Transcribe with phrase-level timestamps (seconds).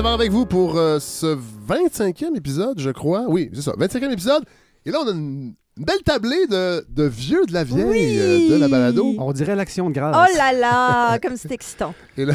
[0.00, 1.36] Savoir avec vous pour euh, ce
[1.68, 3.26] 25e épisode, je crois.
[3.28, 4.44] Oui, c'est ça, 25e épisode.
[4.86, 8.16] Et là, on a une, une belle tablée de, de vieux de la vieille Oui.
[8.18, 9.14] euh, de la balado.
[9.18, 10.16] On dirait l'action de grâce.
[10.18, 11.92] Oh là là, comme c'est excitant.
[12.16, 12.32] Et là,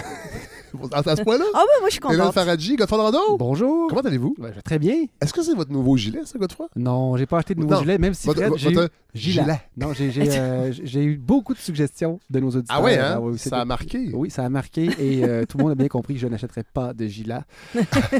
[0.91, 2.34] à, à ce point-là, Ah ouais, moi je suis Hélène contente.
[2.34, 3.88] Faradji, Godfrey Dorado, Bonjour.
[3.89, 4.35] comment allez-vous?
[4.39, 5.05] Ben, très bien.
[5.21, 6.66] Est-ce que c'est votre nouveau gilet, ça, Godfrey?
[6.75, 7.79] Non, j'ai pas acheté de nouveau Non.
[7.81, 8.73] gilet, même si Votre- Fred, votre- j'ai eu
[9.13, 9.43] gilet.
[9.43, 9.61] gilet.
[9.77, 12.77] Non, j'ai euh, j'ai eu beaucoup de suggestions de nos auditeurs.
[12.80, 13.19] Ah ouais, hein?
[13.21, 14.11] oui, ça a marqué.
[14.13, 16.63] Oui, ça a marqué et euh, tout le monde a bien compris que je n'achèterais
[16.73, 17.39] pas de gilet.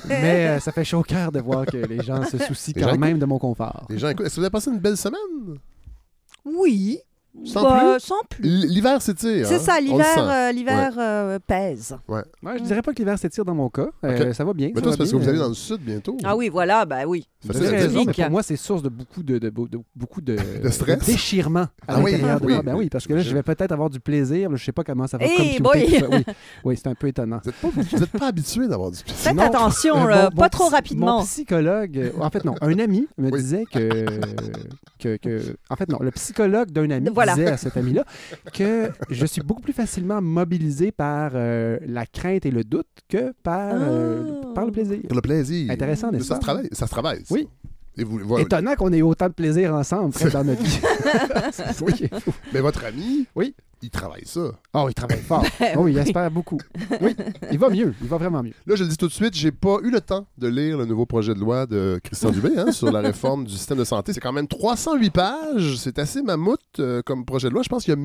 [0.08, 2.82] Mais euh, ça fait chaud au cœur de voir que les gens se soucient Les
[2.82, 3.86] quand gens même de mon confort.
[3.90, 5.20] Les gens, écoute, est-ce que vous avez passé une belle semaine?
[6.46, 7.00] Oui.
[7.44, 8.44] Sans Bah, Sans plus.
[8.68, 9.48] L'hiver s'étire.
[9.48, 9.60] C'est hein?
[9.60, 11.96] ça, le l'hiver euh, l'hiver euh, pèse.
[12.08, 12.22] Ouais,
[12.58, 13.88] je dirais pas que l'hiver s'étire dans mon cas.
[14.04, 14.34] Euh.
[14.34, 14.72] Ça va bien.
[14.74, 16.18] Mais toi, c'est parce que vous allez dans le sud bientôt.
[16.24, 17.28] Ah oui, voilà, bah oui.
[17.48, 21.06] Raison, mais pour moi, c'est source de beaucoup de, de, de- beaucoup de, De stress?
[21.06, 22.54] déchirement à Ah oui, l'intérieur de oui.
[22.54, 22.64] moi.
[22.64, 24.50] Ben oui, parce que là, je vais peut-être avoir du plaisir.
[24.56, 26.06] je sais pas comment ça va Hey, computer.
[26.12, 26.24] Oui,
[26.64, 27.40] oui c'est un peu étonnant.
[27.62, 29.20] Vous n'êtes pas, habitué d'avoir du plaisir.
[29.22, 29.44] Faites Non.
[29.44, 31.18] attention, Euh, pas trop rapidement.
[31.20, 34.06] Mon psychologue, en fait non, un ami me disait que,
[35.00, 37.36] que, que- en fait non, le psychologue d'un ami Voilà.
[37.36, 38.06] disait à cet ami-là
[38.54, 43.34] que je suis beaucoup plus facilement mobilisé par euh, la crainte et le doute que
[43.44, 44.54] par, euh, Ah.
[44.56, 45.00] par le plaisir.
[45.08, 45.72] Pour le plaisir.
[45.72, 46.40] Intéressant, n'est-ce ça pas?
[46.40, 46.70] se travaille.
[46.72, 47.20] Ça se travaille.
[47.26, 47.34] ça.
[47.34, 47.48] Oui.
[47.98, 48.44] Et vous, voilà.
[48.44, 50.80] Étonnant qu'on ait autant de plaisir ensemble Fred, dans notre vie.
[51.82, 52.10] Oui.
[52.54, 53.56] Mais votre ami, Oui.
[53.82, 54.52] il travaille ça.
[54.74, 55.46] Oh, il travaille fort.
[55.76, 56.60] Oh, oui, il espère beaucoup.
[57.02, 57.16] Oui,
[57.52, 57.94] il va mieux.
[58.02, 58.54] Il va vraiment mieux.
[58.66, 60.86] Là, je le dis tout de suite, j'ai pas eu le temps de lire le
[60.86, 64.14] nouveau projet de loi de Christian Dubé hein, sur la réforme du système de santé.
[64.14, 65.76] C'est quand même 308 pages.
[65.78, 67.64] C'est assez mammouth euh, comme projet de loi.
[67.64, 68.00] Je pense qu'il y a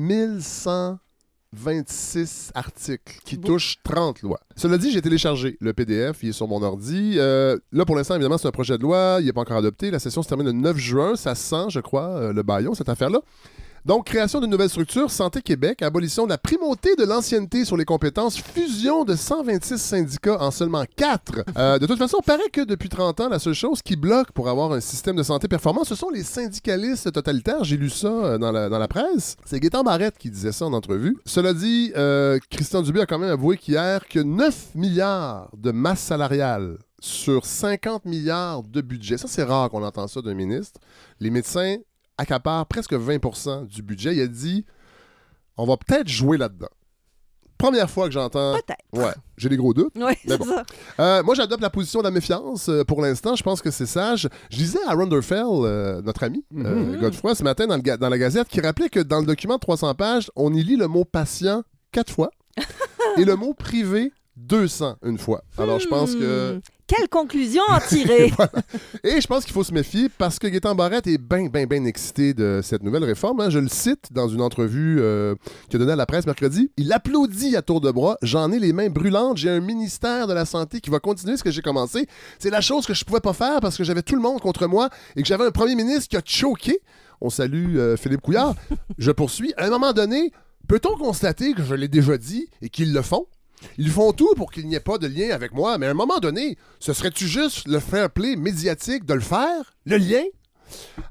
[1.53, 4.39] 1126 articles qui touchent 30 lois.
[4.55, 6.23] Cela dit, j'ai téléchargé le PDF.
[6.23, 7.15] Il est sur mon ordi.
[7.17, 9.17] Euh, là, pour l'instant, évidemment, c'est un projet de loi.
[9.19, 9.91] Il n'est pas encore adopté.
[9.91, 11.15] La session se termine le 9 juin.
[11.17, 13.19] Ça sent, je crois, euh, le baillon, cette affaire-là.
[13.83, 17.85] Donc, création d'une nouvelle structure, Santé Québec, abolition de la primauté de l'ancienneté sur les
[17.85, 21.43] compétences, fusion de 126 syndicats en seulement 4.
[21.57, 24.33] Euh, de toute façon, il paraît que depuis 30 ans, la seule chose qui bloque
[24.33, 27.63] pour avoir un système de santé performant, ce sont les syndicalistes totalitaires.
[27.63, 29.35] J'ai lu ça euh, dans la, presse.
[29.45, 31.17] C'est Gaétan Barrette qui disait ça en entrevue.
[31.25, 36.01] Cela dit, euh, Christian Dubé a quand même avoué qu'hier que 9 milliards de masse
[36.01, 40.79] salariale sur 50 milliards de budget, ça c'est rare qu'on entend ça d'un ministre,
[41.19, 41.77] les médecins
[42.21, 44.15] accapare presque 20% du budget.
[44.15, 44.65] Il a dit
[45.57, 46.69] on va peut-être jouer là-dedans.
[47.57, 48.53] Première fois que j'entends.
[48.55, 48.79] Peut-être.
[49.05, 49.93] Ouais, j'ai des gros doutes.
[49.95, 50.45] Oui, Mais c'est bon.
[50.45, 50.63] ça.
[50.99, 53.35] Euh, moi, j'adopte la position de la méfiance euh, pour l'instant.
[53.35, 54.27] Je pense que c'est sage.
[54.49, 56.99] Je disais à Ronderfell, euh, notre ami, euh, Mhm.
[56.99, 59.59] Godefroy, ce matin dans, le dans la Gazette, qui rappelait que dans le document de
[59.59, 61.61] 300 pages, on y lit le mot patient
[61.91, 62.31] quatre fois
[63.17, 65.43] et le mot privé 200 une fois.
[65.59, 66.59] Alors, je pense que.
[66.93, 68.33] Quelle conclusion en tirer?
[69.05, 71.85] Et je pense qu'il faut se méfier parce que Gaétan Barrette est bien, bien, bien
[71.85, 73.39] excité de cette nouvelle réforme.
[73.39, 73.49] hein.
[73.49, 75.35] Je le cite dans une entrevue euh,
[75.69, 76.69] qu'il a donnée à la presse mercredi.
[76.75, 78.17] Il applaudit à tour de bras.
[78.21, 79.37] J'en ai les mains brûlantes.
[79.37, 82.07] J'ai un ministère de la Santé qui va continuer ce que j'ai commencé.
[82.39, 84.67] C'est la chose que je pouvais pas faire parce que j'avais tout le monde contre
[84.67, 86.81] moi et que j'avais un premier ministre qui a choqué.
[87.21, 88.53] On salue euh, Philippe Couillard.
[88.97, 89.53] je poursuis.
[89.55, 90.33] À un moment donné,
[90.67, 93.27] peut-on constater que je l'ai déjà dit et qu'ils le font?
[93.77, 95.95] Ils font tout pour qu'il n'y ait pas de lien avec moi, mais à un
[95.95, 99.73] moment donné, ce serait-tu juste le fair play médiatique de le faire?
[99.85, 100.23] Le lien?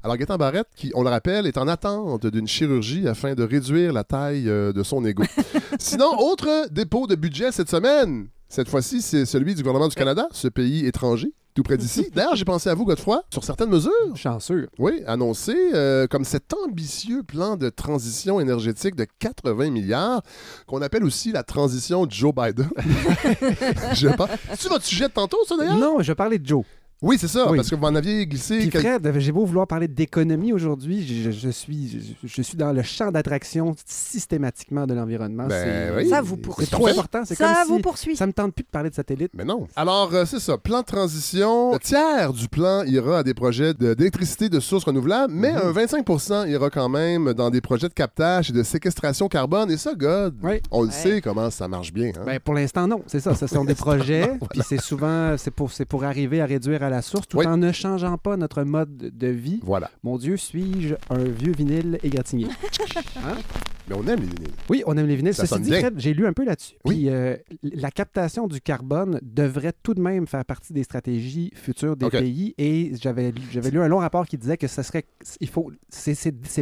[0.03, 3.93] Alors, Gaétan Barrette, qui, on le rappelle, est en attente d'une chirurgie afin de réduire
[3.93, 5.23] la taille euh, de son ego.
[5.79, 8.27] Sinon, autre dépôt de budget cette semaine.
[8.49, 12.09] Cette fois-ci, c'est celui du gouvernement du Canada, ce pays étranger, tout près d'ici.
[12.15, 13.91] D'ailleurs, j'ai pensé à vous, Godefroy, sur certaines mesures.
[14.15, 14.69] Chanceux.
[14.77, 20.21] Oui, annoncé euh, comme cet ambitieux plan de transition énergétique de 80 milliards,
[20.67, 22.69] qu'on appelle aussi la transition Joe Biden.
[23.93, 24.27] Je sais pas.
[24.57, 25.77] C'est votre sujet de tantôt, ça d'ailleurs?
[25.77, 26.63] Non, je parlais de Joe.
[27.01, 27.57] Oui, c'est ça, Oui.
[27.57, 28.59] parce que vous en aviez glissé.
[28.59, 32.41] Puis quel- Fred, j'ai beau vouloir parler d'économie aujourd'hui, je, je- je suis, je, je
[32.43, 35.47] suis dans le champ d'attraction systématiquement de l'environnement.
[35.47, 36.09] Ben c'est, oui.
[36.09, 36.67] Ça vous c'est poursuit.
[36.67, 37.21] trop important.
[37.25, 38.15] C'est Ça comme vous si poursuit.
[38.15, 39.31] ça me tente plus de parler de satellite.
[39.35, 39.67] Mais non.
[39.75, 40.57] Alors, euh, c'est ça.
[40.57, 41.73] Plan de transition.
[41.73, 45.61] Le tiers du plan ira à des projets d'électricité de sources renouvelables, mais Mhm.
[45.63, 49.71] un 25 ira quand même dans des projets de captage et de séquestration carbone.
[49.71, 50.61] Et ça, God, Oui.
[50.69, 50.93] on le Ouais.
[50.93, 52.09] sait comment ça marche bien.
[52.15, 52.23] hein.
[52.25, 53.01] Ben, pour l'instant, non.
[53.07, 53.33] C'est ça.
[53.33, 54.33] Ce sont des projets.
[54.51, 57.47] Puis c'est souvent c'est pour, c'est pour arriver à réduire à la source tout Oui.
[57.47, 59.59] en ne changeant pas notre mode de vie.
[59.63, 59.89] Voilà.
[60.03, 62.47] Mon Dieu, suis-je un vieux vinyle égratigné?
[63.89, 64.53] Mais on aime les vinyles.
[64.69, 65.33] Oui, on aime les vinyles.
[65.33, 65.79] Ça Ceci sonne dit, bien.
[65.81, 66.75] Fred, j'ai lu un peu là-dessus.
[66.85, 66.95] Oui.
[66.95, 71.95] Puis euh, la captation du carbone devrait tout de même faire partie des stratégies futures
[71.95, 72.53] des pays.
[72.57, 75.05] Et j'avais lu- j'avais lu un long rapport qui disait que ça serait,
[75.39, 76.15] il faut, c'est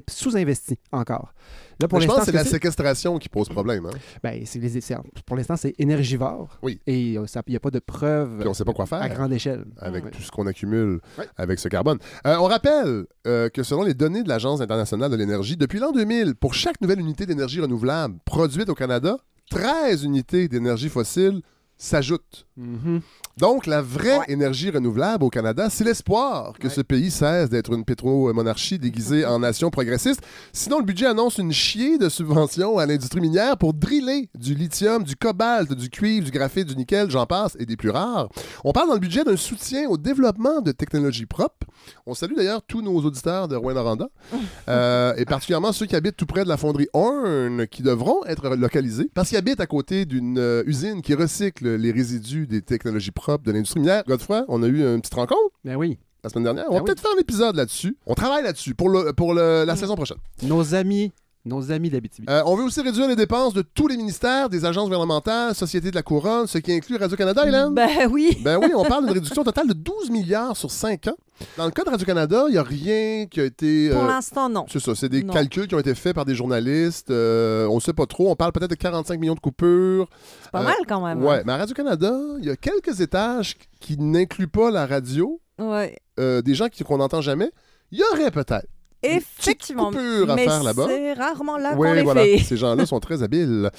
[0.09, 1.33] sous-investi encore.
[1.81, 3.85] Là, pour je pense l'instant, que c'est ce la que séquestration qui pose problème.
[3.85, 3.91] hein.
[4.21, 6.59] ben, c'est les- c'est- pour l'instant, c'est énergivore.
[6.61, 6.81] Oui.
[6.87, 9.01] Et euh, ça- il n'y a pas de preuve Puis on sait pas quoi faire.
[9.01, 9.63] à grande échelle.
[9.77, 10.11] avec Ouais.
[10.11, 11.25] tout ce qu'on accumule Ouais.
[11.37, 11.97] avec ce carbone.
[12.27, 15.91] Euh, on rappelle euh, que selon les données de l'Agence internationale de l'énergie, depuis l'an
[15.91, 19.17] 2000, pour chaque nouvelle unité d'énergie renouvelable produite au Canada,
[19.49, 21.41] 13 unités d'énergie fossile
[21.79, 22.45] s'ajoutent.
[22.57, 22.99] Mhm.
[23.37, 24.25] Donc, la vraie Ouais.
[24.27, 26.73] énergie renouvelable au Canada, c'est l'espoir que Ouais.
[26.73, 30.19] ce pays cesse d'être une pétro-monarchie déguisée en nation progressiste.
[30.51, 35.03] Sinon, le budget annonce une chier de subventions à l'industrie minière pour driller du lithium,
[35.05, 38.27] du cobalt, du cuivre, du graphite, du nickel, j'en passe, et des plus rares.
[38.65, 41.65] On parle dans le budget d'un soutien au développement de technologies propres.
[42.05, 44.09] On salue d'ailleurs tous nos auditeurs de Rouen-Noranda,
[44.67, 48.49] euh, et particulièrement ceux qui habitent tout près de la fonderie Horn, qui devront être
[48.57, 53.11] localisés, parce qu'ils habitent à côté d'une euh, usine qui recycle les résidus des technologies
[53.11, 54.03] propres de l'industrie minière.
[54.07, 55.97] Godefroy, on a eu une petite rencontre Ben oui.
[56.23, 56.65] la semaine dernière.
[56.69, 56.85] On va Ah oui.
[56.85, 57.97] peut-être faire un épisode là-dessus.
[58.05, 60.17] On travaille là-dessus pour, le, pour le- la saison prochaine.
[60.43, 61.11] Nos amis,
[61.49, 62.27] nos amis d'Abitibi.
[62.29, 65.89] Euh, on veut aussi réduire les dépenses de tous les ministères, des agences gouvernementales, Société
[65.91, 67.73] de la Couronne, ce qui inclut Radio-Canada, Hélène?
[67.73, 68.37] Ben oui.
[68.43, 71.15] Ben oui, on parle d'une réduction totale de 12 milliards sur 5 ans.
[71.57, 73.89] Dans le cas de Radio-Canada, il n'y a rien qui a été...
[73.91, 74.65] Pour euh, l'instant, non.
[74.69, 75.33] c'est ça, c'est des Non.
[75.33, 77.11] calculs qui ont été faits par des journalistes.
[77.11, 78.29] euh, on ne sait pas trop.
[78.29, 80.07] On parle peut-être de 45 millions de coupures.
[80.43, 81.23] C'est pas euh, mal quand même.
[81.23, 85.69] Ouais, mais à Radio-Canada, il y a quelques étages qui n'incluent pas la radio, hein.
[85.69, 85.97] Ouais.
[86.19, 87.51] euh, des gens qui- qu'on n'entend jamais.
[87.91, 88.67] Il y aurait peut-être.
[89.03, 89.91] Effectivement.
[89.91, 90.85] petite coupure à mais faire là-bas.
[90.87, 92.21] C'est rarement là qu'on Oui, les voilà.
[92.23, 92.39] fait.
[92.39, 93.69] Ces gens-là sont très habiles.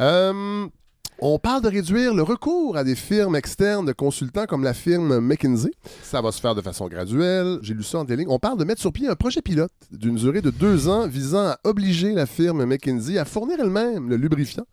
[0.00, 0.66] Euh,
[1.20, 5.18] on parle de réduire le recours à des firmes externes de consultants comme la firme
[5.18, 5.72] McKinsey.
[6.04, 7.58] Ça va se faire de façon graduelle.
[7.60, 8.28] J'ai lu ça en des lignes.
[8.30, 11.48] On parle de mettre sur pied un projet pilote d'une durée de deux ans visant
[11.48, 14.66] à obliger la firme McKinsey à fournir elle-même le lubrifiant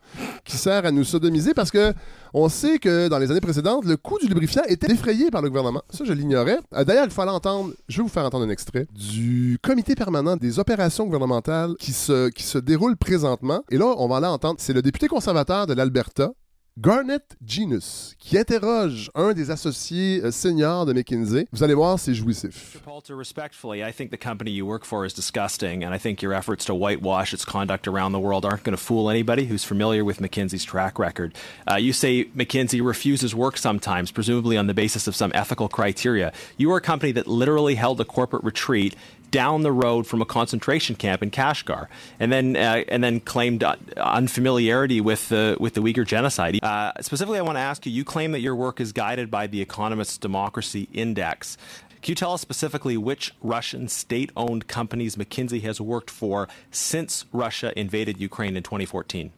[0.44, 1.94] qui sert à nous sodomiser parce que
[2.37, 5.47] on sait que dans les années précédentes, le coût du lubrifiant était défrayé par le
[5.47, 5.81] gouvernement.
[5.89, 6.59] Ça, je l'ignorais.
[6.73, 10.35] Euh, D'ailleurs, il fallait entendre, je vais vous faire entendre un extrait du comité permanent
[10.35, 13.63] des opérations gouvernementales qui se, qui se déroule présentement.
[13.71, 16.33] Et là, on va aller entendre, c'est le député conservateur de l'Alberta,
[16.77, 21.48] Garnet Genus, qui interroge un des associés euh, seniors de McKinsey.
[21.54, 22.75] Vous allez voir, c'est jouissif.
[22.75, 22.81] Mr.
[22.83, 26.33] Poulter, respectfully, I think the company you work for is disgusting, and I think your
[26.33, 30.04] efforts to whitewash its conduct around the world aren't going to fool anybody who's familiar
[30.04, 31.33] with McKinsey's track record.
[31.66, 36.33] Uh, you say McKinsey refuses work sometimes, presumably on the basis of some ethical criteria.
[36.57, 38.98] You are a company that literally held a corporate retreat
[39.35, 41.87] down the road from a concentration camp in Kashgar,
[42.21, 46.57] and then uh, and then claimed uh, unfamiliarity with the with the Uyghur genocide.
[46.63, 49.47] Uh, specifically, I want to ask you: You claim that your work is guided by
[49.47, 51.57] the Economist's Democracy Index.
[52.01, 57.77] Can you tell us specifically which Russian state-owned companies McKinsey has worked for since Russia
[57.77, 59.33] invaded Ukraine in 2014?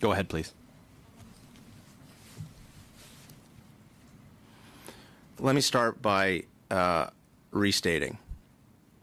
[0.00, 0.52] Go ahead, please.
[5.38, 6.44] Let me start by
[6.74, 7.10] uh,
[7.52, 8.18] restating.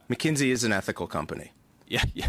[0.10, 1.52] McKinsey is an ethical company.
[1.88, 2.04] Yeah.
[2.14, 2.28] yeah.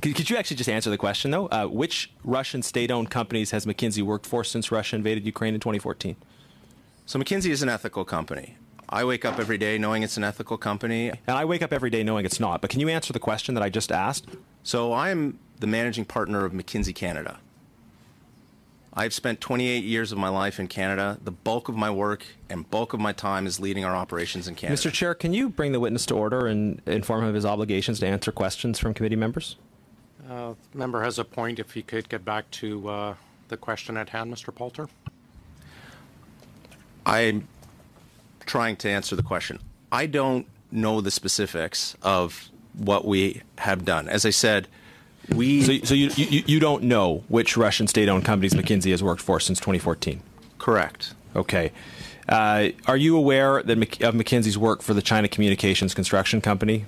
[0.00, 1.46] could, could you actually just answer the question, though?
[1.46, 6.16] Uh, which Russian state-owned companies has McKinsey worked for since Russia invaded Ukraine in 2014?
[7.06, 8.56] So McKinsey is an ethical company.
[8.88, 11.08] I wake up every day knowing it's an ethical company.
[11.08, 12.60] And I wake up every day knowing it's not.
[12.60, 14.26] But can you answer the question that I just asked?
[14.62, 17.38] So I'm the managing partner of McKinsey Canada.
[18.94, 21.18] I've spent 28 years of my life in Canada.
[21.22, 24.54] The bulk of my work and bulk of my time is leading our operations in
[24.54, 24.80] Canada.
[24.80, 24.92] Mr.
[24.92, 28.06] Chair, can you bring the witness to order and inform him of his obligations to
[28.06, 29.56] answer questions from committee members?
[30.28, 31.58] Uh, Member has a point.
[31.58, 33.14] If he could get back to uh,
[33.48, 34.54] the question at hand, Mr.
[34.54, 34.88] Poulter.
[37.06, 37.48] I'm
[38.44, 39.58] trying to answer the question.
[39.90, 44.08] I don't know the specifics of what we have done.
[44.08, 44.68] As I said,
[45.28, 49.22] we So, so you, you, you don't know which Russian state-owned companies McKinsey has worked
[49.22, 50.22] for since 2014?
[50.58, 51.14] correct.
[51.34, 51.72] Okay.
[52.28, 56.84] Uh, are you aware that of McKinsey's work for the China Communications Construction Company?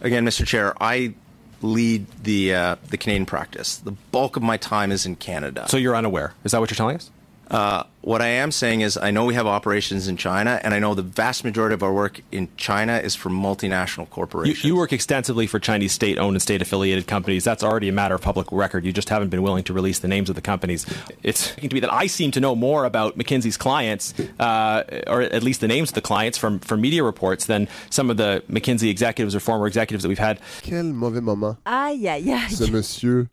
[0.00, 0.44] Again, Mr.
[0.44, 1.14] Chair, I
[1.62, 3.76] lead the uh, the Canadian practice.
[3.76, 5.66] The bulk of my time is in Canada.
[5.68, 6.34] So you're unaware.
[6.42, 7.10] Is that what you're telling us?
[7.50, 10.78] Uh, what I am saying is, I know we have operations in China, and I
[10.78, 14.64] know the vast majority of our work in China is for multinational corporations.
[14.64, 17.44] you work extensively for Chinese state-owned and state-affiliated companies.
[17.44, 18.84] That's already a matter of public record.
[18.84, 20.86] You just haven't been willing to release the names of the companies.
[21.22, 25.42] It's to me that I seem to know more about McKinsey's clients, uh, or at
[25.42, 28.88] least the names of the clients from from media reports, than some of the McKinsey
[28.88, 30.40] executives or former executives that we've had.
[30.62, 33.28] Quel mauvais moment Aïe, aïe, ce monsieur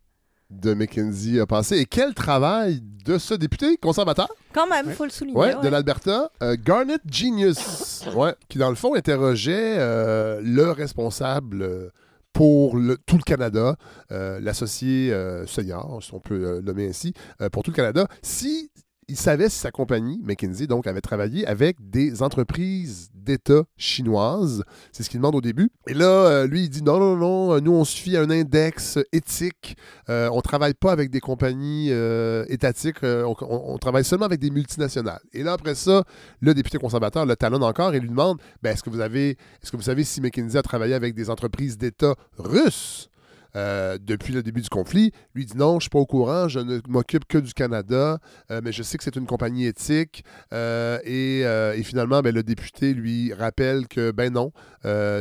[0.50, 1.77] de McKinsey a passé.
[1.77, 4.27] Et quel travail de ce député conservateur?
[4.54, 5.38] Quand même, faut le souligner.
[5.38, 5.62] ouais, ouais.
[5.62, 11.89] de l'Alberta, euh, Garnet Genius, ouais, qui dans le fond interrogeait euh, le responsable euh,
[12.34, 13.75] pour le- tout le Canada,
[14.12, 17.75] euh, l'associé euh, senior, si on peut euh, le nommer ainsi, euh, pour tout le
[17.75, 18.72] Canada, si
[19.10, 24.64] il savait si sa compagnie, McKinsey, donc, avait travaillé avec des entreprises d'État chinoises.
[24.92, 25.70] C'est ce qu'il demande au début.
[25.88, 28.22] Et là, euh, lui, il dit non, non, non, euh, nous, on se fie à
[28.22, 29.78] un index éthique.
[30.10, 31.90] Euh, on travaille pas avec des compagnies
[32.50, 33.04] étatiques.
[33.04, 35.22] on travaille seulement avec des multinationales.
[35.34, 36.04] Et là, après ça,
[36.42, 39.72] le député conservateur le talonne encore et lui demande ben, est-ce que vous avez, est-ce
[39.72, 43.10] que vous savez si McKinsey a travaillé avec des entreprises d'État russes?
[43.58, 45.12] Euh, depuis le début du conflit.
[45.34, 48.20] Lui dit non, je suis pas au courant, je ne m'occupe que du Canada,
[48.52, 50.24] euh, mais je sais que c'est une compagnie éthique.
[50.54, 54.52] Euh, et, finalement, ben, le député lui rappelle que ben non,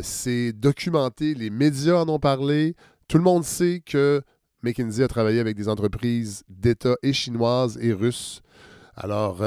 [0.02, 2.76] c'est documenté, les médias en ont parlé,
[3.08, 4.20] tout le monde sait que
[4.62, 8.42] McKinsey a travaillé avec des entreprises d'État et chinoises et russes.
[8.96, 9.42] Alors,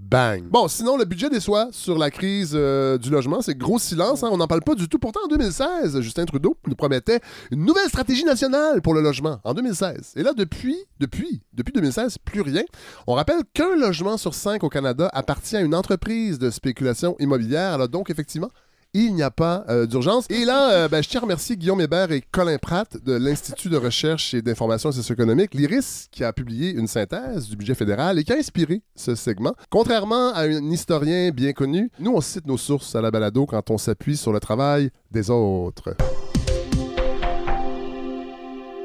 [0.00, 0.44] bang.
[0.50, 3.42] Bon, sinon, le budget déçoit sur la crise euh, du logement.
[3.42, 4.22] C'est gros silence.
[4.24, 4.28] hein.
[4.32, 4.98] On n'en parle pas du tout.
[4.98, 9.38] Pourtant, en 2016, Justin Trudeau nous promettait une nouvelle stratégie nationale pour le logement.
[9.44, 10.14] En 2016.
[10.16, 12.62] Et là, depuis, depuis, depuis 2016, plus rien.
[13.06, 17.72] On rappelle qu'un logement sur cinq au Canada appartient à une entreprise de spéculation immobilière.
[17.74, 18.50] Alors, donc, effectivement,
[18.94, 20.26] il n'y a pas euh, d'urgence.
[20.30, 23.68] Et là, euh, ben, je tiens à remercier Guillaume Hébert et Colin Pratt de l'Institut
[23.68, 28.24] de recherche et d'information socio-économique, l'IRIS, qui a publié une synthèse du budget fédéral et
[28.24, 29.54] qui a inspiré ce segment.
[29.70, 33.70] Contrairement à un historien bien connu, nous, on cite nos sources à la balado quand
[33.70, 35.94] on s'appuie sur le travail des autres.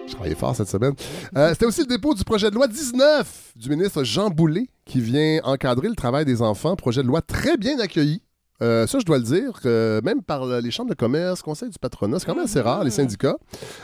[0.07, 0.93] Je travaillais fort cette semaine.
[1.35, 5.01] Euh, C'était aussi le dépôt du projet de loi 19 du ministre Jean Boulet qui
[5.01, 6.75] vient encadrer le travail des enfants.
[6.75, 8.21] Projet de loi très bien accueilli.
[8.61, 11.77] Euh, ça, je dois le dire, euh, même par les chambres de commerce, conseil du
[11.77, 13.37] patronat, c'est quand même assez rare, les syndicats.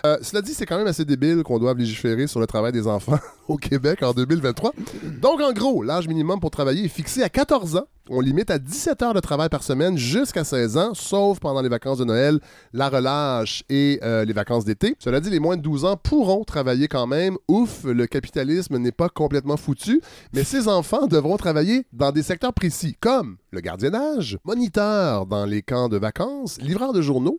[0.06, 2.88] Euh, cela dit, c'est quand même assez débile qu'on doive légiférer sur le travail des
[2.88, 4.74] enfants au Québec en 2023.
[5.22, 7.86] Donc, en gros, l'âge minimum pour travailler est fixé à 14 ans.
[8.10, 11.70] On limite à 17 heures de travail par semaine jusqu'à 16 ans, sauf pendant les
[11.70, 12.40] vacances de Noël,
[12.74, 14.96] la relâche et euh, les vacances d'été.
[15.00, 17.38] Cela dit, les moins de 12 ans pourront travailler quand même.
[17.48, 20.02] Ouf, le capitalisme n'est pas complètement foutu,
[20.34, 25.62] mais ces enfants devront travailler dans des secteurs précis, comme le gardiennage, moniteur dans les
[25.62, 27.38] camps de vacances, livreur de journaux.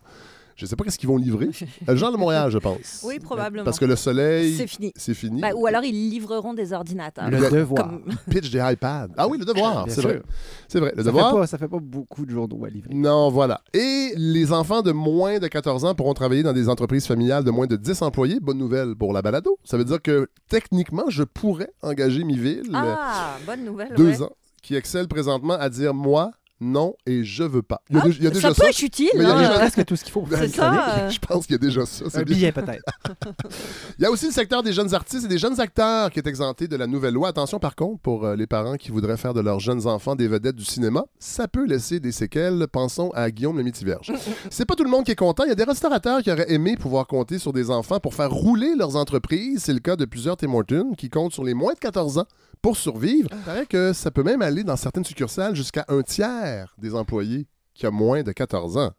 [0.54, 1.48] Je sais pas qu'est-ce qu'ils vont livrer.
[1.88, 3.02] Le genre de Montréal, je pense.
[3.04, 3.64] Oui, probablement.
[3.64, 4.92] Parce que le soleil, C'est fini.
[4.94, 5.40] c'est fini.
[5.40, 7.30] Bah, ou alors ils livreront des ordinateurs.
[7.30, 7.88] Le devoir.
[7.88, 9.08] Comme- Pitch des iPads.
[9.16, 10.20] Ah oui, le devoir, c'est vrai.
[10.68, 11.34] C'est vrai, le Ça fait, devoir.
[11.34, 12.92] pas, ça fait pas beaucoup de journaux à livrer.
[12.94, 13.62] Non, voilà.
[13.72, 17.50] Et les enfants de moins de 14 ans pourront travailler dans des entreprises familiales de
[17.50, 18.38] moins de 10 employés.
[18.38, 19.58] Bonne nouvelle pour la balado.
[19.64, 23.94] Ça veut dire que techniquement, je pourrais engager Miville, Ah, bonne nouvelle.
[23.96, 24.22] deux ouais.
[24.22, 24.30] ans,
[24.62, 26.30] qui excelle présentement à dire moi,
[26.64, 27.82] non et je veux pas.
[27.90, 28.62] Il y a, Ah, dé- il y a déjà ça ça.
[28.62, 29.08] peut être utile.
[29.16, 29.38] Mais il y a hein.
[29.48, 30.24] déjà- Presque tout ce qu'il faut.
[30.30, 30.98] C'est ça.
[31.06, 32.04] euh, Je pense qu'il y a déjà ça.
[32.08, 32.36] c'est Un bien.
[32.36, 32.84] billet, peut-être.
[33.98, 36.26] Il y a aussi le secteur des jeunes artistes et des jeunes acteurs qui est
[36.28, 37.28] exempté de la nouvelle loi.
[37.28, 40.28] Attention par contre, pour euh, les parents qui voudraient faire de leurs jeunes enfants des
[40.28, 42.66] vedettes du cinéma, ça peut laisser des séquelles.
[42.70, 44.12] Pensons à Guillaume le Métiverge.
[44.50, 45.42] C'est pas tout le monde qui est content.
[45.42, 48.30] Il y a des restaurateurs qui auraient aimé pouvoir compter sur des enfants pour faire
[48.30, 49.64] rouler leurs entreprises.
[49.64, 52.26] C'est le cas de plusieurs Tim Hortons qui comptent sur les moins de 14 ans
[52.62, 53.28] pour survivre.
[53.32, 57.46] Il paraît que ça peut même aller dans certaines succursales jusqu'à un tiers des employés
[57.74, 58.92] qui a moins de 14 ans.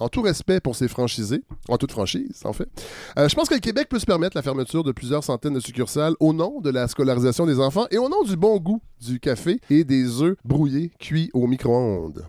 [0.00, 2.68] En tout respect pour ces franchisés, en toute franchise, en fait.
[3.18, 5.60] Euh, je pense que le Québec peut se permettre la fermeture de plusieurs centaines de
[5.60, 9.18] succursales au nom de la scolarisation des enfants et au nom du bon goût du
[9.18, 12.24] café et des œufs brouillés cuits au micro-ondes.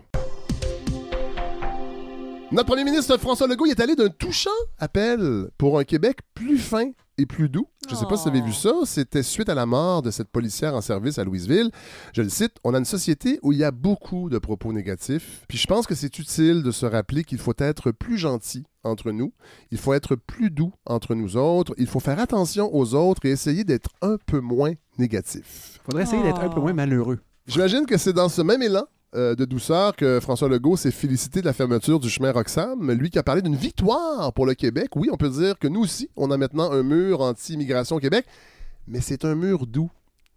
[2.52, 6.58] Notre premier ministre François Legault il est allé d'un touchant appel pour un Québec plus
[6.58, 7.68] fin et plus doux.
[7.88, 8.72] Je ne sais pas si vous avez vu ça.
[8.86, 11.70] C'était suite à la mort de cette policière en service à Louisville.
[12.12, 15.44] Je le cite, on a une société où il y a beaucoup de propos négatifs.
[15.46, 19.12] Puis je pense que c'est utile de se rappeler qu'il faut être plus gentil entre
[19.12, 19.32] nous.
[19.70, 21.72] Il faut être plus doux entre nous autres.
[21.78, 25.78] Il faut faire attention aux autres et essayer d'être un peu moins négatif.
[25.84, 27.20] Faudrait essayer d'être un peu moins malheureux.
[27.46, 28.86] J'imagine que c'est dans ce même élan
[29.16, 33.10] euh, de douceur que François Legault s'est félicité de la fermeture du chemin Roxham, lui
[33.10, 34.94] qui a parlé d'une victoire pour le Québec.
[34.94, 38.24] Oui, on peut dire que nous aussi, on a maintenant un mur anti-immigration au Québec,
[38.86, 39.90] mais c'est un mur doux.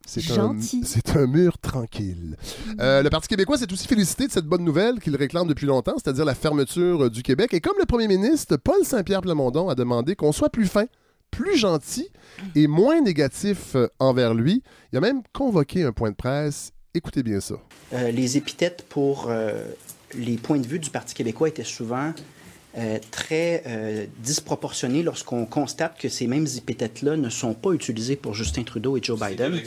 [0.05, 2.35] C'est un, un mur tranquille.
[2.79, 5.93] Euh, le Parti québécois s'est aussi félicité de cette bonne nouvelle qu'il réclame depuis longtemps,
[5.95, 7.53] c'est-à-dire la fermeture euh, du Québec.
[7.53, 10.85] Et comme le premier ministre Paul Saint-Pierre Plamondon a demandé qu'on soit plus fin,
[11.31, 12.09] plus gentil
[12.55, 14.61] et moins négatif envers lui,
[14.91, 16.73] il a même convoqué un point de presse.
[16.95, 17.55] Écoutez bien ça.
[17.93, 19.65] Euh, les épithètes pour euh,
[20.13, 22.13] les points de vue du Parti québécois étaient souvent
[22.77, 28.35] euh, très euh, disproportionnés lorsqu'on constate que ces mêmes épithètes-là ne sont pas utilisées pour
[28.35, 29.59] Justin Trudeau et Joe Biden.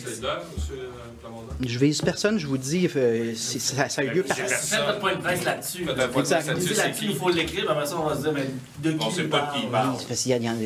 [1.61, 4.37] Je vise personne, je vous dis, euh, ça, ça a eu lieu par...
[4.37, 5.85] Faites votre point de presse là-dessus.
[5.85, 8.47] Vous il faut l'écrire, mais après ça, on va se dire, mais
[8.85, 9.97] de qui On sait il pas de qui il parle?
[10.27, 10.57] il y en a-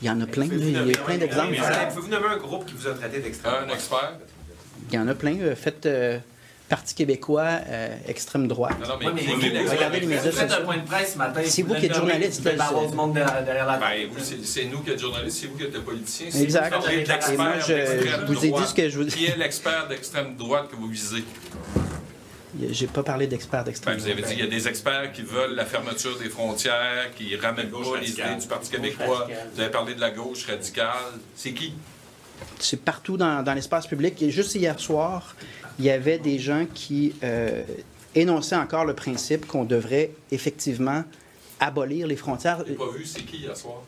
[0.00, 1.56] il y en a plein, il y a plein d'exemples.
[1.56, 4.18] Pouvez-vous nommer un groupe qui vous a traité d'extrême Un expert?
[4.90, 5.38] Il y en a plein.
[5.40, 6.18] euh, Faites euh,
[6.68, 8.76] Parti québécois, euh, extrême droite.
[8.78, 10.62] Non, non, mais, Ouais, mais qui- vous, qui- vous, Regardez les médias vous faites sociaux.
[10.62, 11.40] un point de presse ce matin.
[11.44, 12.64] C'est vous qui êtes journaliste, c'est- Ben,
[14.70, 16.26] nous qui êtes journalistes, c'est vous qui êtes politiciens.
[16.30, 16.74] c'est Exact.
[17.32, 20.68] Et moi, je- vous ai dit ce que je vous- Qui est l'expert d'extrême droite
[20.70, 21.24] que vous visez?
[22.70, 25.22] J'ai pas parlé d'experts Ben, d'extrême vous avez dit qu'il y a des experts qui
[25.22, 29.26] veulent la fermeture des frontières, qui ramènent gauche pas les idées du Parti québécois.
[29.54, 30.92] Vous avez parlé de la gauche radicale.
[31.34, 31.72] C'est qui?
[32.60, 34.20] C'est partout dans, dans l'espace public.
[34.22, 35.36] Et juste hier soir,
[35.78, 37.62] il y avait des gens qui euh,
[38.14, 41.04] énonçaient encore le principe qu'on devrait effectivement
[41.60, 42.64] abolir les frontières.
[42.66, 43.82] J'ai pas vu c'est qui hier soir.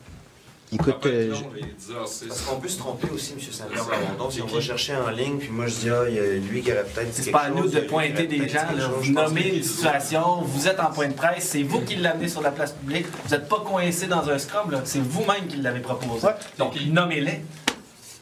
[0.73, 3.33] Écoute, va être euh, long, les 10 heures, c'est- Parce qu'on peut se tromper aussi,
[3.33, 3.39] M.
[3.51, 4.29] Saint-Pierre Plamondon.
[4.29, 6.61] Si on va chercher en ligne, puis moi je dis, ah, il y a lui
[6.61, 8.59] qui aurait peut-être dit C'est quelque pas à nous de pointer des gens.
[9.01, 12.41] Vous nommez une situation, vous êtes en point de presse, c'est vous qui l'amenez sur
[12.41, 13.05] la place publique.
[13.25, 16.25] Vous n'êtes pas coincé dans un scrum, c'est vous-même qui l'avez proposé.
[16.27, 16.33] Ouais.
[16.57, 17.41] Donc, nommez-les.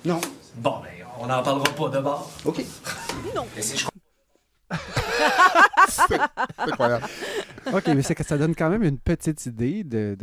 [0.06, 0.20] Non.
[0.60, 0.90] Bon, ben,
[1.20, 2.30] on n'en parlera pas de bord.
[2.46, 2.64] OK.
[3.56, 3.86] Mais si je
[5.90, 6.20] C'est
[6.58, 7.06] incroyable.
[7.74, 10.16] OK, mais c'est que ça donne quand même une petite idée de,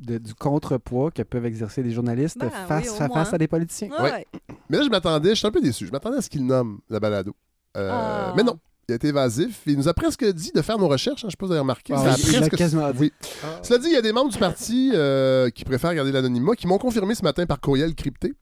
[0.00, 3.34] du contrepoids que peuvent exercer les journalistes Ben face oui, à face moins.
[3.34, 3.90] à des politiciens.
[4.00, 4.26] Ouais.
[4.70, 5.86] Mais là, je m'attendais, je suis un peu déçu.
[5.86, 7.34] Je m'attendais à ce qu'il nomme la balado.
[7.76, 8.32] Euh, Ah.
[8.36, 8.58] Mais non.
[8.88, 9.62] Il a été évasif.
[9.66, 11.24] Il nous a presque dit de faire nos recherches.
[11.24, 11.92] hein, je ne sais pas si vous avez remarqué.
[11.96, 12.98] Ah Ça a oui, il l'a presque- quasiment dit.
[13.00, 13.12] Oui.
[13.62, 16.68] Cela dit, il y a des membres du parti euh, qui préfèrent garder l'anonymat qui
[16.68, 18.34] m'ont confirmé ce matin par courriel crypté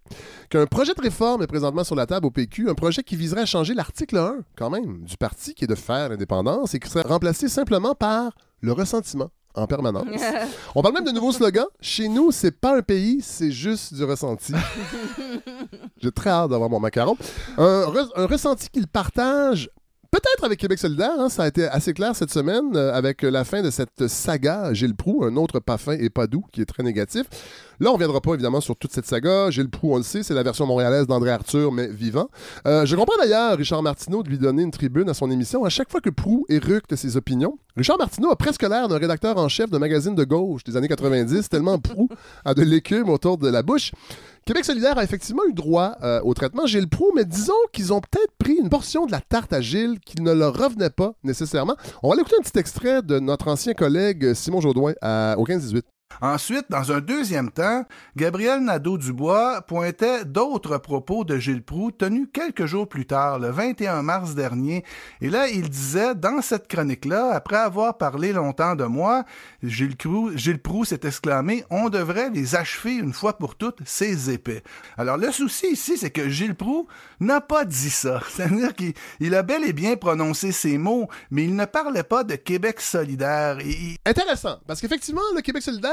[0.51, 3.41] qu'un projet de réforme est présentement sur la table au PQ, un projet qui viserait
[3.41, 6.91] à changer l'article 1, quand même, du parti qui est de faire l'indépendance et qui
[6.91, 10.05] serait remplacé simplement par le ressentiment en permanence.
[10.75, 11.65] On parle même de nouveaux slogans.
[11.81, 14.53] Chez nous, c'est pas un pays, c'est juste du ressenti.
[16.03, 17.17] J'ai très hâte d'avoir mon macaron.
[17.57, 19.71] Un, re- un ressenti qu'il partage
[20.15, 23.43] Peut-être avec Québec solidaire, hein, ça a été assez clair cette semaine euh, avec la
[23.43, 26.67] fin de cette saga Gilles Proux, un autre pas fin et pas doux qui est
[26.67, 27.25] très négatif.
[27.81, 29.51] Là, on ne reviendra pas évidemment sur toute cette saga.
[29.51, 32.29] Gilles Proux, on le sait, c'est la version montréalaise d'André Arthur, mais vivant.
[32.65, 35.69] Euh, je comprends d'ailleurs Richard Martineau de lui donner une tribune à son émission à
[35.69, 37.59] chaque fois que Proux éructe ses opinions.
[37.77, 40.87] Richard Martineau a presque l'air d'un rédacteur en chef de magazine de gauche des années
[40.87, 42.09] 90, tellement Proux
[42.45, 43.91] a de l'écume autour de la bouche.
[44.47, 48.01] Québec solidaire a effectivement eu droit euh, au traitement Gilles Proux, mais disons qu'ils ont
[48.01, 51.77] peut-être pris une portion de la tarte à Gilles qui ne leur revenait pas nécessairement.
[52.03, 55.47] On va aller écouter un petit extrait de notre ancien collègue Simon Jaudoin à, au
[55.47, 55.83] 15-18.
[56.21, 57.85] Ensuite, dans un deuxième temps,
[58.17, 64.03] Gabriel Nadeau-Dubois pointait d'autres propos de Gilles Proux tenus quelques jours plus tard, le 21
[64.03, 64.85] mars dernier.
[65.21, 69.25] Et là, il disait, dans cette chronique-là, après avoir parlé longtemps de moi,
[69.63, 74.63] Gilles, Proux, s'est exclamé, on devrait les achever une fois pour toutes, ces épais.
[74.97, 76.87] Alors, le souci ici, c'est que Gilles Proux
[77.21, 78.21] n'a pas dit ça.
[78.31, 82.23] C'est-à-dire qu'il il a bel et bien prononcé ces mots, mais il ne parlait pas
[82.25, 83.59] de Québec solidaire.
[83.61, 85.93] Et- Intéressant, parce qu'effectivement, le Québec solidaire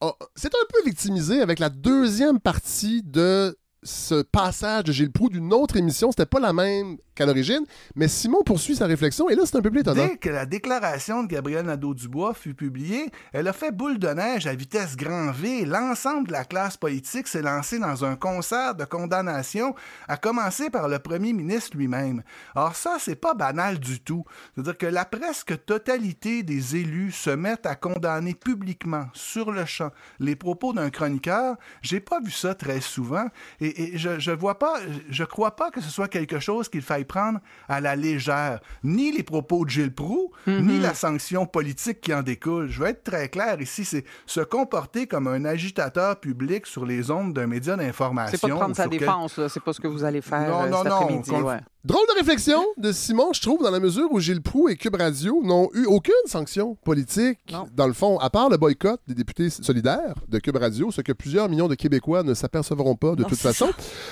[0.00, 5.28] a- s'est un peu victimisé avec la deuxième partie de ce passage de Gilles Proux
[5.28, 6.10] d'une autre émission.
[6.10, 9.60] C'était pas la même qu'à l'origine, mais Simon poursuit sa réflexion et là, c'est un
[9.60, 10.06] peu plus étonnant.
[10.06, 14.46] Dès que la déclaration de Gabriel Nadeau-Dubois fut publiée, elle a fait boule de neige
[14.46, 15.64] à vitesse grand V.
[15.64, 19.74] L'ensemble de la classe politique s'est lancé dans un concert de condamnation,
[20.08, 22.22] à commencer par le premier ministre lui-même.
[22.54, 24.24] Or ça, c'est pas banal du tout.
[24.54, 29.90] C'est-à-dire que la presque totalité des élus se mettent à condamner publiquement, sur le champ,
[30.18, 31.56] les propos d'un chroniqueur.
[31.82, 33.26] J'ai pas vu ça très souvent
[33.60, 34.74] et, et je, je vois pas,
[35.10, 38.60] je crois pas que ce soit quelque chose qu'il faille prendre à la légère.
[38.84, 42.68] Ni les propos de Gilles Proux, ni la sanction politique qui en découle.
[42.68, 47.10] Je veux être très clair ici, c'est se comporter comme un agitateur public sur les
[47.10, 48.38] ondes d'un média d'information.
[48.38, 49.40] C'est pas de prendre sa quel- défense.
[49.48, 51.30] C'est pas ce que vous allez faire Non, euh, non, cet après-midi.
[51.30, 51.58] ouais.
[51.84, 54.94] Drôle de réflexion de Simon, je trouve, dans la mesure où Gilles Proux et Cube
[54.94, 57.66] Radio n'ont eu aucune sanction politique, Non.
[57.74, 61.10] dans le fond, à part le boycott des députés solidaires de Cube Radio, ce que
[61.12, 63.68] plusieurs millions de Québécois ne s'apercevront pas de Non, toute façon.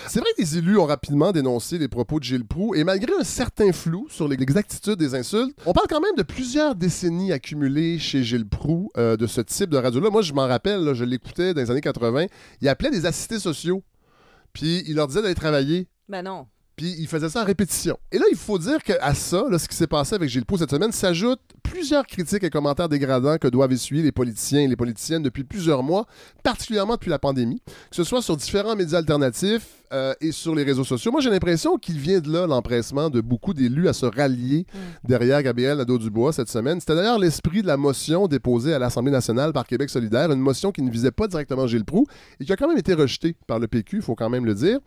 [0.09, 3.13] C'est vrai que les élus ont rapidement dénoncé les propos de Gilles Proux, et malgré
[3.21, 8.01] un certain flou sur l'exactitude des insultes, on parle quand même de plusieurs décennies accumulées
[8.01, 10.11] chez Gilles Proux euh, de ce type de radio-là.
[10.11, 12.27] Moi, je m'en rappelle, là, je l'écoutais dans les années 80,
[12.63, 13.85] il appelait des assistés sociaux,
[14.53, 15.87] puis il leur disait d'aller travailler.
[16.09, 16.47] Ben non.
[16.81, 17.99] Il faisait ça en répétition.
[18.13, 20.71] Et là, il faut dire qu'à ça, ce qui s'est passé avec Gilles Proux cette
[20.71, 25.23] semaine, s'ajoutent plusieurs critiques et commentaires dégradants que doivent essuyer les politiciens et les politiciennes
[25.23, 26.07] depuis plusieurs mois,
[26.43, 30.63] particulièrement depuis la pandémie, que ce soit sur différents médias alternatifs euh, et sur les
[30.63, 31.11] réseaux sociaux.
[31.11, 34.67] Moi, j'ai l'impression qu'il vient de là l'empressement de beaucoup d'élus à se rallier
[35.05, 36.81] derrière Gabriel Nadeau-Dubois cette semaine.
[36.81, 40.73] C'était d'ailleurs l'esprit de la motion déposée à l'Assemblée nationale par Québec solidaire, une motion
[40.73, 42.07] qui ne visait pas directement Gilles Proux
[42.39, 44.55] et qui a quand même été rejetée par le PQ, il faut quand même le
[44.55, 44.79] dire.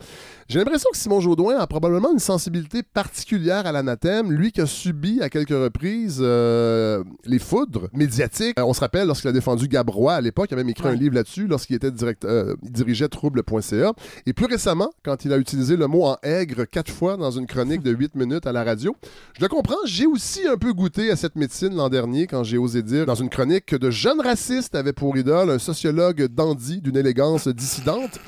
[0.47, 4.65] J'ai l'impression que Simon Jaudoin a probablement une sensibilité particulière à l'anathème, lui qui a
[4.65, 8.59] subi à quelques reprises euh, les foudres médiatiques.
[8.59, 10.95] Euh, on se rappelle lorsqu'il a défendu Gabrois à l'époque, il a même écrit un
[10.95, 13.93] livre là-dessus lorsqu'il était direct, euh, il dirigeait trouble.ca.
[14.25, 17.47] Et plus récemment, quand il a utilisé le mot en aigre quatre fois dans une
[17.47, 18.95] chronique de 8 minutes à la radio.
[19.38, 22.58] Je le comprends, j'ai aussi un peu goûté à cette médecine l'an dernier quand j'ai
[22.58, 26.82] osé dire dans une chronique que de jeunes racistes avaient pour idole un sociologue dandy
[26.82, 28.19] d'une élégance dissidente.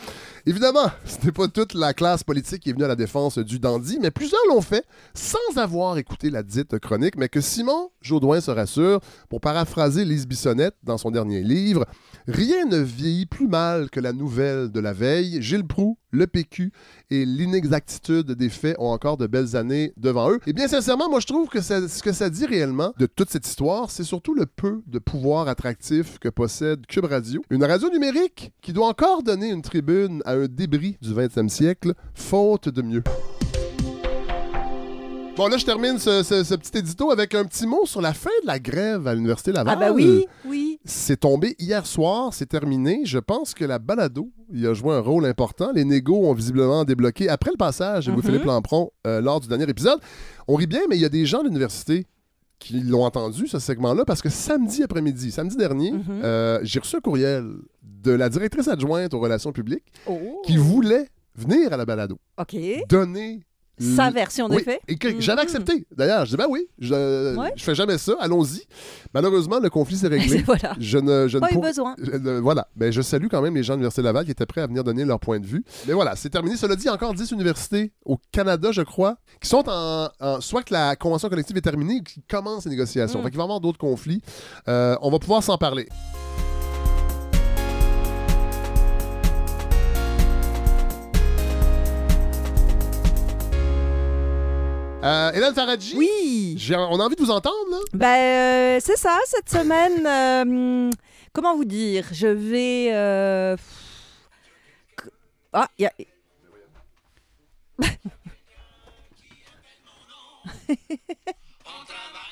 [0.47, 3.57] Évidemment, ce n'est pas toute la classe politique qui est venue à la défense du
[3.57, 8.41] dandy, mais plusieurs l'ont fait sans avoir écouté la dite chronique, mais que Simon Jaudoin
[8.41, 11.85] se rassure, pour paraphraser Lise Bissonnette dans son dernier livre,
[12.27, 15.43] Rien ne vieillit plus mal que la nouvelle de la veille.
[15.43, 16.71] Gilles Proux, le PQ
[17.11, 20.39] et l'inexactitude des faits ont encore de belles années devant eux.
[20.47, 23.45] Et bien sincèrement, moi je trouve que ce que ça dit réellement de toute cette
[23.45, 27.43] histoire, c'est surtout le peu de pouvoir attractif que possède Cube Radio.
[27.49, 31.93] Une radio numérique qui doit encore donner une tribune à un débris du 20e siècle,
[32.13, 33.03] faute de mieux.
[35.37, 38.13] Bon, là, je termine ce, ce- ce petit édito avec un petit mot sur la
[38.13, 39.73] fin de la grève à l'Université Laval.
[39.75, 40.79] Ah bah oui, oui.
[40.85, 43.01] C'est tombé hier soir, c'est terminé.
[43.03, 45.71] Je pense que la balado il a joué un rôle important.
[45.73, 48.17] Les négos ont visiblement débloqué après le passage de Mhm.
[48.17, 49.99] Louis-Philippe Lampron euh, lors du dernier épisode.
[50.47, 52.05] On rit bien, mais il y a des gens de l'université
[52.57, 56.21] qui l'ont entendu, ce segment-là, parce que samedi après-midi, samedi dernier, Mhm.
[56.23, 57.45] euh, j'ai reçu un courriel
[57.83, 60.41] de la directrice adjointe aux relations publiques Oh.
[60.45, 62.55] qui voulait venir à la balado, OK.
[62.87, 63.41] donner
[63.77, 64.79] Sa l- version des Oui, faits.
[64.87, 65.21] Et que Mhm.
[65.21, 65.85] j'avais accepté.
[65.95, 67.51] D'ailleurs, je dis, ben oui, je, Ouais.
[67.55, 68.61] je fais jamais ça, allons-y.
[69.13, 70.43] Malheureusement, le conflit s'est réglé.
[70.45, 70.73] Voilà.
[70.79, 71.95] Je ne, je ne Pas eu pourrais- besoin.
[72.01, 72.67] je ne- voilà.
[72.75, 74.83] Ben, je salue quand même les gens de l'Université Laval qui étaient prêts à venir
[74.83, 75.63] donner leur point de vue.
[75.87, 76.55] Mais voilà, c'est terminé.
[76.55, 80.09] Cela dit, il y a encore 10 universités au Canada, je crois, qui sont en,
[80.19, 83.19] en- soit que la convention collective est terminée ou qui commencent les négociations.
[83.19, 83.23] Mm.
[83.23, 84.21] Fait qu'il va y avoir d'autres conflits.
[84.67, 85.87] Euh, on va pouvoir s'en parler.
[95.05, 96.55] Euh, Hélène Faradji, Oui.
[96.57, 97.77] j'ai- on a envie de vous entendre, là.
[97.93, 100.05] Ben, euh, c'est ça, cette semaine.
[100.07, 100.89] euh,
[101.31, 102.07] comment vous dire?
[102.11, 102.89] Je vais.
[102.91, 103.55] euh,
[105.53, 105.91] Ah, il y a.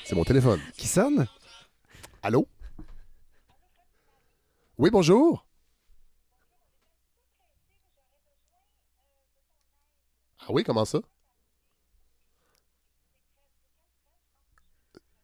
[0.04, 0.60] C'est mon téléphone.
[0.76, 1.26] Qui sonne?
[2.22, 2.46] Allô?
[4.78, 5.46] Oui, bonjour.
[10.40, 10.98] Ah oui, comment ça?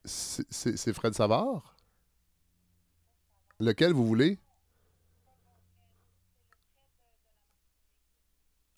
[0.05, 1.77] C'est Fred Savard?
[3.59, 4.39] Lequel vous voulez?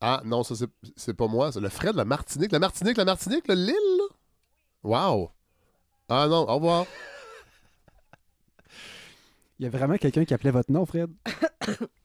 [0.01, 1.53] Ah non, ça c'est- c'est pas moi.
[1.53, 2.51] C'est le Fred, la Martinique.
[2.53, 4.01] La Martinique, la Martinique, le Lille?
[4.83, 5.31] Wow!
[6.09, 6.87] Ah non, au revoir.
[9.59, 11.11] Il y a vraiment quelqu'un qui appelait votre nom, Fred?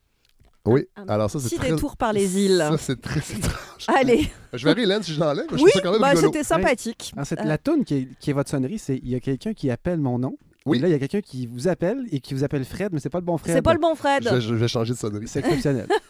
[0.68, 1.70] Oui, Un alors ça c'est petit très...
[1.72, 2.58] détour par les îles.
[2.70, 3.86] Ça c'est très étrange.
[3.88, 4.30] Allez.
[4.54, 5.46] Je verrai Hélène si je l'enlève.
[5.52, 7.14] Je Oui, bah, c'était sympathique.
[7.18, 9.20] Ah, c'est- Euh, La toune qui est, qui est votre sonnerie, c'est il y a
[9.20, 10.38] quelqu'un qui appelle mon nom.
[10.66, 10.78] Oui.
[10.78, 13.00] Et là, il y a quelqu'un qui vous appelle et qui vous appelle Fred, mais
[13.00, 13.56] c'est pas le bon Fred.
[13.56, 14.28] C'est pas le bon Fred.
[14.30, 15.28] Je, je vais changer de sonnerie.
[15.28, 15.88] C'est exceptionnel.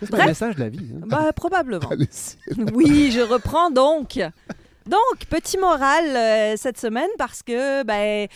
[0.00, 0.26] c'est un Bref.
[0.26, 0.86] message de la vie.
[0.94, 1.00] hein.
[1.06, 1.88] Bah, probablement.
[1.90, 2.62] Allez-y.
[2.74, 4.20] Oui, je reprends donc.
[4.86, 8.28] Donc, petit moral euh, cette semaine parce que ben,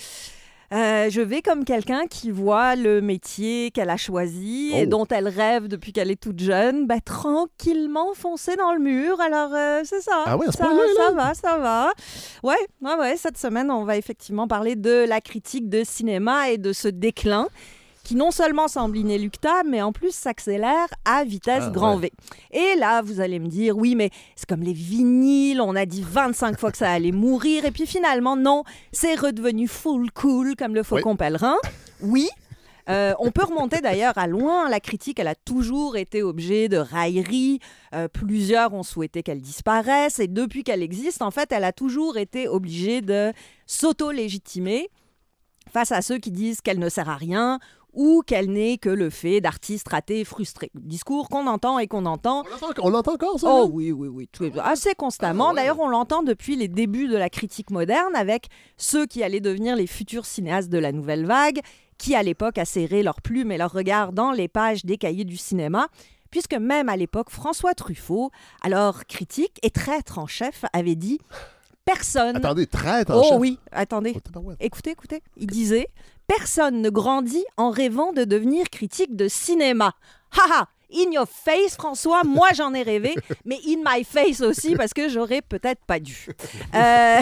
[0.73, 4.87] euh, je vais comme quelqu'un qui voit le métier qu'elle a choisi et Oh.
[4.87, 9.21] dont elle rêve depuis qu'elle est toute jeune, ben, tranquillement foncer dans le mur.
[9.21, 10.25] Alors, euh, c'est ça.
[10.27, 10.65] Ah ouais, ça,
[10.97, 11.93] ça va, ça va.
[12.43, 16.59] Ouais, ouais, ouais, cette semaine, on va effectivement parler de la critique de cinéma et
[16.59, 17.47] de ce déclin
[18.07, 22.13] qui non seulement semble inéluctable, mais en plus s'accélère à vitesse Ah, grand ouais.
[22.53, 22.57] V.
[22.75, 26.05] Et là, vous allez me dire, oui, mais c'est comme les vinyles, on a dit
[26.09, 30.75] 25 fois que ça allait mourir, et puis finalement, non, c'est redevenu full cool comme
[30.75, 31.57] le faucon pèlerin.
[32.01, 32.29] Oui.
[32.89, 34.69] Euh, on peut remonter d'ailleurs à loin.
[34.69, 37.59] La critique, elle a toujours été objet de railleries.
[37.93, 40.21] Euh, plusieurs ont souhaité qu'elle disparaisse.
[40.21, 43.33] Et depuis qu'elle existe, en fait, elle a toujours été obligée de
[43.67, 44.89] s'auto-légitimer
[45.73, 47.59] face à ceux qui disent qu'elle ne sert à rien
[47.97, 50.71] ou qu'elle n'est que le fait d'artistes ratés et frustrés.
[50.75, 52.45] Discours qu'on entend et qu'on entend.
[52.81, 53.49] On l'entend- encore, ça?
[53.51, 55.47] Oh oui, oui, oui, tout est- assez constamment.
[55.47, 55.57] Ah, ouais.
[55.57, 59.75] D'ailleurs, on l'entend depuis les débuts de la critique moderne avec ceux qui allaient devenir
[59.75, 61.61] les futurs cinéastes de la nouvelle vague,
[61.99, 65.39] qui à l'époque serré leurs plumes et leurs regards dans les pages des cahiers du
[65.39, 65.89] cinéma,
[66.31, 68.31] puisque même à l'époque, François Truffaut,
[68.61, 71.19] alors critique et traître en chef, avait dit
[71.87, 72.37] Personne.
[72.37, 73.39] Attendez, traite en Oh chef.
[73.39, 74.15] oui, attendez.
[74.35, 74.53] Oh.
[74.61, 75.23] Écoutez, écoutez.
[75.39, 75.89] Il disait
[76.27, 79.95] Personne ne grandit en rêvant de devenir critique de cinéma.
[80.33, 84.95] Haha In your face, François, moi j'en ai rêvé, mais in my face aussi, parce
[84.95, 86.29] que j'aurais peut-être pas dû.
[86.75, 87.21] Euh,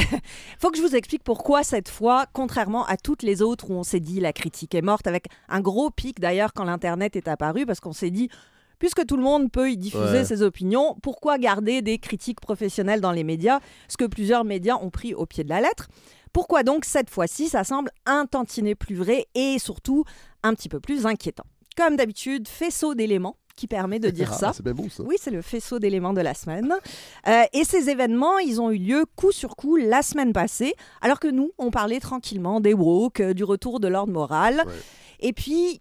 [0.59, 3.85] faut que je vous explique pourquoi cette fois, contrairement à toutes les autres où on
[3.85, 7.67] s'est dit la critique est morte, avec un gros pic d'ailleurs quand l'Internet est apparu,
[7.67, 8.29] parce qu'on s'est dit,
[8.79, 10.25] puisque tout le monde peut y diffuser Ouais.
[10.25, 14.91] ses opinions, pourquoi garder des critiques professionnelles dans les médias, ce que plusieurs médias ont
[14.91, 15.89] pris au pied de la lettre?
[16.33, 20.05] Pourquoi donc cette fois-ci, ça semble un tantinet plus vrai et surtout
[20.43, 21.45] un petit peu plus inquiétant?
[21.77, 24.53] Comme d'habitude, faisceau d'éléments qui permet de dire Ah, ça.
[24.53, 25.05] C'est bien beau, ça.
[25.05, 26.75] Oui, c'est le faisceau d'éléments de la semaine.
[27.29, 31.21] Euh, et ces événements, ils ont eu lieu coup sur coup la semaine passée, alors
[31.21, 34.57] que nous, on parlait tranquillement des woke, euh, du retour de l'ordre moral.
[34.67, 34.73] Ouais.
[35.21, 35.81] Et puis,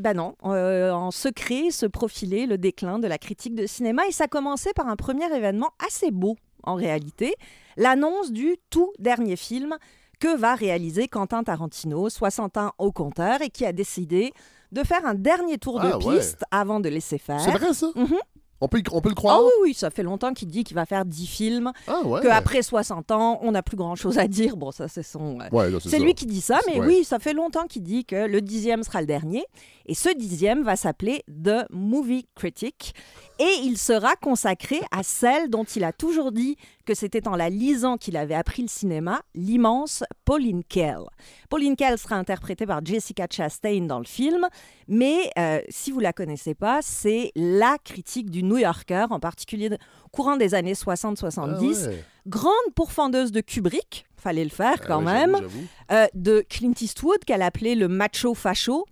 [0.00, 4.12] ben non, euh, en secret se profilait le déclin de la critique de cinéma et
[4.12, 7.34] ça commençait par un premier événement assez beau en réalité,
[7.76, 9.76] l'annonce du tout dernier film
[10.18, 14.32] que va réaliser Quentin Tarantino, 60 ans au compteur, et qui a décidé
[14.70, 16.18] de faire un dernier tour de Ah, ouais.
[16.18, 17.40] piste avant de laisser faire.
[17.40, 17.86] C'est vrai, ça?
[17.96, 18.18] Mhm.
[18.60, 19.42] On peut, y- on peut le Ah croire?
[19.42, 22.20] oui, oui, ça fait longtemps qu'il dit qu'il va faire 10 films, Ah ouais.
[22.20, 24.56] qu'après 60 ans, on n'a plus grand-chose à dire.
[24.56, 25.38] Bon, ça, c'est son...
[25.40, 26.86] euh, Ouais, c'est lui qui dit ça, mais Ouais.
[26.86, 29.44] oui, ça fait longtemps qu'il dit que le dixième sera le dernier.
[29.86, 32.94] Et ce dixième va s'appeler The Movie Critic.
[33.38, 36.56] Et il sera consacré à celle dont il a toujours dit
[36.90, 41.02] que c'était en la lisant qu'il avait appris le cinéma, l'immense Pauline Kael.
[41.48, 44.48] Pauline Kael sera interprétée par Jessica Chastain dans le film,
[44.88, 49.68] mais euh, si vous la connaissez pas, c'est la critique du New Yorker, en particulier
[49.68, 49.78] de-
[50.10, 51.36] courant des années 60-70.
[51.86, 52.04] Ah ouais.
[52.26, 55.36] Grande pourfendeuse de Kubrick, fallait le faire Ah quand ouais, même,
[55.92, 58.84] euh, de Clint Eastwood qu'elle appelait le macho facho,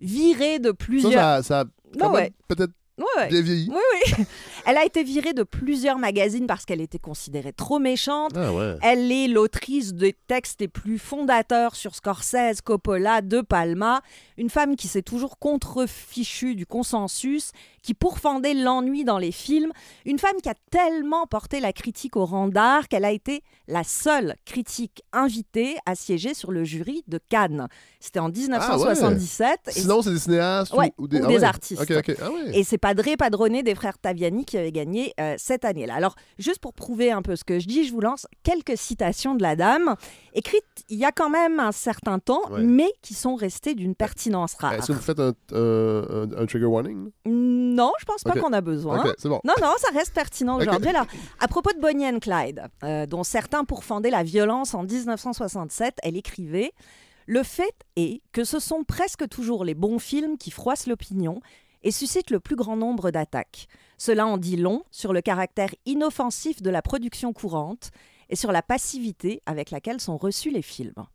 [0.00, 1.12] virée de plusieurs...
[1.12, 1.64] ça, ça
[2.10, 3.28] Ouais, peut-être Ouais, ouais.
[3.28, 3.68] bien vieilli.
[3.70, 3.76] Oui,
[4.18, 4.24] oui.
[4.66, 8.32] Elle a été virée de plusieurs magazines parce qu'elle était considérée trop méchante.
[8.34, 8.76] Ah ouais.
[8.82, 14.00] Elle est l'autrice des textes les plus fondateurs sur Scorsese, Coppola, De Palma.
[14.38, 19.70] Une femme qui s'est toujours contrefichue du consensus, qui pourfendait l'ennui dans les films.
[20.06, 23.84] Une femme qui a tellement porté la critique au rang d'art qu'elle a été la
[23.84, 27.68] seule critique invitée à siéger sur le jury de Cannes.
[28.00, 29.58] C'était en 1977.
[29.68, 31.82] et Sinon, c'est des cinéastes ou- Ouais, ou, des, ou ah des artistes.
[31.82, 32.16] Ok, ok.
[32.20, 32.30] Ah.
[32.52, 35.94] Et c'est Padre Padrone des frères Taviani qui avait gagné euh, cette année-là.
[35.94, 39.34] Alors, juste pour prouver un peu ce que je dis, je vous lance quelques citations
[39.34, 39.94] de la dame,
[40.34, 42.62] écrites il y a quand même un certain temps, Ouais.
[42.62, 44.74] mais qui sont restées d'une pertinence rare.
[44.74, 45.32] Est-ce que vous faites un,
[46.36, 47.10] un trigger warning?
[47.26, 48.40] Non, je pense pas Ok.
[48.40, 49.02] qu'on a besoin.
[49.24, 49.40] Bon.
[49.44, 50.88] Non, non, ça reste pertinent aujourd'hui.
[50.88, 51.06] Alors,
[51.40, 56.16] à propos de Bonnie and Clyde, euh, dont certains pourfendaient la violence en 1967, elle
[56.16, 56.72] écrivait
[57.26, 61.40] Le fait est que ce sont presque toujours les bons films qui froissent l'opinion
[61.84, 63.68] et suscitent le plus grand nombre d'attaques.
[63.98, 67.90] Cela en dit long sur le caractère inoffensif de la production courante
[68.28, 71.06] et sur la passivité avec laquelle sont reçus les films.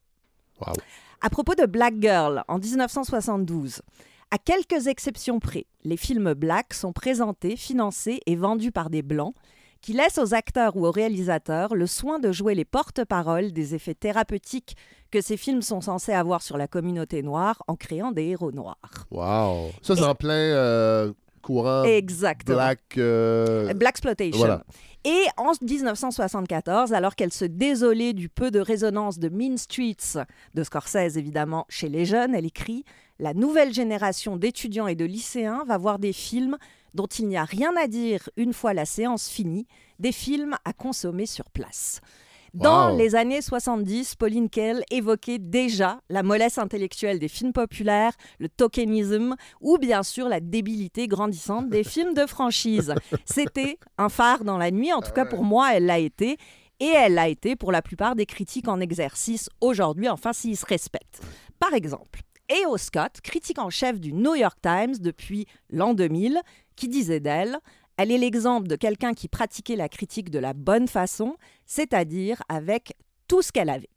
[0.61, 0.73] Wow.
[1.21, 3.81] À propos de Black Girl, en 1972,
[4.31, 9.33] à quelques exceptions près, les films black sont présentés, financés et vendus par des blancs
[9.81, 13.93] qui laissent aux acteurs ou aux réalisateurs le soin de jouer les porte-paroles des effets
[13.95, 14.75] thérapeutiques
[15.11, 18.77] que ces films sont censés avoir sur la communauté noire en créant des héros noirs.
[19.11, 19.71] Wow.
[19.81, 21.11] Ça, c'est en plein euh,
[21.41, 22.57] courant Exactement.
[22.57, 22.97] black...
[22.97, 24.37] euh, Black Exploitation.
[24.37, 24.63] Voilà.
[25.05, 30.19] Et en 1974, alors qu'elle se désolait du peu de résonance de Mean Streets,
[30.53, 32.83] de Scorsese évidemment, chez les jeunes, elle écrit
[33.17, 36.57] La nouvelle génération d'étudiants et de lycéens va voir des films
[36.93, 39.67] dont il n'y a rien à dire une fois la séance finie,
[39.99, 42.01] des films à consommer sur place.
[42.55, 42.97] Dans Wow.
[42.97, 49.35] les années 70, Pauline Kael évoquait déjà la mollesse intellectuelle des films populaires, le tokenisme
[49.61, 52.95] ou bien sûr la débilité grandissante des films de franchise.
[53.25, 56.37] C'était un phare dans la nuit, en tout cas pour moi, elle l'a été.
[56.79, 60.65] Et elle l'a été pour la plupart des critiques en exercice aujourd'hui, enfin s'ils se
[60.65, 61.21] respectent.
[61.59, 62.77] Par exemple, E.O.
[62.77, 66.39] Scott, critique en chef du New York Times depuis l'an 2000,
[66.79, 67.59] qui disait d'elle
[67.97, 72.93] Elle est l'exemple de quelqu'un qui pratiquait la critique de la bonne façon, c'est-à-dire avec
[73.27, 73.89] tout ce qu'elle avait.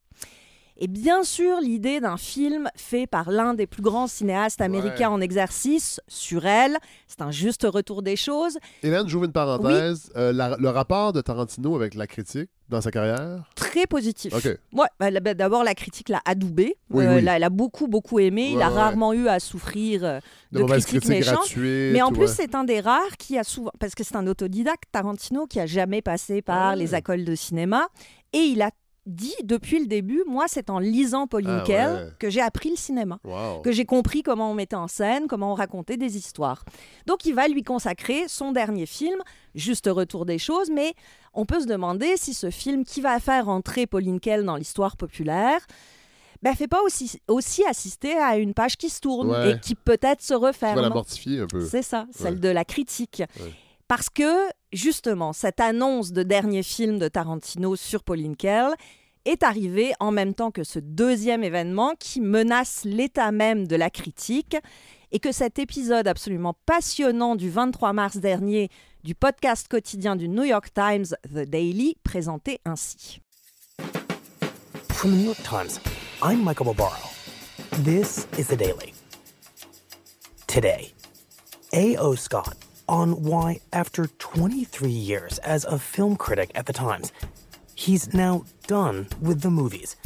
[0.78, 5.20] Et bien sûr, l'idée d'un film fait par l'un des plus grands cinéastes américains en
[5.20, 8.58] exercice sur elle, c'est un juste retour des choses.
[8.82, 10.10] Hélène, j'ouvre une parenthèse.
[10.16, 13.44] Euh, la- le rapport de Tarantino avec la critique dans sa carrière?
[13.54, 14.32] Très positif.
[14.72, 16.76] Ouais, bah, la- bah, d'abord, la critique l'a adoubé.
[16.90, 17.22] Oui, Euh, oui.
[17.22, 18.50] là, Elle a beaucoup, beaucoup aimé.
[18.54, 18.74] Il a ouais.
[18.74, 20.20] rarement eu à souffrir euh,
[20.52, 21.34] De de, mauvaises critiques critiques méchantes.
[21.44, 23.70] gratuites, Mais en plus, c'est un des rares qui a souvent...
[23.78, 26.76] Parce que c'est un autodidacte, Tarantino, qui a jamais passé par Ah.
[26.76, 27.88] les écoles de cinéma.
[28.32, 28.70] Et il a
[29.06, 32.10] dit depuis le début, moi, c'est en lisant Pauline Ah, Kael ouais.
[32.20, 33.60] que j'ai appris le cinéma Wow.
[33.62, 36.64] que j'ai compris comment on mettait en scène, comment on racontait des histoires.
[37.06, 39.20] Donc il va lui consacrer son dernier film,
[39.54, 40.94] Juste retour des choses, mais
[41.34, 44.96] on peut se demander si ce film qui va faire entrer Pauline Kael dans l'histoire
[44.96, 45.60] populaire
[46.42, 49.52] ben, fait pas aussi, aussi assister à une page qui se tourne Ouais.
[49.52, 50.74] et qui peut-être se Tu referme.
[50.76, 51.64] vas la mortifier un peu.
[51.64, 52.40] C'est ça, celle Ouais.
[52.40, 53.22] de la critique.
[53.86, 58.74] Parce que, justement, cette annonce de dernier film de Tarantino sur Pauline Kael
[59.24, 63.90] est arrivée en même temps que ce deuxième événement qui menace l'état même de la
[63.90, 64.56] critique
[65.12, 68.68] et que cet épisode absolument passionnant du 23 mars dernier
[69.04, 73.20] du podcast quotidien du New York Times, The Daily, présentait ainsi.
[74.90, 75.80] From the New York Times,
[76.22, 77.10] I'm Michael Barbaro.
[77.84, 78.94] This is The Daily.
[80.46, 80.92] Today,
[81.72, 82.14] A.O.
[82.14, 87.10] Scott on why, after 23 years as a film critic at The Times,
[87.74, 89.96] he's now done with the movies,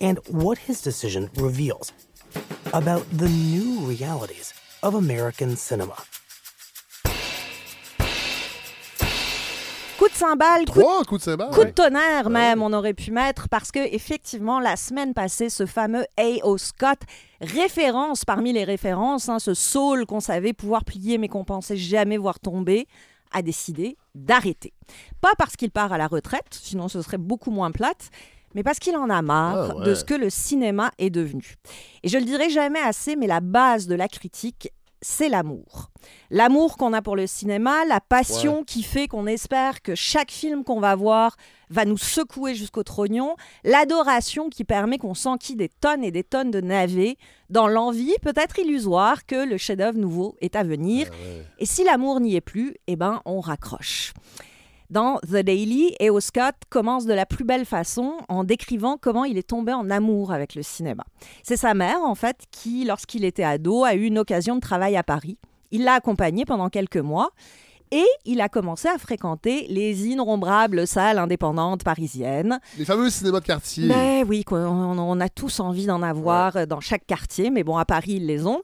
[0.00, 1.92] and what his decision reveals
[2.72, 5.96] about the new realities of American cinema.
[10.02, 11.50] Coup de cymbale, coup de Trois coups de cymbale.
[11.50, 15.64] Coup de tonnerre même, on aurait pu mettre, parce que effectivement, la semaine passée, ce
[15.64, 16.58] fameux A.O.
[16.58, 16.98] Scott,
[17.40, 22.16] référence parmi les références, hein, ce saule qu'on savait pouvoir plier mais qu'on pensait jamais
[22.16, 22.88] voir tomber,
[23.30, 24.72] a décidé d'arrêter.
[25.20, 28.10] Pas parce qu'il part à la retraite, sinon ce serait beaucoup moins plate,
[28.56, 29.86] mais parce qu'il en a marre Ah ouais.
[29.86, 31.54] de ce que le cinéma est devenu.
[32.02, 34.68] Et je le dirai jamais assez, mais la base de la critique,
[35.02, 35.90] c'est l'amour.
[36.30, 40.64] L'amour qu'on a pour le cinéma, la passion qui fait qu'on espère que chaque film
[40.64, 41.36] qu'on va voir
[41.68, 46.50] va nous secouer jusqu'au trognon, l'adoration qui permet qu'on s'enquille des tonnes et des tonnes
[46.50, 47.16] de navets
[47.50, 51.08] dans l'envie, peut-être illusoire, que le chef-d'œuvre nouveau est à venir.
[51.58, 54.14] Et si l'amour n'y est plus, eh ben, on raccroche.
[54.92, 56.20] Dans The Daily, E.O.
[56.20, 60.34] Scott commence de la plus belle façon en décrivant comment il est tombé en amour
[60.34, 61.02] avec le cinéma.
[61.42, 64.98] C'est sa mère, en fait, qui, lorsqu'il était ado, a eu une occasion de travail
[64.98, 65.38] à Paris.
[65.70, 67.30] Il l'a accompagné pendant quelques mois
[67.90, 72.60] et il a commencé à fréquenter les innombrables salles indépendantes parisiennes.
[72.76, 73.88] Les fameux cinémas de quartier.
[73.88, 78.16] Ben oui, on, a tous envie d'en avoir dans chaque quartier, mais bon, à Paris,
[78.16, 78.60] ils les ont.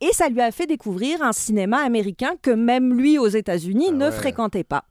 [0.00, 4.04] Et ça lui a fait découvrir un cinéma américain que même lui, aux États-Unis, ne
[4.04, 4.12] Ah ouais.
[4.12, 4.84] fréquentait pas.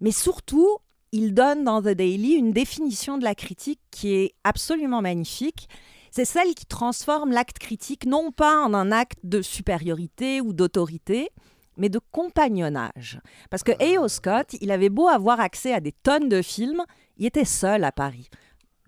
[0.00, 0.78] Mais surtout,
[1.12, 5.68] il donne dans The Daily une définition de la critique qui est absolument magnifique.
[6.10, 11.28] C'est celle qui transforme l'acte critique non pas en un acte de supériorité ou d'autorité,
[11.76, 13.20] mais de compagnonnage.
[13.50, 14.08] Parce que A.O.
[14.08, 16.82] Scott, il avait beau avoir accès à des tonnes de films,
[17.18, 18.28] il était seul à Paris.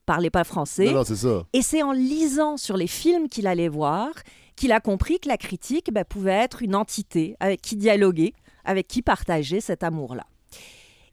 [0.06, 0.86] Parlait pas français.
[0.86, 1.44] Non, non, c'est ça.
[1.52, 4.10] Et c'est en lisant sur les films qu'il allait voir
[4.56, 8.88] qu'il a compris que la critique ben, pouvait être une entité avec qui dialoguer, avec
[8.88, 10.26] qui partager cet amour-là.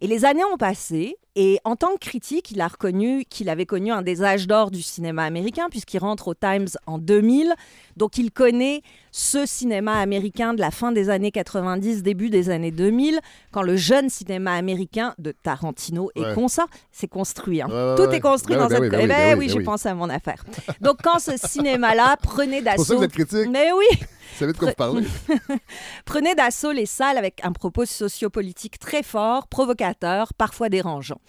[0.02, 3.66] Et les années ont passé, et en tant que critique, il a reconnu qu'il avait
[3.66, 7.54] connu un des âges d'or du cinéma américain, puisqu'il rentre au Times en 2000.
[7.98, 12.72] Donc il connaît ce cinéma américain de la fin des années 90, début des années
[12.72, 13.20] 2000,
[13.52, 16.32] quand le jeune cinéma américain de Tarantino Ouais.
[16.32, 16.66] est conça.
[16.92, 17.62] C'est construit.
[17.62, 17.68] hein.
[17.70, 18.18] Ouais, Tout ouais.
[18.18, 18.82] est construit Ben dans ben cette...
[18.84, 19.64] oui, ben Eh oui, ben oui, oui, ben j'ai oui.
[19.64, 20.44] pensé à mon affaire.
[20.82, 22.98] Donc quand ce cinéma-là prenait d'assaut...
[22.98, 23.50] vous êtes critique.
[23.50, 25.06] Mais oui Vous savez de quoi vous parlez.
[26.06, 31.20] prenait d'assaut les salles avec un propos sociopolitique très fort, provocateur, parfois dérangeant.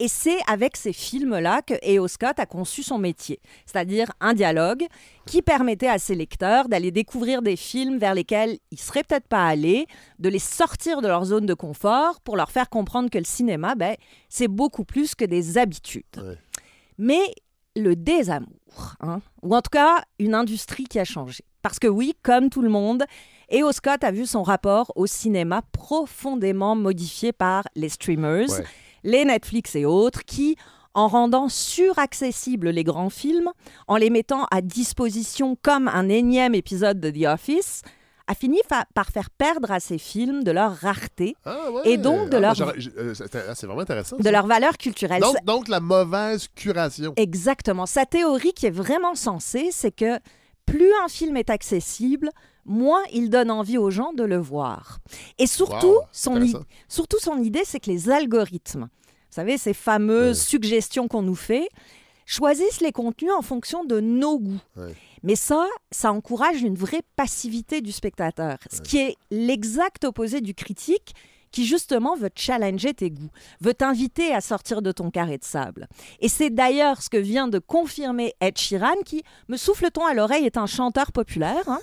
[0.00, 2.06] Et c'est avec ces films-là que E.O.
[2.06, 4.86] Scott a conçu son métier, c'est-à-dire un dialogue
[5.26, 9.44] qui permettait à ses lecteurs d'aller découvrir des films vers lesquels ils seraient peut-être pas
[9.44, 9.86] allés,
[10.20, 13.74] de les sortir de leur zone de confort pour leur faire comprendre que le cinéma,
[13.74, 13.96] ben,
[14.28, 16.04] c'est beaucoup plus que des habitudes.
[16.96, 17.34] Mais
[17.74, 21.42] le désamour, hein, ou en tout cas une industrie qui a changé.
[21.62, 23.04] Parce que oui, comme tout le monde,
[23.52, 23.72] E.O.
[23.72, 28.64] Scott a vu son rapport au cinéma profondément modifié par les streamers, Ouais.
[29.04, 30.56] Les Netflix et autres, qui,
[30.94, 33.50] en rendant suraccessibles les grands films,
[33.86, 37.82] en les mettant à disposition comme un énième épisode de The Office,
[38.26, 41.82] a fini fa- par faire perdre à ces films de leur rareté Ah ouais.
[41.92, 44.16] et donc de Ah, leur, euh, c'est c'est vraiment intéressant.
[44.18, 44.30] de ça.
[44.30, 45.22] leur valeur culturelle.
[45.22, 47.14] Donc, donc, la mauvaise curation.
[47.16, 47.86] Exactement.
[47.86, 50.18] Sa théorie qui est vraiment sensée, c'est que
[50.66, 52.28] plus un film est accessible,
[52.68, 54.98] moins il donne envie aux gens de le voir.
[55.38, 60.40] Et surtout, Wow, son, surtout son idée, c'est que les algorithmes, vous savez, ces fameuses
[60.40, 61.68] suggestions qu'on nous fait,
[62.26, 64.60] choisissent les contenus en fonction de nos goûts.
[65.22, 70.54] Mais ça, ça encourage une vraie passivité du spectateur, ce qui est l'exact opposé du
[70.54, 71.14] critique
[71.50, 73.30] qui justement veut challenger tes goûts,
[73.60, 75.88] veut t'inviter à sortir de ton carré de sable.
[76.20, 80.44] Et c'est d'ailleurs ce que vient de confirmer Ed Sheeran, qui, me souffle-t-on à l'oreille,
[80.46, 81.68] est un chanteur populaire.
[81.68, 81.80] hein.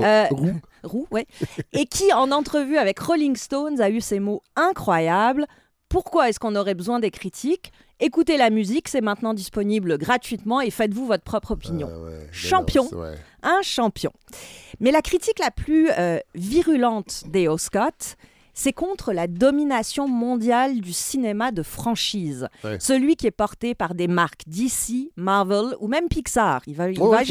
[0.00, 0.60] Euh, Roux.
[0.84, 1.26] Roux, ouais.
[1.72, 5.46] Et qui, en entrevue avec Rolling Stones, a eu ces mots incroyables.
[5.88, 7.70] Pourquoi est-ce qu'on aurait besoin des critiques?
[8.00, 11.88] Écoutez la musique, c'est maintenant disponible gratuitement et faites-vous votre propre opinion.
[11.92, 12.88] Ah ouais, Champion.
[12.92, 13.14] ouais.
[13.42, 14.10] Un champion.
[14.80, 17.58] Mais la critique la plus euh, virulente d'E.O.
[17.58, 18.16] Scott,
[18.54, 22.48] c'est contre la domination mondiale du cinéma de franchise.
[22.64, 22.76] Ouais.
[22.80, 26.62] Celui qui est porté par des marques DC, Marvel ou même Pixar.
[26.66, 27.24] Il va, il Ouais,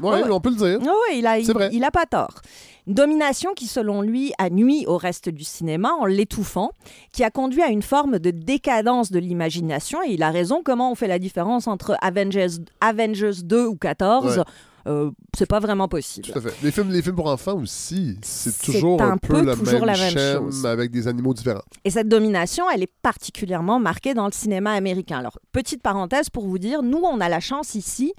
[0.00, 0.78] va Ouais, on peut le dire.
[1.14, 1.70] Il a, il, vrai.
[1.72, 2.40] il a pas tort.
[2.86, 6.72] Une domination qui, selon lui, a nuit au reste du cinéma en l'étouffant,
[7.12, 10.02] qui a conduit à une forme de décadence de l'imagination.
[10.02, 12.48] Et il a raison, comment on fait la différence entre Avengers,
[12.80, 14.44] Avengers 2 ou 14 Ouais.
[14.86, 16.26] Euh, C'est pas vraiment possible.
[16.28, 16.54] Tout à fait.
[16.62, 19.86] Les films, les films pour enfants aussi, c'est toujours un, un peu, peu le toujours
[19.86, 20.66] même la même chose.
[20.66, 21.62] avec des animaux différents.
[21.84, 25.18] Et cette domination, elle est particulièrement marquée dans le cinéma américain.
[25.18, 28.12] Alors, petite parenthèse pour vous dire, nous, on a la chance ici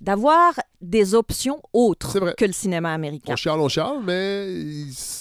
[0.00, 3.34] d'avoir des options autres que le cinéma américain.
[3.34, 4.48] On chiale, on chiale, mais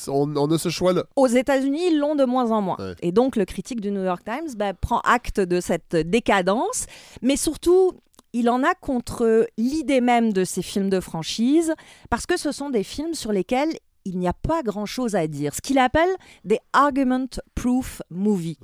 [0.08, 1.04] on, on a ce choix-là.
[1.16, 2.78] Aux États-Unis, ils l'ont de moins en moins.
[3.04, 6.88] Et donc, le critique du New York Times ben, prend acte de cette décadence,
[7.22, 7.92] mais surtout,
[8.34, 11.74] il en a contre l'idée même de ces films de franchise,
[12.10, 13.72] parce que ce sont des films sur lesquels
[14.06, 15.54] il n'y a pas grand-chose à dire.
[15.54, 16.10] Ce qu'il appelle
[16.44, 18.58] des argument-proof movies.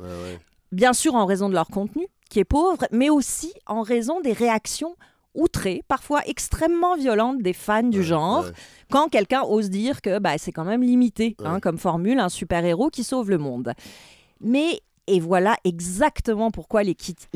[0.71, 4.33] Bien sûr, en raison de leur contenu, qui est pauvre, mais aussi en raison des
[4.33, 4.95] réactions
[5.35, 8.45] outrée, parfois extrêmement violente des fans du genre,
[8.89, 12.89] quand quelqu'un ose dire que bah, c'est quand même limité hein, comme formule, un super-héros
[12.89, 13.73] qui sauve le monde.
[14.41, 16.95] Mais, et voilà exactement pourquoi les,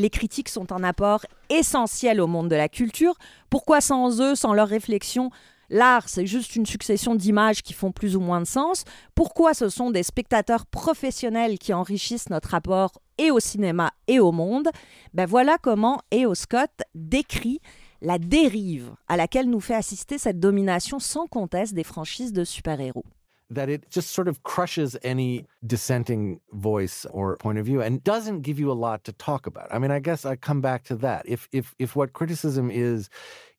[0.10, 3.16] critiques sont un apport essentiel au monde de la culture.
[3.50, 5.32] Pourquoi sans eux, sans leurs réflexions,
[5.70, 8.84] l'art, c'est juste une succession d'images qui font plus ou moins de sens?
[9.16, 14.34] Pourquoi ce sont des spectateurs professionnels qui enrichissent notre rapport et au cinéma et au
[14.34, 14.70] monde?
[15.14, 16.36] Ben Voilà comment E.O.
[16.36, 17.62] Scott décrit
[18.02, 23.06] la dérive à laquelle nous fait assister cette domination sans conteste des franchises de super-héros.
[23.52, 28.42] That it just sort of crushes any dissenting voice or point of view and doesn't
[28.42, 29.68] give you a lot to talk about.
[29.74, 31.28] I mean, I guess I come back to that.
[31.28, 33.10] If if if what criticism is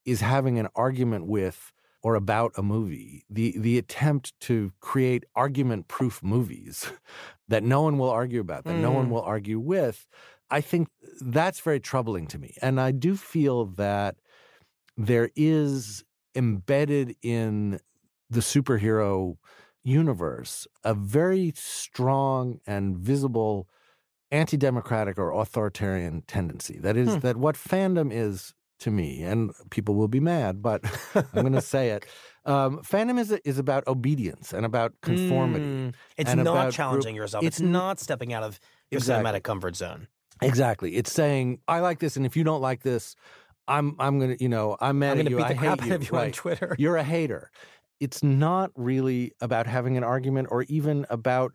[0.05, 1.72] is having an argument with
[2.03, 6.90] or about a movie, the the attempt to create argument-proof movies
[7.49, 9.11] that no one will argue about, that no one Mm.
[9.11, 10.07] will argue with,
[10.51, 10.88] I think
[11.20, 12.57] that's very troubling to me.
[12.62, 14.16] And I do feel that
[14.97, 17.80] there is embedded in
[18.30, 19.36] the superhero
[19.85, 23.68] universe a very strong and visible
[24.30, 27.18] anti-democratic or authoritarian tendency that is Hmm.
[27.20, 30.83] that what fandom is to me and people will be mad but
[31.14, 32.07] i'm going to say it
[32.45, 35.95] um, fandom is is about obedience and about conformity Mm.
[36.16, 37.45] It's and not about group- challenging yourself.
[37.45, 38.59] It's, n- not stepping out of
[38.91, 39.30] your Exactly.
[39.30, 40.09] cinematic comfort zone.
[40.41, 40.97] Exactly.
[40.97, 43.14] It's saying I like this, and if you don't like this,
[43.68, 45.37] I'm I'm gonna you know I'm mad I'm at gonna you.
[45.37, 45.95] beat I the hate crap out you.
[45.95, 46.74] of you on Twitter.
[46.80, 47.51] You're a hater.
[48.03, 51.55] It's not really about having an argument or even about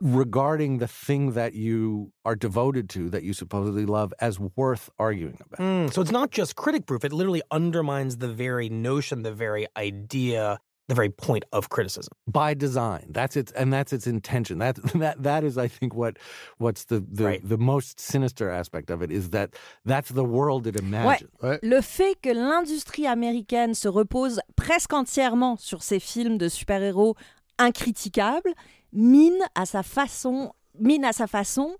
[0.00, 5.38] regarding the thing that you are devoted to that you supposedly love as worth arguing
[5.44, 5.60] about.
[5.60, 9.66] Mm, so it's not just critic proof, it literally undermines the very notion, the very
[9.76, 10.58] idea,
[10.88, 12.12] the very point of criticism.
[12.26, 13.06] by design.
[13.10, 14.58] That's its and that's its intention.
[14.58, 16.18] That that that is, I think, what
[16.58, 19.50] what's the the, the most sinister aspect of it is that
[19.86, 20.82] that's the world it Ouais.
[20.86, 21.30] imagines.
[21.62, 27.16] Le fait que l'industrie américaine se repose presque entièrement sur ces films de super-héros
[27.58, 28.52] incriticables
[28.92, 31.76] mine à sa façon, mine à sa façon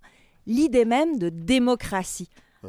[0.46, 2.28] l'idée même de démocratie.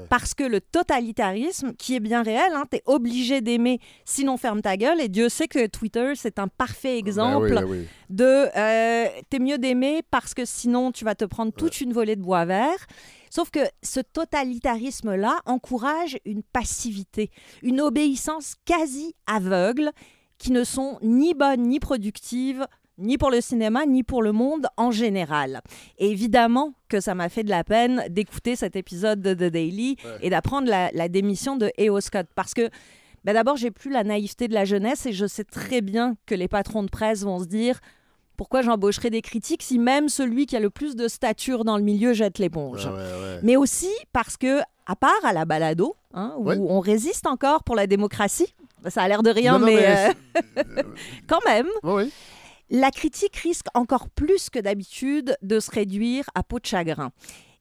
[0.09, 4.61] Parce que le totalitarisme, qui est bien réel, hein, tu es obligé d'aimer, sinon ferme
[4.61, 5.01] ta gueule.
[5.01, 7.87] Et Dieu sait que Twitter, c'est un parfait exemple ben oui.
[8.09, 12.15] de euh, t'es mieux d'aimer parce que sinon tu vas te prendre toute une volée
[12.15, 12.85] de bois vert.
[13.29, 17.31] Sauf que ce totalitarisme-là encourage une passivité,
[17.63, 19.91] une obéissance quasi aveugle
[20.37, 22.65] qui ne sont ni bonnes ni productives
[22.97, 25.61] ni pour le cinéma, ni pour le monde en général.
[25.97, 29.97] Et évidemment que ça m'a fait de la peine d'écouter cet épisode de The Daily
[30.21, 31.99] et d'apprendre la, la démission de E.O.
[32.01, 32.27] Scott.
[32.35, 32.69] Parce que
[33.25, 36.35] ben d'abord, j'ai plus la naïveté de la jeunesse et je sais très bien que
[36.35, 37.79] les patrons de presse vont se dire
[38.37, 41.83] pourquoi j'embaucherai des critiques si même celui qui a le plus de stature dans le
[41.83, 42.85] milieu jette l'éponge?
[42.85, 43.39] Ouais, ouais, ouais.
[43.43, 47.75] Mais aussi parce que, à part à la balado, hein, où on résiste encore pour
[47.75, 48.53] la démocratie,
[48.87, 50.13] ça a l'air de rien, Non, non, mais,
[50.55, 50.83] mais euh,
[51.27, 52.11] quand même, oui.
[52.69, 57.11] La critique risque encore plus que d'habitude de se réduire à peau de chagrin.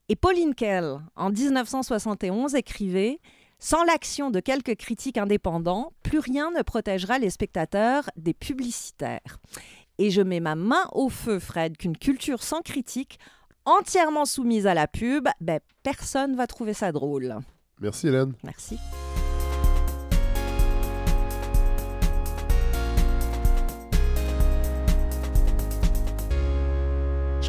[0.09, 3.21] Et Pauline Kael, en 1971, écrivait
[3.59, 9.39] Sans l'action de quelques critiques indépendants, plus rien ne protégera les spectateurs des publicitaires.
[9.99, 13.19] Et je mets ma main au feu, Fred, qu'une culture sans critique,
[13.65, 17.37] entièrement soumise à la pub, ben, personne va trouver ça drôle.
[17.81, 18.35] Merci, Hélène.
[18.43, 18.79] Merci.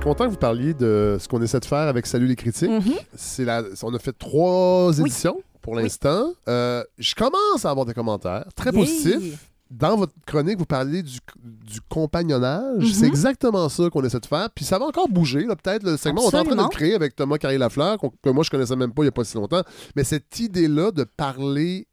[0.05, 2.69] Content que vous parliez de ce qu'on essaie de faire avec Salut les critiques.
[3.15, 5.01] C'est la, on a fait trois Oui.
[5.01, 6.31] éditions pour l'instant.
[6.47, 9.49] Euh, je commence à avoir des commentaires très positifs.
[9.71, 12.83] Dans votre chronique, vous parlez du, du compagnonnage.
[12.83, 12.93] Mhm.
[12.93, 14.47] C'est exactement ça qu'on essaie de faire.
[14.53, 15.81] Puis ça va encore bouger, peut-être.
[15.83, 16.63] Le segment, on est en train de Absolument.
[16.71, 19.11] le créer avec Thomas Carré-Lafleur, qu'on- que moi, je connaissais même pas il n'y a
[19.11, 19.63] pas si longtemps.
[19.95, 21.87] Mais cette idée-là de parler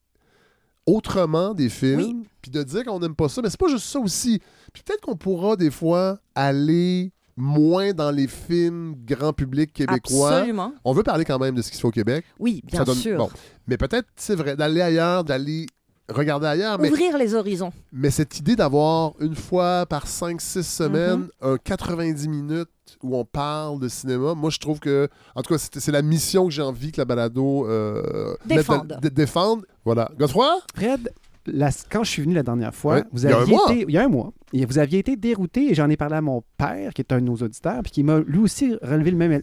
[0.86, 4.00] autrement des films, puis de dire qu'on n'aime pas ça, mais c'est pas juste ça
[4.00, 4.38] aussi.
[4.74, 7.10] Puis peut-être qu'on pourra des fois aller
[7.42, 10.32] moins dans les films grand public québécois.
[10.36, 10.72] Absolument.
[10.84, 12.24] On veut parler quand même de ce qui se fait au Québec.
[12.38, 13.18] Oui, bien Ça donne- sûr.
[13.18, 13.30] bon.
[13.66, 15.66] Mais peut-être, c'est vrai, d'aller ailleurs, d'aller
[16.08, 16.78] regarder ailleurs.
[16.78, 17.72] Mais, Ouvrir les horizons.
[17.92, 21.28] mais cette idée d'avoir une fois par 5-6 semaines Mhm.
[21.52, 22.68] un 90 minutes
[23.02, 26.44] où on parle de cinéma, moi je trouve que, en tout cas, c'est la mission
[26.46, 28.98] que j'ai envie que la balado euh, mette Défende.
[29.14, 29.66] défende.
[29.84, 30.10] Voilà.
[30.18, 30.48] Godefroy?
[30.74, 31.10] Fred,
[31.46, 33.54] la- quand je suis venu la dernière fois, Ouais, vous il y a un aviez
[33.54, 33.72] mois.
[33.72, 36.14] été, il y a un mois, et vous aviez été dérouté, et j'en ai parlé
[36.16, 39.10] à mon père, qui est un de nos auditeurs, puis qui m'a lui aussi relevé
[39.10, 39.42] le même.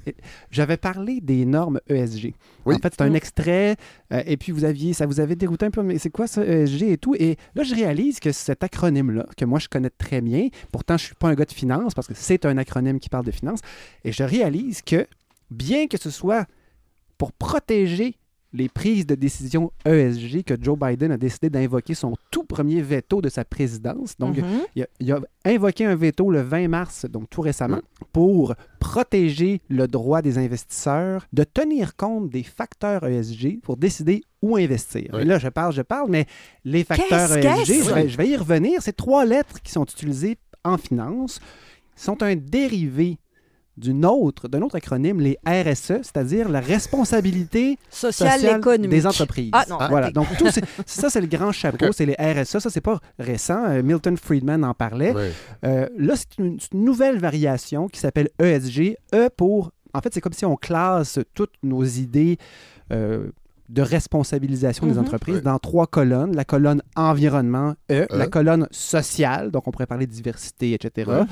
[0.52, 2.34] J'avais parlé des normes ESG.
[2.66, 2.76] Oui.
[2.76, 3.16] En fait, c'est un Mm.
[3.16, 3.76] extrait,
[4.14, 6.46] euh, et puis vous aviez, ça vous avait dérouté un peu, mais c'est quoi ça,
[6.46, 7.16] ESG et tout?
[7.20, 11.06] Et là, je réalise que cet acronyme-là, que moi je connais très bien, pourtant je
[11.06, 13.60] suis pas un gars de finance, parce que c'est un acronyme qui parle de finance,
[14.06, 15.06] et je réalise que,
[15.52, 16.46] bien que ce soit
[17.18, 18.16] pour protéger
[18.52, 23.22] les prises de décision ESG que Joe Biden a décidé d'invoquer son tout premier veto
[23.22, 24.18] de sa présidence.
[24.18, 24.44] Donc, Mhm.
[24.76, 27.80] il, a, il a invoqué un veto le 20 mars, donc tout récemment,
[28.12, 34.56] pour protéger le droit des investisseurs de tenir compte des facteurs ESG pour décider où
[34.58, 35.10] investir.
[35.14, 35.22] Oui.
[35.22, 36.26] Et là, je parle, je parle, mais
[36.66, 38.82] les facteurs ESG, je vais, je vais y revenir.
[38.82, 41.40] Ces trois lettres qui sont utilisées en finance
[41.96, 43.18] sont un dérivé
[43.80, 48.90] d'une autre, d'un autre acronyme, les RSE, c'est-à-dire la responsabilité Social, sociale économique.
[48.90, 49.50] des entreprises.
[49.54, 50.08] Ah, non, voilà.
[50.08, 50.14] arrêtez.
[50.14, 50.48] Donc, tout
[50.86, 52.60] ça, c'est le grand chapeau, c'est les RSE.
[52.60, 53.64] Ça, c'est pas récent.
[53.66, 55.14] Euh, Milton Friedman en parlait.
[55.64, 58.98] Euh, là, c'est une, c'est une nouvelle variation qui s'appelle ESG.
[59.14, 59.72] E pour.
[59.94, 62.38] En fait, c'est comme si on classe toutes nos idées
[62.92, 63.32] euh,
[63.70, 65.00] de responsabilisation des Mhm.
[65.00, 65.42] entreprises Ouais.
[65.42, 66.36] dans trois colonnes.
[66.36, 68.06] La colonne environnement, E.
[68.12, 68.18] E.
[68.18, 71.10] La colonne sociale, donc on pourrait parler de diversité, etc.
[71.12, 71.26] Ouais.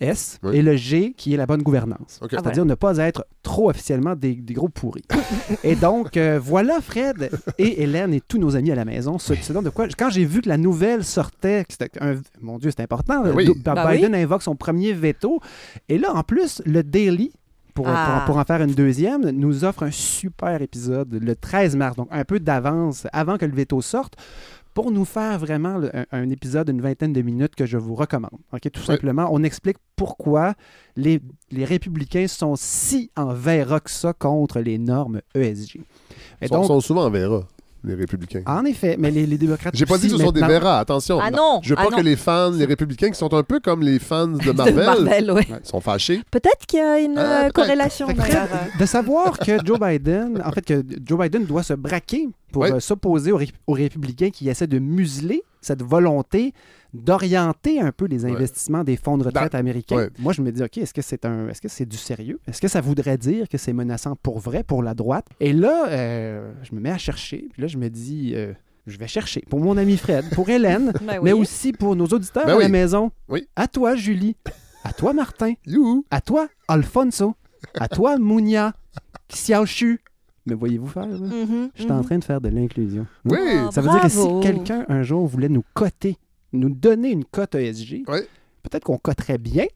[0.00, 0.38] S.
[0.42, 0.56] Oui.
[0.56, 2.20] Et le G, qui est la bonne gouvernance.
[2.30, 5.04] C'est-à-dire ne pas être trop officiellement des, des gros pourris.
[5.64, 9.18] et donc, euh, voilà Fred et Hélène et tous nos amis à la maison.
[9.18, 11.64] Ce, ce dont de quoi, quand j'ai vu que la nouvelle sortait,
[12.00, 13.44] un- mon Dieu, c'est important, Ben oui.
[13.46, 15.40] Do- Ben Biden invoque son premier veto.
[15.88, 17.30] Et là, en plus, le Daily,
[17.74, 18.22] pour, Ah.
[18.24, 22.08] pour, pour en faire une deuxième, nous offre un super épisode le 13 mars, donc
[22.10, 24.14] un peu d'avance, avant que le veto sorte,
[24.72, 27.94] pour nous faire vraiment le- un, un épisode d'une vingtaine de minutes que je vous
[27.94, 28.30] recommande.
[28.52, 30.54] Ok, Tout simplement, on explique pourquoi
[30.96, 31.20] les,
[31.52, 35.76] les républicains sont si en verra que ça contre les normes ESG.
[35.76, 35.82] Et
[36.42, 37.44] Ils sont, donc, sont souvent en Vera,
[37.84, 38.42] les républicains.
[38.46, 39.76] en effet, mais les, les démocrates.
[39.76, 41.18] J'ai pas dit que ce sont des Vera, attention.
[41.20, 41.96] Ah non, Je veux ah pas non.
[41.98, 45.04] que les fans, les républicains qui sont un peu comme les fans de Marvel, De
[45.32, 46.22] Marvel, sont fâchés.
[46.30, 48.14] Peut-être qu'il y a une Ah, euh, corrélation Fait.
[48.14, 52.64] Fred, de savoir que Joe Biden, en fait, que Joe Biden doit se braquer pour
[52.64, 56.52] euh, s'opposer aux, ré- aux républicains qui essaient de museler cette volonté
[56.94, 58.30] d'orienter un peu les Ouais.
[58.32, 59.96] investissements des fonds de retraite Dans- américains.
[59.96, 60.10] ouais.
[60.18, 62.38] Moi, je me dis, OK, est-ce que c'est un, est-ce que c'est du sérieux?
[62.46, 65.26] Est-ce que ça voudrait dire que c'est menaçant pour vrai, pour la droite?
[65.40, 68.52] Et là, euh, je me mets à chercher, puis là, je me dis, euh,
[68.86, 72.46] je vais chercher pour mon ami Fred, pour Hélène, Ben mais aussi pour nos auditeurs
[72.46, 73.10] Ben à la maison.
[73.28, 73.48] Oui.
[73.56, 74.36] À toi, Julie.
[74.84, 75.54] À toi, Martin.
[75.66, 76.04] Youhou!
[76.10, 77.34] À toi, Alfonso.
[77.78, 78.72] À toi, Mounia.
[79.28, 80.00] Xiaoxu.
[80.46, 81.06] Me voyez-vous faire?
[81.06, 81.16] là?
[81.16, 82.04] Mhm, Je suis en mhm.
[82.04, 83.06] train de faire de l'inclusion.
[83.24, 83.38] Oui!
[83.40, 86.18] Ah, Ça veut dire que si quelqu'un un jour voulait nous coter,
[86.54, 88.20] nous donner une cote ESG, Oui.
[88.62, 89.66] peut-être qu'on coterait bien.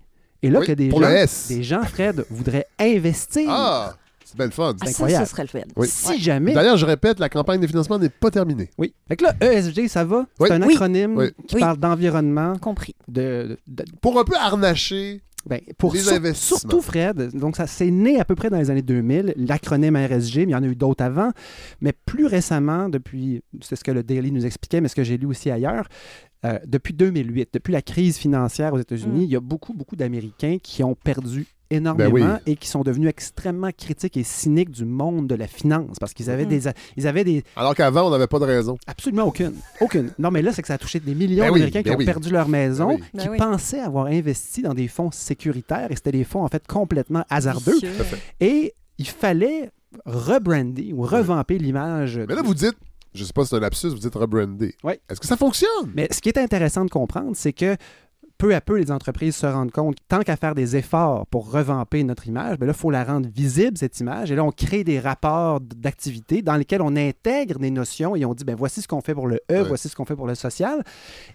[0.43, 1.01] Et là, Oui, que des gens,
[1.49, 3.47] des gens, Fred, voudraient investir.
[3.51, 3.97] Ah!
[4.25, 4.75] C'est bien le fun.
[4.81, 5.25] Ah, ça, incroyable.
[5.27, 5.59] ce serait le fun.
[5.75, 5.89] Oui.
[5.91, 6.53] Si jamais.
[6.53, 8.69] D'ailleurs, je répète, la campagne de financement n'est pas terminée.
[8.77, 8.93] Oui.
[9.09, 10.27] Fait que là, ESG, ça va?
[10.39, 10.49] Oui.
[10.49, 11.31] C'est un acronyme Oui.
[11.47, 11.61] qui Oui.
[11.61, 12.95] parle d'environnement, Compris.
[13.09, 16.59] de, de- Pour un peu harnacher Ben, pour Les sur- investissements.
[16.59, 20.41] surtout Fred, donc ça c'est né à peu près dans les années 2000, l'acronyme RSG,
[20.45, 21.31] mais il y en a eu d'autres avant,
[21.81, 25.17] mais plus récemment, depuis, c'est ce que le Daily nous expliquait, mais ce que j'ai
[25.17, 25.89] lu aussi ailleurs,
[26.45, 29.25] euh, depuis 2008, depuis la crise financière aux États-Unis, Mm.
[29.25, 32.53] il y a beaucoup, beaucoup d'Américains qui ont perdu énormément Ben oui.
[32.53, 36.31] et qui sont devenus extrêmement critiques et cyniques du monde de la finance parce qu'ils
[36.31, 36.49] avaient, Mm.
[36.49, 36.61] des,
[36.97, 38.79] ils avaient des, Alors qu'avant, on n'avait pas de raison.
[38.87, 39.53] Absolument aucune.
[39.81, 40.11] Aucune.
[40.19, 41.95] Non, mais là, c'est que ça a touché des millions Ben oui, d'Américains qui ben
[41.97, 42.05] ont oui.
[42.07, 43.37] perdu leur maison, Ben qui Ben oui.
[43.39, 47.75] pensaient avoir investi dans des fonds sécuritaires et c'était des fonds, en fait, complètement hasardeux.
[48.41, 49.71] Et il fallait
[50.07, 52.19] rebrander ou revamper l'image.
[52.29, 52.77] Mais là, vous dites,
[53.15, 54.75] je sais pas si c'est un lapsus, vous dites rebrander.
[54.85, 54.95] Oui.
[55.09, 55.93] Est-ce que ça fonctionne?
[55.95, 57.77] Mais ce qui est intéressant de comprendre, c'est que
[58.37, 62.05] peu à peu, les entreprises se rendent compte tant qu'à faire des efforts pour revamper
[62.05, 64.31] notre image, ben là, il faut la rendre visible, cette image.
[64.31, 68.35] Et là, on crée des rapports d'activité dans lesquels on intègre des notions et on
[68.35, 69.63] dit, ben voici ce qu'on fait pour le E, Ouais.
[69.65, 70.85] voici ce qu'on fait pour le social.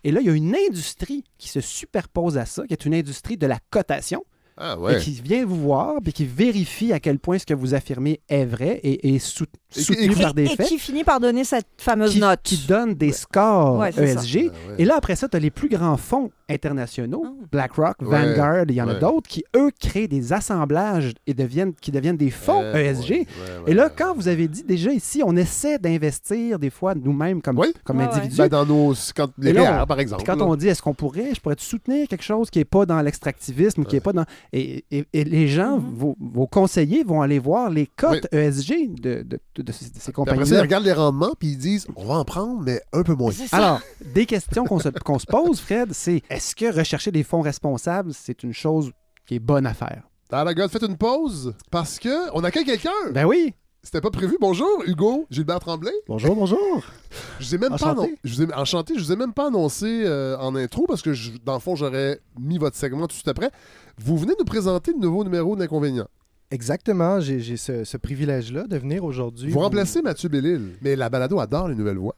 [0.05, 2.93] Et là, il y a une industrie qui se superpose à ça, qui est une
[2.95, 4.23] industrie de la cotation.
[4.55, 7.73] Ah Et qui vient vous voir, puis qui vérifie à quel point ce que vous
[7.73, 11.19] affirmez est vrai et est Et soutenu et par des Et faits qui finit par
[11.19, 12.39] donner cette fameuse qui, note.
[12.43, 14.21] qui donne des scores Ouais, c'est ça.
[14.21, 14.51] ESG.
[14.53, 14.75] Ah ouais.
[14.77, 17.45] Et là, après ça, tu as les plus grands fonds internationaux, Oh.
[17.51, 21.73] BlackRock, Ouais, Vanguard, il y en a d'autres, qui, eux, créent des assemblages et deviennent,
[21.75, 23.09] qui deviennent des fonds Euh, ESG.
[23.11, 23.25] ouais, ouais,
[23.67, 23.91] Et là, ouais.
[23.95, 27.73] quand vous avez dit, déjà ici, on essaie d'investir des fois nous-mêmes comme, Oui.
[27.83, 28.11] comme Ouais, ouais.
[28.13, 28.37] individus.
[28.37, 28.93] Ben, dans nos.
[29.15, 30.23] Quand, les Et là, on- par exemple.
[30.25, 30.45] Quand là.
[30.45, 33.01] on dit est-ce qu'on pourrait, je pourrais te soutenir quelque chose qui n'est pas dans
[33.01, 34.25] l'extractivisme qui n'est pas dans.
[34.51, 35.93] Et, et- et les gens, Mhm.
[35.95, 39.99] vos, vos conseillers vont aller voir les cotes ESG de, de- de- de ces, de
[39.99, 42.61] ces Puis après ça, ils regardent les rendements puis ils disent on va en prendre,
[42.63, 43.31] mais un peu moins.
[43.51, 43.81] Alors,
[44.13, 48.13] des questions qu'on se, qu'on se pose, Fred, c'est est-ce que rechercher des fonds responsables,
[48.13, 48.91] c'est une chose
[49.25, 50.03] qui est bonne à faire?
[50.29, 52.89] Dans la gueule, faites une pause parce que on accueille quelqu'un.
[53.13, 53.53] Ben oui!
[53.81, 54.35] C'était pas prévu.
[54.41, 55.91] Bonjour, Hugo, Gilbert Tremblay.
[56.07, 56.83] Bonjour, bonjour.
[57.39, 58.07] Je vous ai même Enchanté.
[58.09, 58.53] pas je vous ai...
[58.55, 58.93] enchanté.
[58.97, 61.75] Je vous ai même pas annoncé euh, en intro parce que je- dans le fond
[61.75, 63.49] j'aurais mis votre segment tout de suite après.
[63.97, 66.07] Vous venez nous présenter le nouveau numéro d'inconvénient.
[66.51, 69.49] Exactement, j'ai ce, ce privilège-là de venir aujourd'hui.
[69.51, 72.15] Vous remplacez Mathieu Bellil, mais la balado adore les nouvelles voix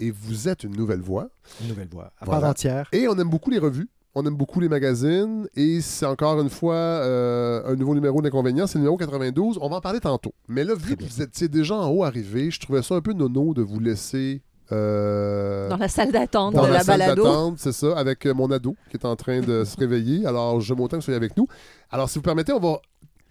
[0.00, 1.28] et vous êtes une nouvelle voix.
[1.62, 2.40] Une nouvelle voix, à Voilà.
[2.42, 2.88] part entière.
[2.92, 3.88] Et on aime beaucoup les revues.
[4.18, 8.66] on aime beaucoup les magazines et c'est encore une fois euh, un nouveau numéro d'inconvénient,
[8.66, 9.58] c'est le numéro 92.
[9.60, 10.32] On va en parler tantôt.
[10.48, 13.12] Mais là, vu que vous étiez déjà en haut arrivé, je trouvais ça un peu
[13.12, 14.40] nono de vous laisser.
[14.72, 17.22] euh, Dans la salle d'attente dans de la, la salle balado.
[17.24, 20.24] d'attente, c'est ça, avec mon ado qui est en train de se réveiller.
[20.26, 21.46] Alors, j'aime autant que vous soyez avec nous.
[21.90, 22.80] Alors, si vous permettez, on va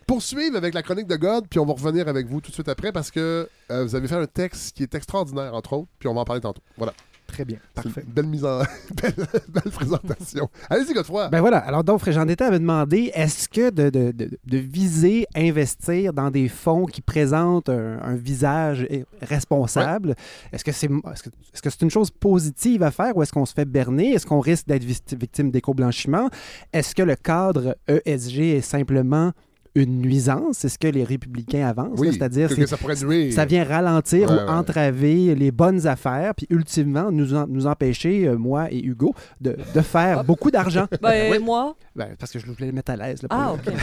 [0.08, 2.70] poursuivre avec la chronique de God, puis on va revenir avec vous tout de suite
[2.70, 6.08] après parce que euh, vous avez fait un texte qui est extraordinaire, entre autres, puis
[6.08, 6.62] on va en parler tantôt.
[6.78, 6.94] Voilà.
[7.28, 8.04] Très bien, parfait.
[8.08, 8.60] Belle mise en...
[9.02, 9.16] belle,
[9.50, 10.48] belle présentation.
[10.70, 11.28] Allez-y, Godefroy.
[11.30, 11.58] Ben voilà.
[11.58, 16.30] Alors, donc, étais à me demander est-ce que de, de- de- de viser investir dans
[16.30, 18.88] des fonds qui présentent un, un visage
[19.24, 20.16] responsable,
[20.54, 23.66] est-ce que c'est que c'est une chose positive à faire ou est-ce qu'on se fait
[23.66, 24.12] berner?
[24.14, 26.30] Est-ce qu'on risque d'être vict- victime d'éco-blanchiment?
[26.74, 29.32] Est-ce que le cadre ESG est simplement
[29.76, 33.34] une nuisance, c'est ce que les républicains avancent, Oui, c'est-à-dire que- que ça pourrait nuire.
[33.34, 34.50] ça vient ralentir Ouais, ou ouais.
[34.50, 39.58] entraver les bonnes affaires, puis ultimement nous, en- nous empêcher, euh, moi et Hugo, de,
[39.76, 40.86] de faire beaucoup d'argent.
[41.02, 41.40] Ben, Oui.
[41.40, 41.76] moi?
[41.96, 43.20] Ben, parce que je voulais le mettre à l'aise.
[43.30, 43.74] Ah, OK.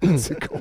[0.18, 0.60] C'est con.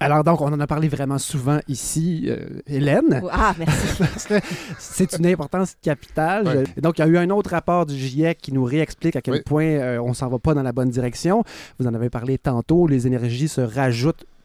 [0.00, 3.22] Alors donc, on en a parlé vraiment souvent ici, euh, Hélène.
[3.32, 4.02] Ah, merci.
[4.78, 6.46] C'est une importance capitale.
[6.46, 6.64] Ouais.
[6.76, 9.20] Je- Donc, il y a eu un autre rapport du GIEC qui nous réexplique à
[9.20, 9.40] quel Oui.
[9.44, 11.42] point euh, on s'en va pas dans la bonne direction.
[11.80, 13.95] Vous en avez parlé tantôt, les énergies se rajoutent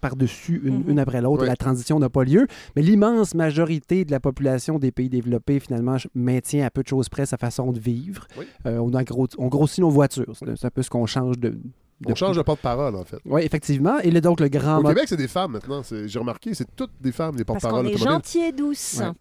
[0.02, 0.90] par-dessus une, Mhm.
[0.90, 1.44] une après l'autre.
[1.44, 1.48] Ouais.
[1.48, 2.48] La transition n'a pas lieu.
[2.76, 7.08] Mais l'immense majorité de la population des pays développés, finalement, maintient à peu de choses
[7.08, 8.26] près sa façon de vivre.
[8.38, 8.46] Oui.
[8.66, 10.34] Euh, on, a gros- on grossit nos voitures.
[10.56, 11.56] C'est un peu ce qu'on change de...
[12.08, 13.20] On change de porte-parole, en fait.
[13.26, 14.00] Oui, effectivement.
[14.00, 14.80] Et là, donc, le grand...
[14.80, 15.84] Au Québec, c'est des femmes maintenant.
[16.06, 17.98] J'ai remarqué, c'est toutes des femmes, les Parce qu'on est automobiles.
[18.00, 19.00] gentil et douce.
[19.00, 19.12] Ouais.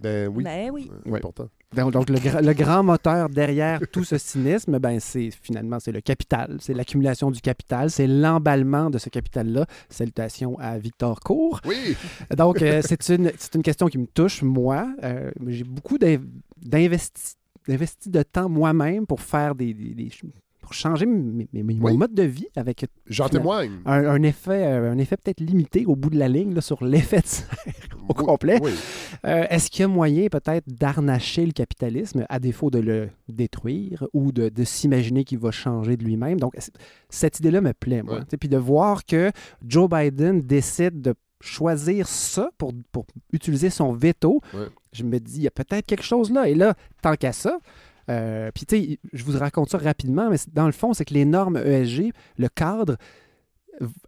[0.00, 0.44] Ben oui.
[0.44, 0.88] Ben oui.
[1.04, 1.18] C'est Ouais.
[1.18, 1.48] important.
[1.76, 5.92] Donc, donc, le, gra- le grand moteur derrière tout ce cynisme, ben, c'est finalement c'est
[5.92, 9.66] le capital, c'est l'accumulation du capital, c'est l'emballement de ce capital-là.
[9.90, 11.60] Salutations à Victor Cour.
[11.66, 11.94] Oui.
[12.36, 14.90] Donc, euh, c'est une, c'est une question qui me touche, moi.
[15.04, 16.22] Euh, J'ai beaucoup d'in-
[16.62, 17.34] d'investi
[17.66, 20.24] d'investi de temps moi-même pour faire des, des- des ch-
[20.68, 23.80] pour changer mon mode de vie avec J'en finalement, témoigne.
[23.86, 26.84] un, un effet, euh, un effet peut-être limité au bout de la ligne là, sur
[26.84, 27.48] l'effet de serre
[28.06, 28.58] au complet.
[28.62, 28.72] Oui.
[29.24, 34.06] Euh, Est-ce qu'il y a moyen peut-être d'arnacher le capitalisme à défaut de le détruire
[34.12, 36.38] ou de, de s'imaginer qu'il va changer de lui-même?
[36.38, 36.54] Donc,
[37.08, 38.18] cette idée-là me plaît, moi.
[38.18, 38.36] Ouais.
[38.38, 39.32] Puis de voir que
[39.66, 44.66] Joe Biden décide de choisir ça pour, pour utiliser son veto, Ouais.
[44.92, 46.46] je me dis, il y a peut-être quelque chose là.
[46.48, 47.58] Et là, tant qu'à ça,
[48.08, 51.14] euh, puis tu sais, je vous raconte ça rapidement, mais dans le fond, c'est que
[51.14, 52.96] les normes ESG, le cadre,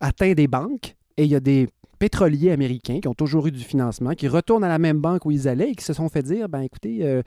[0.01, 3.62] atteint des banques et il y a des pétroliers américains qui ont toujours eu du
[3.62, 6.22] financement, qui retournent à la même banque où ils allaient et qui se sont fait
[6.22, 7.22] dire, ben écoutez, euh,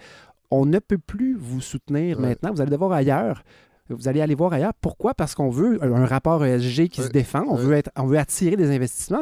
[0.52, 2.30] on ne peut plus vous soutenir Ouais.
[2.30, 3.44] maintenant, vous allez devoir ailleurs.
[3.90, 4.74] Vous allez aller voir ailleurs.
[4.80, 5.14] Pourquoi?
[5.14, 8.56] Parce qu'on veut un rapport ESG qui se défend, on, veut être, on veut attirer
[8.56, 9.22] des investissements.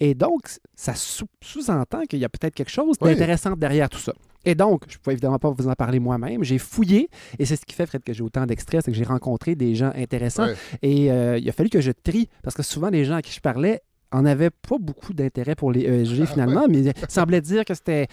[0.00, 0.42] Et donc,
[0.74, 4.12] ça sous- sous-entend qu'il y a peut-être quelque chose d'intéressant derrière tout ça.
[4.44, 6.42] Et donc, je ne peux évidemment pas vous en parler moi-même.
[6.44, 9.04] J'ai fouillé, et c'est ce qui fait, Fred, que j'ai autant d'extraits, c'est que j'ai
[9.04, 10.46] rencontré des gens intéressants.
[10.46, 10.54] Ouais.
[10.82, 13.32] Et euh, il a fallu que je trie, parce que souvent, les gens à qui
[13.32, 13.82] je parlais
[14.12, 18.08] en avaient pas beaucoup d'intérêt pour les ESG finalement, mais ils semblaient dire que c'était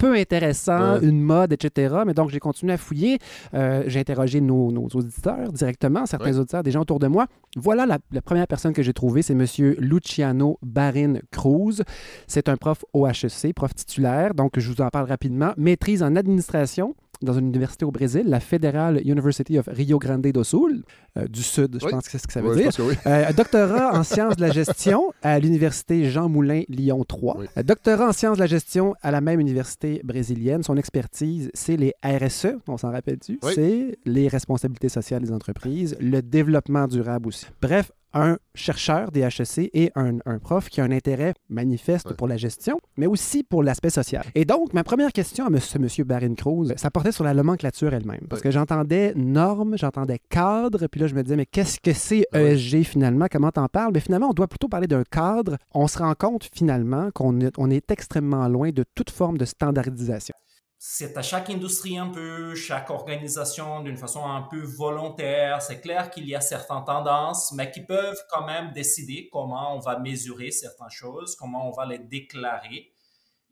[0.00, 1.06] peu intéressant, Ouais.
[1.06, 1.94] une mode, etc.
[2.06, 3.18] Mais donc, j'ai continué à fouiller.
[3.54, 6.38] Euh, j'ai interrogé nos, nos auditeurs directement, certains Ouais.
[6.38, 7.26] auditeurs, des gens autour de moi.
[7.56, 9.44] Voilà la, la première personne que j'ai trouvée, c'est M.
[9.78, 11.82] Luciano Barin Cruz.
[12.26, 14.34] C'est un prof au HEC, prof titulaire.
[14.34, 15.52] Donc, je vous en parle rapidement.
[15.56, 20.44] Maîtrise en administration dans une université au Brésil, la Federal University of Rio Grande do
[20.44, 20.82] Sul,
[21.16, 21.90] euh, du Sud, je Oui.
[21.90, 22.70] pense que c'est ce que ça veut dire.
[22.80, 22.94] oui.
[23.06, 27.36] Euh, doctorat en sciences de la gestion à l'université Jean Moulin Lyon 3.
[27.38, 27.46] Oui.
[27.56, 30.62] Un doctorat en sciences de la gestion à la même université brésilienne.
[30.62, 33.38] Son expertise, c'est les RSE, on s'en rappelle-tu?
[33.54, 37.46] C'est les responsabilités sociales des entreprises, le développement durable aussi.
[37.60, 42.14] Bref, un chercheur des HEC et un, un prof qui a un intérêt manifeste Ouais.
[42.16, 44.24] pour la gestion, mais aussi pour l'aspect social.
[44.34, 45.58] Et donc, ma première question à M.
[45.78, 48.26] monsieur Barin Cruz, ça portait sur la nomenclature elle-même.
[48.28, 48.48] Parce Ouais.
[48.48, 52.38] que j'entendais normes, j'entendais cadre, puis là, je me disais, mais qu'est-ce que c'est Ah
[52.38, 52.52] ouais.
[52.54, 53.26] ESG finalement?
[53.30, 53.92] Comment t'en parles?
[53.94, 55.56] Mais finalement, on doit plutôt parler d'un cadre.
[55.74, 59.44] On se rend compte finalement qu'on est, on est extrêmement loin de toute forme de
[59.44, 60.34] standardisation.
[60.82, 65.60] C'est à chaque industrie un peu, chaque organisation d'une façon un peu volontaire.
[65.60, 69.78] C'est clair qu'il y a certaines tendances, mais qui peuvent quand même décider comment on
[69.78, 72.94] va mesurer certaines choses, comment on va les déclarer.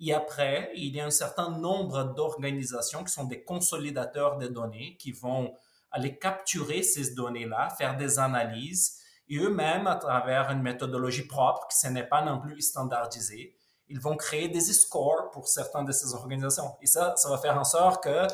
[0.00, 4.96] Et après, il y a un certain nombre d'organisations qui sont des consolidateurs de données,
[4.98, 5.52] qui vont
[5.90, 11.76] aller capturer ces données-là, faire des analyses, et eux-mêmes, à travers une méthodologie propre, qui
[11.76, 13.54] ce n'est pas non plus standardisée,
[13.88, 16.76] ils vont créer des scores pour certaines de ces organisations.
[16.82, 18.26] Et ça, ça va faire en sorte que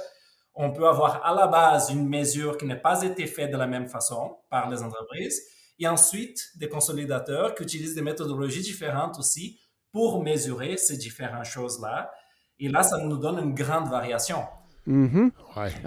[0.54, 3.66] on peut avoir à la base une mesure qui n'a pas été faite de la
[3.66, 5.42] même façon par les entreprises,
[5.78, 9.58] et ensuite des consolidateurs qui utilisent des méthodologies différentes aussi
[9.90, 12.12] pour mesurer ces différentes choses-là.
[12.60, 14.44] Et là, ça nous donne une grande variation.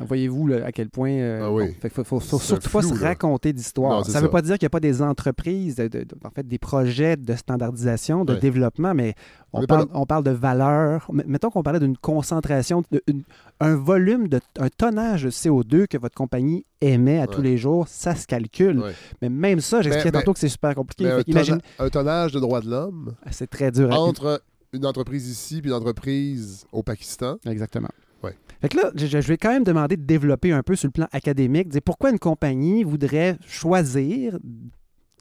[0.08, 1.12] Voyez-vous à quel point.
[1.12, 1.66] euh, Ah oui.
[1.68, 3.08] bon, fait qu'il faut, faut- faut C'est surtout pas se là.
[3.10, 4.06] raconter d'histoire.
[4.06, 6.30] Ça ne veut pas dire qu'il n'y a pas des entreprises, de- de- de- en
[6.30, 8.40] fait, des projets de standardisation, de Ouais.
[8.40, 9.14] développement, mais
[9.54, 11.10] On parle, on parle de valeur.
[11.26, 13.24] Mettons qu'on parlait d'une concentration, de- une-
[13.60, 17.88] un volume, de, un tonnage de CO2 que votre compagnie émet à tous les jours,
[17.88, 18.80] ça se calcule.
[18.80, 18.92] Ouais.
[19.22, 21.10] Mais même ça, j'expliquais tantôt que c'est super compliqué.
[21.10, 24.42] Un, tonna- un tonnage de droits de l'homme c'est très dur entre
[24.74, 27.38] une entreprise ici puis une entreprise au Pakistan.
[27.46, 27.90] Exactement.
[28.24, 28.36] Ouais.
[28.62, 30.92] Fait que là, je, je vais quand même demander de développer un peu sur le
[30.92, 34.38] plan académique, dire pourquoi une compagnie voudrait choisir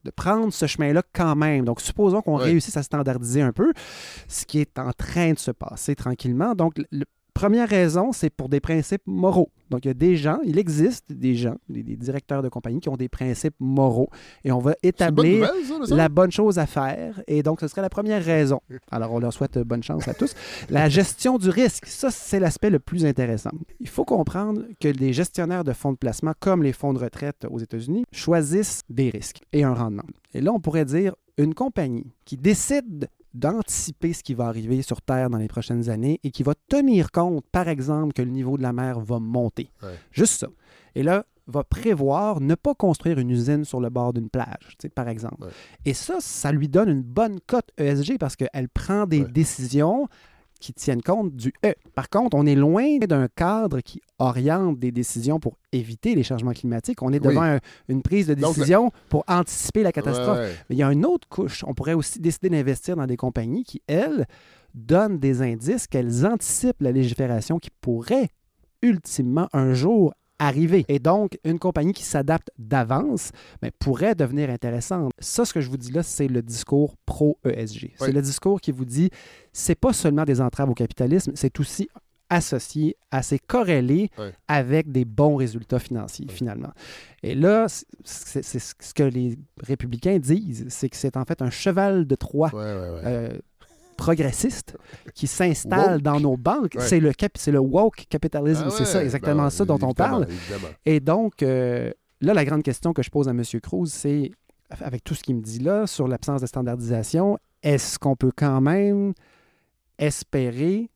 [0.05, 1.65] de prendre ce chemin-là quand même.
[1.65, 2.45] Donc, supposons qu'on Ouais.
[2.45, 3.73] réussisse à standardiser un peu,
[4.29, 6.55] ce qui est en train de se passer tranquillement.
[6.55, 7.05] Donc, la
[7.37, 9.51] première raison, c'est pour des principes moraux.
[9.71, 12.81] Donc, il y a des gens, il existe des gens, des, des directeurs de compagnie
[12.81, 14.09] qui ont des principes moraux
[14.45, 17.21] et on va bonne établir nouvelle, ça, la bonne chose à faire.
[17.27, 18.61] Et donc, ce serait la première raison.
[18.91, 20.35] Alors, on leur souhaite bonne chance à tous.
[20.71, 23.51] La gestion du risque, ça, c'est l'aspect le plus intéressant.
[23.81, 27.47] Il faut comprendre que les gestionnaires de fonds de placement, comme les fonds de retraite
[27.51, 30.05] aux États-Unis, choisissent des risques et un rendement.
[30.33, 33.09] Et là, on pourrait dire une compagnie qui décide
[33.39, 37.11] d'anticiper ce qui va arriver sur Terre dans les prochaines années et qui va tenir
[37.13, 39.71] compte, par exemple, que le niveau de la mer va monter.
[39.83, 39.95] Ouais.
[40.13, 40.49] Juste ça.
[40.95, 45.09] Et là, va prévoir ne pas construire une usine sur le bord d'une plage, par
[45.09, 45.45] exemple.
[45.45, 45.51] Ouais.
[45.85, 49.31] Et ça, ça lui donne une bonne cote ESG parce qu'elle prend des Ouais.
[49.31, 50.09] décisions
[50.61, 51.75] qui tiennent compte du E.
[51.95, 56.53] Par contre, on est loin d'un cadre qui oriente des décisions pour éviter les changements
[56.53, 57.03] climatiques.
[57.03, 57.29] On est Oui.
[57.29, 60.39] devant un- une prise de Donc, décision pour anticiper la catastrophe.
[60.39, 60.53] Ouais.
[60.69, 61.65] Mais il y a une autre couche.
[61.67, 64.27] On pourrait aussi décider d'investir dans des compagnies qui, elles,
[64.75, 68.29] donnent des indices qu'elles anticipent la légifération qui pourrait
[68.83, 70.85] ultimement un jour arriver.
[70.89, 73.31] Et donc, une compagnie qui s'adapte d'avance
[73.63, 75.13] ben, pourrait devenir intéressante.
[75.19, 77.93] Ça, ce que je vous dis là, c'est le discours pro-ESG.
[77.99, 79.11] C'est le discours qui vous dit,
[79.53, 81.89] c'est pas seulement des entraves au capitalisme, c'est aussi
[82.29, 84.11] associé, assez corrélé
[84.49, 86.73] avec des bons résultats financiers, finalement.
[87.23, 87.67] Et là,
[88.05, 92.51] c'est- ce que les républicains disent, c'est que c'est en fait un cheval de Troie
[93.07, 93.39] euh,
[93.97, 94.77] progressiste
[95.15, 96.75] qui s'installe dans nos banques.
[96.77, 96.81] Ouais.
[96.87, 100.27] C'est le, cap- le woke capitalism, Ah c'est ça exactement ben, ça dont on parle.
[100.29, 100.73] évidemment.
[100.85, 101.91] Et donc, euh,
[102.21, 103.43] là, la grande question que je pose à M.
[103.63, 104.31] Cruz, c'est,
[104.81, 108.61] avec tout ce qu'il me dit là sur l'absence de standardisation, est-ce qu'on peut quand
[108.61, 109.13] même
[109.99, 110.91] espérer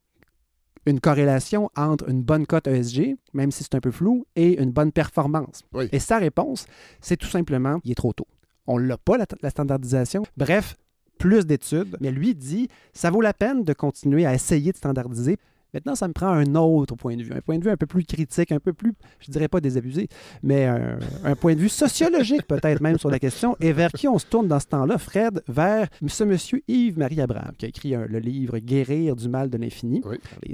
[0.87, 4.71] une corrélation entre une bonne cote ESG, même si c'est un peu flou, et une
[4.71, 5.63] bonne performance?
[5.73, 5.89] Oui.
[5.93, 6.67] Et sa réponse,
[7.01, 8.27] c'est tout simplement, il est trop tôt.
[8.67, 10.23] On l'a pas, la, la standardisation.
[10.37, 10.77] Bref,
[11.21, 11.97] plus d'études.
[12.01, 15.37] Mais lui dit, ça vaut la peine de continuer à essayer de standardiser.
[15.73, 17.87] Maintenant, ça me prend un autre point de vue, un point de vue un peu
[17.87, 20.09] plus critique, un peu plus, je dirais pas désabusé,
[20.43, 23.57] mais un, un point de vue sociologique peut-être même sur la question.
[23.61, 25.45] Et vers qui on se tourne dans ce temps-là, Fred?
[25.47, 29.59] Vers ce monsieur Yves-Marie Abraham, qui a écrit un- le livre Guérir du mal de
[29.59, 30.01] l'infini.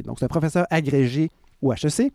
[0.05, 1.31] Donc, c'est un professeur agrégé
[1.63, 2.13] au HEC,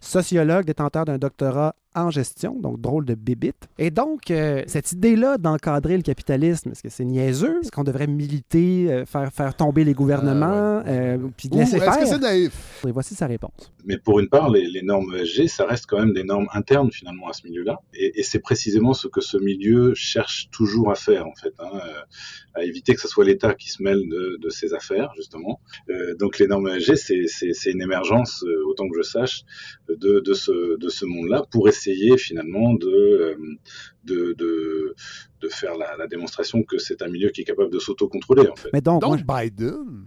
[0.00, 3.68] sociologue, détenteur d'un doctorat en gestion, donc drôle de bébite.
[3.78, 7.58] Et donc, euh, cette idée-là d'encadrer le capitalisme, est-ce que c'est niaiseux?
[7.62, 11.84] Est-ce qu'on devrait militer, euh, faire, faire tomber les gouvernements, euh, puis Ou laisser est-ce
[11.84, 11.98] faire?
[11.98, 12.84] que c'est naïf?
[12.86, 13.72] Et voici sa réponse.
[13.84, 16.90] Mais pour une part, les, les normes ESG, ça reste quand même des normes internes
[16.90, 17.78] finalement à ce milieu-là.
[17.94, 21.80] Et, et c'est précisément ce que ce milieu cherche toujours à faire en fait, hein,
[22.54, 25.60] à éviter que ce soit l'État qui se mêle de, de ses affaires justement.
[25.90, 29.42] Euh, donc les normes ESG, c'est- c'est c'est une émergence, autant que je sache,
[29.88, 31.81] de, de ce, de ce monde-là pour essayer
[32.18, 33.36] finalement de, euh,
[34.04, 34.94] de, de,
[35.40, 38.56] de faire la, la démonstration que c'est un milieu qui est capable de s'autocontrôler en
[38.56, 38.70] fait.
[38.72, 40.04] Mais donc, moi, Biden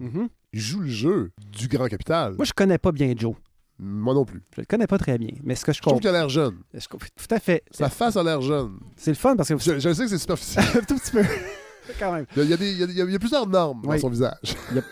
[0.53, 2.33] il joue le jeu du grand capital.
[2.35, 3.35] Moi, je connais pas bien Joe.
[3.77, 4.41] Moi non plus.
[4.55, 5.31] Je le connais pas très bien.
[5.43, 6.59] Mais ce que je Je trouve qu'il a l'air jeune.
[6.89, 6.97] Tout
[7.29, 7.61] à fait.
[7.71, 8.79] Sa face a l'air jeune.
[8.95, 9.57] C'est le fun parce que.
[9.57, 10.63] Je, je sais que c'est superficiel.
[10.75, 11.23] un tout petit peu.
[11.99, 12.25] Quand même.
[12.37, 14.55] Il y a, des- il y a il y a- plusieurs normes dans son visage.
[14.71, 14.87] Il y a- C'est-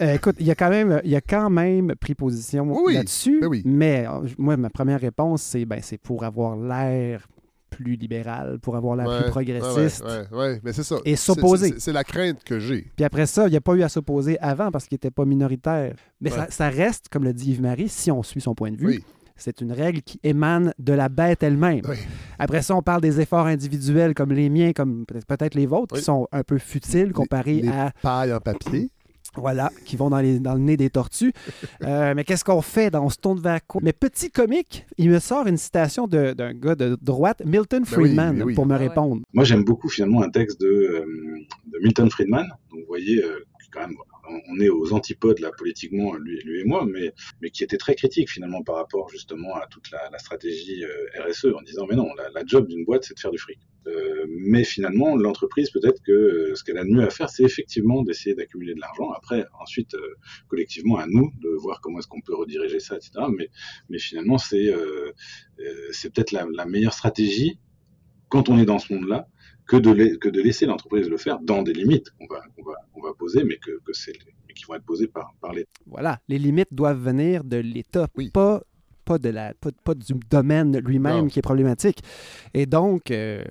[0.00, 3.40] euh, écoute, il y a quand même, il a quand même pris position Oui, là-dessus.
[3.40, 3.62] ben oui.
[3.64, 7.26] Mais euh, moi, ma première réponse, c'est ben, c'est pour avoir l'air
[7.68, 10.02] plus libéral, pour avoir l'air Ouais, plus progressiste.
[10.04, 10.96] Ouais, ouais, mais c'est ça.
[11.04, 11.74] Et s'opposer.
[11.78, 12.90] c'est- la crainte que j'ai.
[12.96, 15.24] Puis après ça, il n'y a pas eu à s'opposer avant parce qu'il n'était pas
[15.24, 15.94] minoritaire.
[16.20, 18.86] Mais ça, ça reste, comme le dit Yves-Marie, si on suit son point de vue,
[18.86, 19.04] Oui.
[19.36, 21.82] c'est une règle qui émane de la bête elle-même.
[21.86, 21.96] Oui.
[22.38, 25.98] Après ça, on parle des efforts individuels comme les miens, comme peut-être les vôtres, Oui.
[26.00, 28.90] qui sont un peu futiles comparés Les à pailles en papier.
[29.40, 31.32] Voilà, qui vont dans, les, dans le nez des tortues.
[31.84, 32.90] Euh, mais qu'est-ce qu'on fait?
[32.90, 33.80] dans- On se tourne vers quoi?
[33.84, 37.86] Mais petit comique, il me sort une citation de- d'un gars de droite, Milton Ben
[37.88, 38.54] oui, Friedman, oui.
[38.54, 39.22] pour me Ah répondre.
[39.32, 41.04] Moi, j'aime beaucoup finalement un texte de, euh,
[41.66, 42.46] de Milton Friedman.
[42.70, 43.94] Donc, vous voyez, euh, quand même,
[44.28, 47.94] on- est aux antipodes là politiquement, lui, lui et moi, mais, mais qui était très
[47.94, 52.08] critique finalement par rapport justement à toute la, stratégie euh, RSE en disant mais non,
[52.14, 53.58] la, la job d'une boîte, c'est de faire du fric.
[53.86, 57.44] Euh, mais finalement, l'entreprise, peut-être que euh, ce qu'elle a de mieux à faire, c'est
[57.44, 59.10] effectivement d'essayer d'accumuler de l'argent.
[59.12, 59.94] Après, ensuite,
[60.48, 63.10] collectivement, à nous de voir comment est-ce qu'on peut rediriger ça, etc.
[63.36, 63.48] Mais,
[63.88, 64.72] mais finalement, c'est
[65.56, 67.58] peut-être la, la meilleure stratégie
[68.28, 69.28] quand on est dans ce monde-là
[69.66, 73.44] que de, la- que de laisser l'entreprise le faire dans des limites qu'on va, poser,
[73.44, 74.12] mais, que, que c'est,
[74.46, 75.70] mais qui vont être posées par, par l'État.
[75.86, 78.62] Voilà, les limites doivent venir de l'État, pas,
[79.04, 82.00] pas, de la, pas, pas du domaine lui-même qui est problématique.
[82.54, 83.42] Et donc, euh,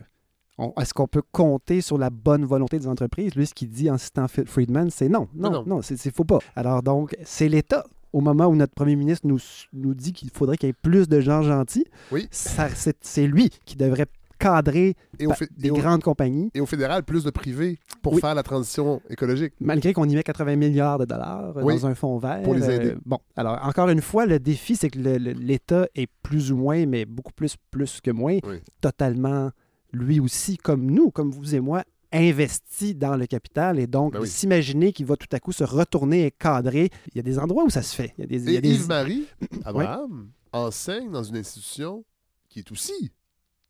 [0.57, 3.35] on- est-ce qu'on peut compter sur la bonne volonté des entreprises?
[3.35, 6.39] Lui, ce qu'il dit en citant Friedman, c'est non, non, Non, non, c'est faut pas.
[6.55, 7.85] Alors donc, c'est l'État.
[8.13, 9.39] Au moment où notre premier ministre nous,
[9.73, 12.27] nous dit qu'il faudrait qu'il y ait plus de gens gentils, Oui.
[12.31, 14.05] c'est lui qui devrait
[14.37, 15.27] cadrer Et
[15.57, 16.49] des et au- grandes compagnies.
[16.53, 18.21] Et au fédéral, plus de privé pour Oui.
[18.21, 19.53] faire la transition écologique.
[19.59, 22.41] Malgré qu'on y met 80 milliards de dollars euh, Oui, dans un fonds vert.
[22.43, 22.89] pour les aider.
[22.91, 26.85] euh, bon, alors encore une fois, le défi, c'est que l'État est plus ou moins,
[26.85, 28.37] mais beaucoup plus, plus que moins,
[28.81, 29.51] totalement,
[29.91, 33.79] lui aussi, comme nous, comme vous et moi, investi dans le capital.
[33.79, 34.27] Et donc, Ben oui.
[34.27, 37.63] s'imaginer qu'il va tout à coup se retourner et cadrer, il y a des endroits
[37.65, 38.13] où ça se fait.
[38.17, 39.25] Il y a des, il y Et a des- Yves-Marie,
[39.65, 42.03] Abraham, enseigne dans une institution
[42.49, 43.11] qui est aussi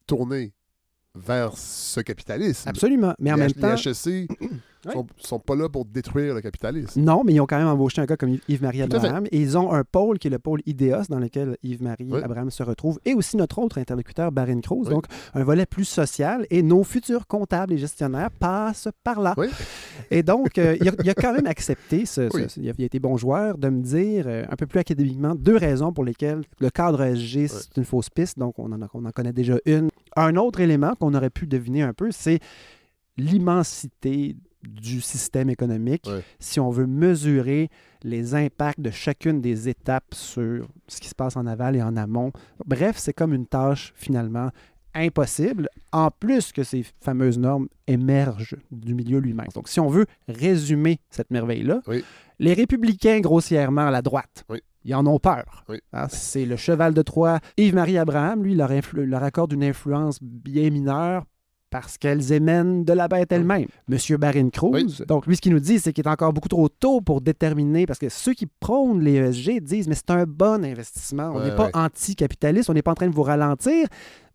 [0.08, 0.54] tournée
[1.16, 2.68] vers ce capitalisme.
[2.70, 3.14] Absolument.
[3.20, 3.62] Mais en Les même temps-
[4.86, 7.02] HEC sont, sont pas là pour détruire le capitalisme.
[7.02, 8.82] Non, mais ils ont quand même embauché un gars comme Yves-Marie.
[8.84, 9.26] Abraham.
[9.32, 12.22] Et ils ont un pôle qui est le pôle IDEOS dans lequel Yves-Marie Oui.
[12.24, 13.00] Abraham se retrouve.
[13.06, 14.84] Et aussi notre autre interlocuteur, Barine Cruz.
[14.86, 14.90] Oui.
[14.90, 16.46] Donc, un volet plus social.
[16.50, 19.36] Et nos futurs comptables et gestionnaires passent par là.
[20.12, 22.44] Et donc, euh, il, a, il a quand même accepté, ce- ce- Oui.
[22.58, 25.36] il, a, il a été bon joueur, de me dire euh, un peu plus académiquement
[25.36, 28.38] deux raisons pour lesquelles le cadre SG, c'est une fausse piste.
[28.40, 29.90] Donc, on en, a- on en connaît déjà une.
[30.16, 32.40] Un autre élément qu'on aurait pu deviner un peu, c'est
[33.18, 34.36] l'immensité
[34.68, 36.10] du système économique
[36.40, 37.70] si on veut mesurer
[38.04, 41.98] les impacts de chacune des étapes sur ce qui se passe en aval et en
[41.98, 42.32] amont.
[42.66, 44.52] Bref, c'est comme une tâche finalement
[44.94, 49.48] impossible, en plus que ces fameuses normes émergent du milieu lui-même.
[49.54, 51.82] Donc, si on veut résumer cette merveille-là,
[52.40, 54.46] les républicains, grossièrement à la droite,
[54.86, 55.66] ils en ont peur.
[55.94, 57.40] Hein, c'est le cheval de Troie.
[57.58, 61.26] Yves-Marie Abraham, lui, leur, leur accorde une influence bien mineure
[61.70, 63.66] parce qu'elles émènent de la bête elle-même.
[63.88, 66.70] Monsieur Barine Cruz, donc lui, ce qu'il nous dit, c'est qu'il est encore beaucoup trop
[66.70, 70.64] tôt pour déterminer, parce que ceux qui prônent les ESG disent, mais c'est un bon
[70.64, 71.32] investissement.
[71.34, 71.72] On Ouais, n'est pas ouais.
[71.76, 73.88] anticapitaliste, on n'est pas en train de vous ralentir.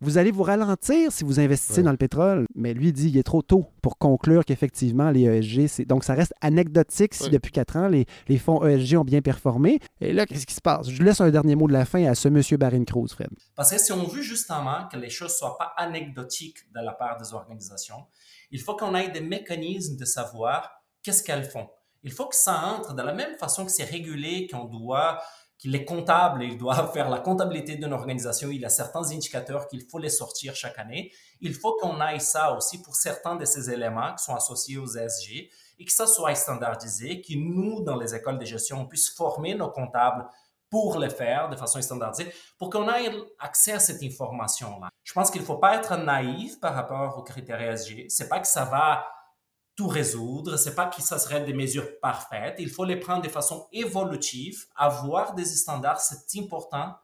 [0.03, 2.47] Vous allez vous ralentir si vous investissez dans le pétrole.
[2.55, 5.85] Mais lui dit, il est trop tôt pour conclure qu'effectivement, les ESG, c'est...
[5.85, 9.79] donc ça reste anecdotique si depuis quatre ans, les, les fonds ESG ont bien performé.
[10.01, 10.89] Et là, qu'est-ce qui se passe?
[10.89, 13.29] Je laisse un dernier mot de la fin à ce monsieur Barine Cruz, Fred.
[13.55, 17.19] Parce que si on veut justement que les choses soient pas anecdotiques de la part
[17.19, 18.07] des organisations,
[18.51, 20.71] il faut qu'on ait des mécanismes de savoir
[21.03, 21.69] qu'est-ce qu'elles font.
[22.03, 25.21] Il faut que ça entre de la même façon que c'est régulé, qu'on doit,
[25.61, 29.83] qu'il est comptable, il doit faire la comptabilité d'une organisation, il a certains indicateurs qu'il
[29.83, 31.13] faut les sortir chaque année.
[31.41, 34.97] Il faut qu'on aille ça aussi pour certains de ces éléments qui sont associés aux
[34.97, 39.11] ESG et que ça soit standardisé, que nous, dans les écoles de gestion, on puisse
[39.11, 40.27] former nos comptables
[40.71, 44.89] pour le faire de façon standardisée, pour qu'on ait accès à cette information-là.
[45.03, 48.07] Je pense qu'il ne faut pas être naïf par rapport aux critères ESG.
[48.09, 49.05] C'est pas que ça va
[49.77, 52.57] tout résoudre, c'est pas que ça serait des mesures parfaites.
[52.59, 54.67] Il faut les prendre de façon évolutive.
[54.77, 56.95] Avoir des standards, c'est important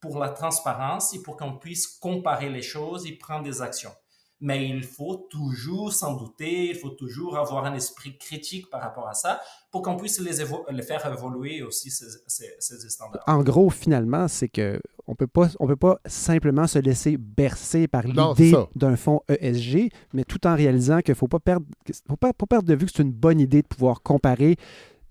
[0.00, 3.94] pour la transparence et pour qu'on puisse comparer les choses et prendre des actions.
[4.40, 9.08] Mais il faut toujours s'en douter, il faut toujours avoir un esprit critique par rapport
[9.08, 13.22] à ça pour qu'on puisse les, évo- les faire évoluer aussi ces, ces- ces standards.
[13.26, 17.86] En gros, finalement, c'est que on peut pas, on peut pas simplement se laisser bercer
[17.88, 18.02] par
[18.34, 21.66] l'idée d'un fonds ESG, mais tout en réalisant qu'il faut pas perdre,
[22.08, 24.56] faut pas, pas perdre de vue que c'est une bonne idée de pouvoir comparer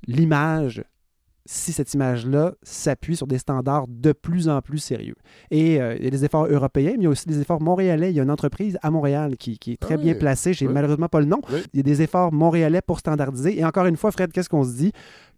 [0.07, 0.84] l'image
[1.46, 5.16] si cette image-là s'appuie sur des standards de plus en plus sérieux.
[5.52, 7.62] Et euh, il y a des efforts européens, mais il y a aussi des efforts
[7.62, 8.12] montréalais.
[8.12, 10.54] Il y a une entreprise à Montréal qui, qui est très Ah bien placée.
[10.54, 10.74] J'ai Oui.
[10.74, 11.41] malheureusement pas le nom.
[11.52, 11.60] Oui.
[11.74, 13.60] Il y a des efforts montréalais pour standardiser.
[13.60, 14.91] Et encore une fois, Fred, qu'est-ce qu'on se dit?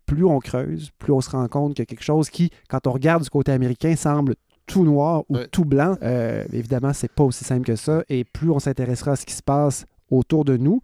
[0.05, 2.85] Plus on creuse, plus on se rend compte qu'il y a quelque chose qui, quand
[2.85, 4.35] on regarde du côté américain, semble
[4.67, 5.95] tout noir ou tout blanc.
[6.03, 8.03] Euh, évidemment, c'est pas aussi simple que ça.
[8.09, 10.81] Et plus on s'intéressera à ce qui se passe autour de nous,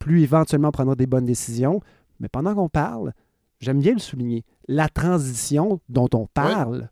[0.00, 1.80] plus éventuellement on prendra des bonnes décisions.
[2.18, 3.12] Mais pendant qu'on parle,
[3.60, 6.88] j'aime bien le souligner, la transition dont on parle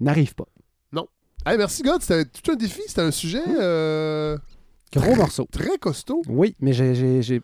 [0.00, 0.46] n'arrive pas.
[0.92, 1.06] Non.
[1.44, 2.02] Hey, merci, God.
[2.02, 2.80] C'était tout un défi.
[2.86, 3.42] C'était un sujet.
[3.46, 4.36] euh,
[4.92, 5.46] Gros très- morceau.
[5.50, 6.22] Très costaud.
[6.28, 7.40] Oui, mais j'ai-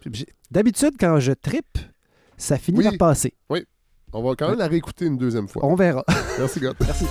[0.51, 1.79] d'habitude, quand je trippe,
[2.37, 2.85] ça finit Oui.
[2.85, 3.35] par passer.
[3.51, 3.65] Oui.
[4.13, 5.65] On va quand même la réécouter une deuxième fois.
[5.65, 6.05] On verra.
[6.39, 6.77] Merci, God.
[6.81, 7.07] Merci.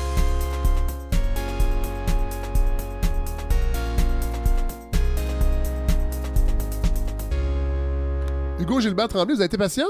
[8.59, 9.87] Hugo Gilbert Tremblay, vous avez été patient?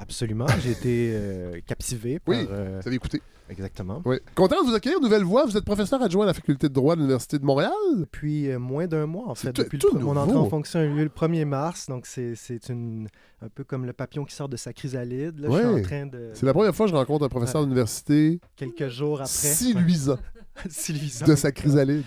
[0.00, 0.46] Absolument.
[0.62, 2.34] J'ai été euh, captivé par.
[2.34, 3.20] Oui, euh, vous avez écouté.
[3.50, 4.00] Exactement.
[4.04, 4.16] Oui.
[4.36, 5.44] Content de vous accueillir, Nouvelle Voix.
[5.44, 7.72] Vous êtes professeur adjoint à la faculté de droit de l'Université de Montréal.
[7.96, 9.52] Depuis euh, moins d'un mois, en fait.
[9.52, 11.86] tout- Depuis le mon entrée en fonction a eu lieu le 1er mars.
[11.88, 12.34] Donc, c'est
[12.68, 13.08] une
[13.42, 15.38] un peu comme le papillon qui sort de sa chrysalide.
[15.40, 15.80] Là, Je suis Ouais.
[15.80, 16.30] en train de.
[16.34, 17.66] C'est la première fois que je rencontre un professeur Ouais.
[17.66, 19.28] d'université Quelques jours après.
[19.32, 20.18] si luisant
[20.68, 22.04] Si luisant, de sa chrysalide.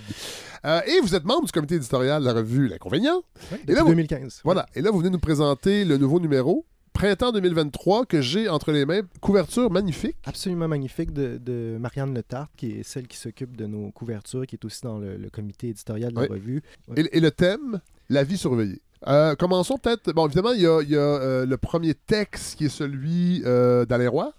[0.65, 3.21] Euh, et vous êtes membre du comité éditorial de la revue L'Inconvénient.
[3.51, 4.41] Ouais, Et là, vous- 2015.
[4.45, 4.65] Voilà.
[4.75, 8.85] Et là, vous venez nous présenter le nouveau numéro, Printemps 2023, que j'ai entre les
[8.85, 9.01] mains.
[9.19, 10.15] Couverture magnifique.
[10.25, 14.55] Absolument magnifique de, de Marianne Letarte, qui est celle qui s'occupe de nos couvertures, qui
[14.55, 16.61] est aussi dans le, le comité éditorial de la revue.
[16.95, 18.81] Et, et le thème, la vie surveillée.
[19.07, 20.13] Euh, commençons peut-être.
[20.13, 23.41] Bon, évidemment, il y a, il y a, euh, le premier texte qui est celui
[23.45, 24.33] euh, d'Alain Roy.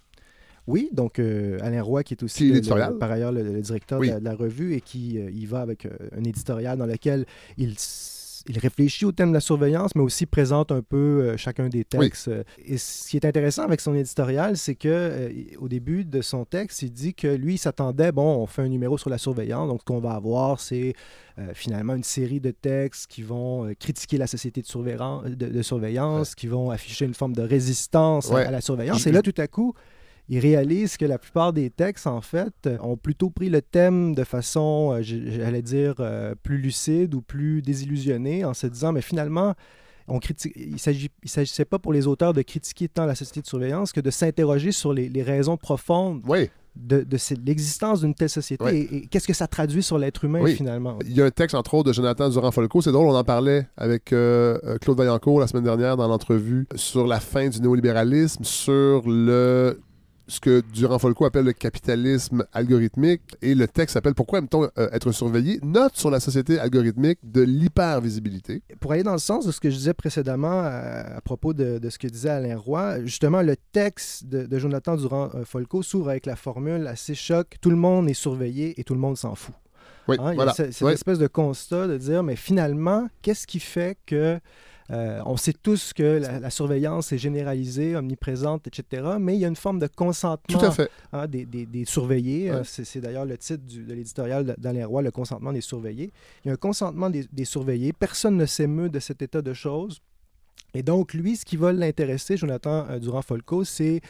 [0.67, 3.61] Oui, donc Alain Roy, qui est aussi Qui est le- le- par ailleurs le, le
[3.61, 4.09] directeur Oui.
[4.09, 5.87] de, la, de la revue et qui y va avec
[6.17, 7.27] un éditorial dans lequel
[7.59, 7.75] il,
[8.49, 11.85] il réfléchit au thème de la surveillance, mais aussi présente un peu euh, chacun des
[11.85, 12.29] textes.
[12.29, 15.29] Euh, Et ce qui est intéressant avec son éditorial, c'est que euh,
[15.59, 18.69] au début de son texte, il dit que lui, il s'attendait, bon, on fait un
[18.69, 20.95] numéro sur la surveillance, donc ce qu'on va avoir, c'est
[21.39, 25.47] euh, finalement une série de textes qui vont euh, critiquer la société de, surveillan- de,
[25.49, 28.45] de surveillance, qui vont afficher une forme de résistance à- Ouais.
[28.45, 29.07] à, la surveillance.
[29.07, 29.75] Et là, tout à coup,
[30.29, 34.15] il réalise que la plupart des textes, en fait, euh, ont plutôt pris le thème
[34.15, 39.03] de façon, euh, j'allais dire, euh, plus lucide ou plus désillusionnée, en se disant, mais
[39.03, 39.55] finalement,
[40.09, 43.47] on critique, il ne s'agissait pas pour les auteurs de critiquer tant la société de
[43.47, 46.23] surveillance que de s'interroger sur les, les raisons profondes
[46.77, 47.07] de,
[47.47, 48.89] l'existence d'une telle société Oui.
[48.91, 50.55] et, et qu'est-ce que ça traduit sur l'être humain, Oui.
[50.57, 50.99] finalement?
[51.07, 52.83] Il y a un texte, entre autres, de Jonathan Durand-Folco.
[52.83, 57.07] C'est drôle, on en parlait avec euh, Claude Vaillancourt la semaine dernière dans l'entrevue sur
[57.07, 59.81] la fin du néolibéralisme, sur le
[60.27, 63.23] ce que Durand-Folco appelle le capitalisme algorithmique.
[63.43, 67.43] Et le texte s'appelle Pourquoi aime-t-on euh, être surveillé Note sur la société algorithmique de
[67.43, 68.63] l'hypervisibilité.
[68.81, 71.79] pour aller dans le sens de ce que je disais précédemment euh, à propos de,
[71.79, 76.27] de ce que disait Alain Roy, justement, le texte de, de Jonathan Durand-Folco s'ouvre avec
[76.27, 79.55] la formule assez choc tout le monde est surveillé et tout le monde s'en fout.
[80.09, 80.53] Oui, Hein, voilà.
[80.53, 80.93] ce- cette Oui.
[80.93, 84.39] espèce de constat de dire, mais finalement, qu'est-ce qui fait que
[84.91, 89.45] euh, on sait tous que la, la surveillance est généralisée, omniprésente, etc., mais il y
[89.45, 90.91] a une forme de consentement Tout à fait.
[91.13, 92.51] hein, des, des- des surveillés.
[92.51, 92.57] Ouais.
[92.59, 96.13] Euh, C'est d'ailleurs le titre du- de l'éditorial d'Alain Roy, le consentement des surveillés.
[96.45, 97.93] Il y a un consentement des, des surveillés.
[97.93, 100.01] Personne ne s'émeut de cet état de choses.
[100.75, 104.01] Et donc, lui, ce qui va l'intéresser, Jonathan euh, Durand-Folco, c'est,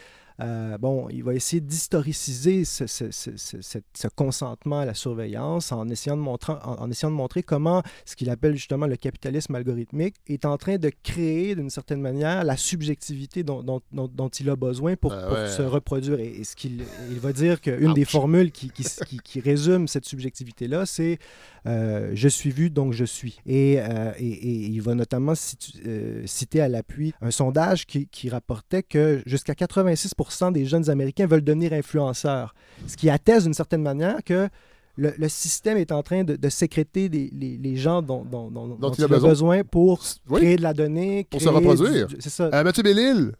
[0.40, 4.94] euh, bon, il va essayer d'historiciser ce, ce- ce- ce- ce- ce consentement à la
[4.94, 8.86] surveillance en essayant, de montrer, en, en essayant de montrer comment ce qu'il appelle justement
[8.86, 13.80] le capitalisme algorithmique est en train de créer d'une certaine manière la subjectivité dont, dont-
[13.92, 15.48] dont- dont il a besoin pour, pour ouais.
[15.50, 16.18] se reproduire.
[16.18, 19.86] Et, et ce qu'il il va dire qu'une des formules qui, qui, qui- qui résume
[19.88, 21.18] cette subjectivité-là, c'est
[21.66, 23.38] euh, je suis vu, donc je suis.
[23.46, 25.32] Et, euh, et- et il va notamment
[25.86, 30.14] euh, citer à l'appui un sondage qui, qui rapportait que jusqu'à 86
[30.52, 32.54] des jeunes Américains veulent devenir influenceurs.
[32.86, 34.48] Ce qui atteste d'une certaine manière que
[34.96, 38.68] le, le système est en train de, de sécréter les, les gens dont, dont- dont-
[38.76, 40.00] dont il, a besoin, pour
[40.30, 40.40] Oui.
[40.40, 42.06] créer de la donnée, Pour se reproduire.
[42.06, 42.50] du- du- C'est ça.
[42.52, 43.32] Euh, Mathieu Bellil,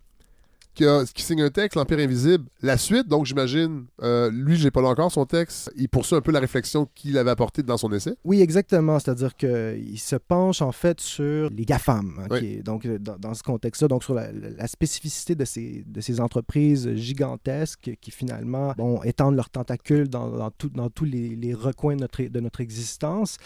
[0.74, 2.44] qui, a- qui signe un texte, L'Empire invisible.
[2.62, 6.20] La suite, donc j'imagine, euh, lui, j'ai pas lu encore son texte, il poursuit un
[6.20, 8.14] peu la réflexion qu'il avait apportée dans son essai.
[8.24, 8.98] Oui, exactement.
[8.98, 12.18] C'est-à-dire qu'il se penche en fait sur les GAFAM.
[12.20, 12.40] hein, Oui.
[12.40, 15.84] qui est- donc, euh, dans, dans ce contexte-là, donc sur la, la spécificité de ces,
[15.86, 21.04] de ces entreprises gigantesques qui finalement bon, étendent leurs tentacules dans, dans, tout- dans tous
[21.04, 23.36] les, les recoins de notre, de notre existence.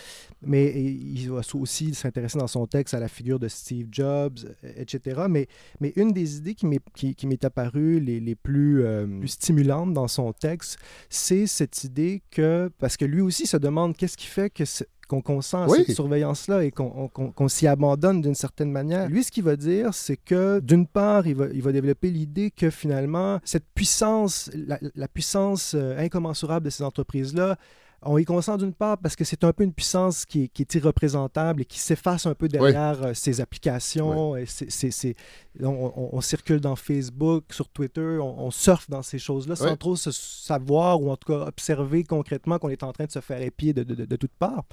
[0.43, 4.39] Mais et il va aussi s'intéresser dans son texte à la figure de Steve Jobs,
[4.77, 5.23] etc.
[5.29, 5.49] Mais,
[5.81, 9.29] mais une des idées qui m'est, qui, qui m'est apparue les, les plus, euh, plus
[9.29, 10.79] stimulantes dans son texte,
[11.11, 14.65] c'est cette idée que, parce que lui aussi se demande qu'est-ce qui fait que
[15.09, 15.85] qu'on consent à Oui.
[15.87, 19.09] cette surveillance-là et qu'on on- qu'on- qu'on s'y abandonne d'une certaine manière.
[19.09, 22.51] Lui, ce qu'il va dire, c'est que d'une part, il va, il va développer l'idée
[22.51, 27.57] que finalement, cette puissance, la, la puissance euh, incommensurable de ces entreprises-là,
[28.03, 30.63] on y consent d'une part parce que c'est un peu une puissance qui est, qui
[30.63, 34.37] est irreprésentable et qui s'efface un peu derrière euh, ses applications.
[34.37, 39.57] Et on, on- on circule dans Facebook, sur Twitter, on, on surfe dans ces choses-là
[39.57, 43.11] sans trop se savoir ou en tout cas observer concrètement qu'on est en train de
[43.11, 44.65] se faire épier de, de, de- de toutes parts.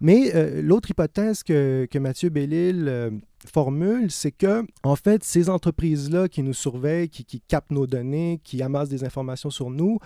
[0.00, 3.10] Mais euh, l'autre hypothèse que, que Mathieu Bellil euh,
[3.46, 8.40] formule, c'est que, en fait, ces entreprises-là qui nous surveillent, qui, qui captent nos données,
[8.44, 9.98] qui amassent des informations sur nous,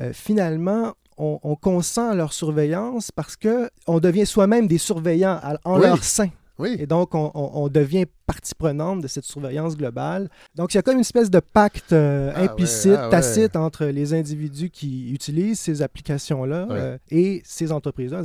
[0.00, 5.38] euh, finalement, on, on consent à leur surveillance parce que on devient soi-même des surveillants
[5.42, 5.86] à- en Oui.
[5.86, 6.28] leur sein.
[6.58, 6.76] Oui.
[6.78, 10.28] Et donc, on, on- on devient partie prenante de cette surveillance globale.
[10.54, 13.10] Donc, il y a comme une espèce de pacte euh, Ah ouais, implicite, ah ouais.
[13.10, 16.76] tacite entre les individus qui utilisent ces applications-là Ouais.
[16.78, 18.22] euh, et ces entreprises-là.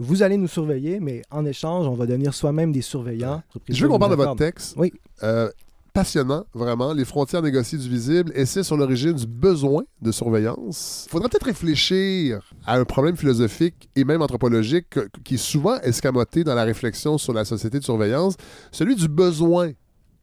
[0.00, 3.42] Vous allez nous surveiller, mais en échange, on va devenir soi-même des surveillants.
[3.68, 4.74] Je veux qu'on parle de votre texte.
[4.78, 4.92] Oui.
[5.24, 5.50] Euh,
[5.92, 6.92] passionnant, vraiment.
[6.92, 11.06] Les frontières négociées du visible, essai sur l'origine du besoin de surveillance.
[11.08, 15.76] Il faudrait peut-être réfléchir à un problème philosophique et même anthropologique que- qui est souvent
[15.80, 18.36] escamoté dans la réflexion sur la société de surveillance,
[18.70, 19.72] celui du besoin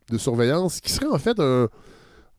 [0.10, 1.68] de surveillance, qui serait en fait un,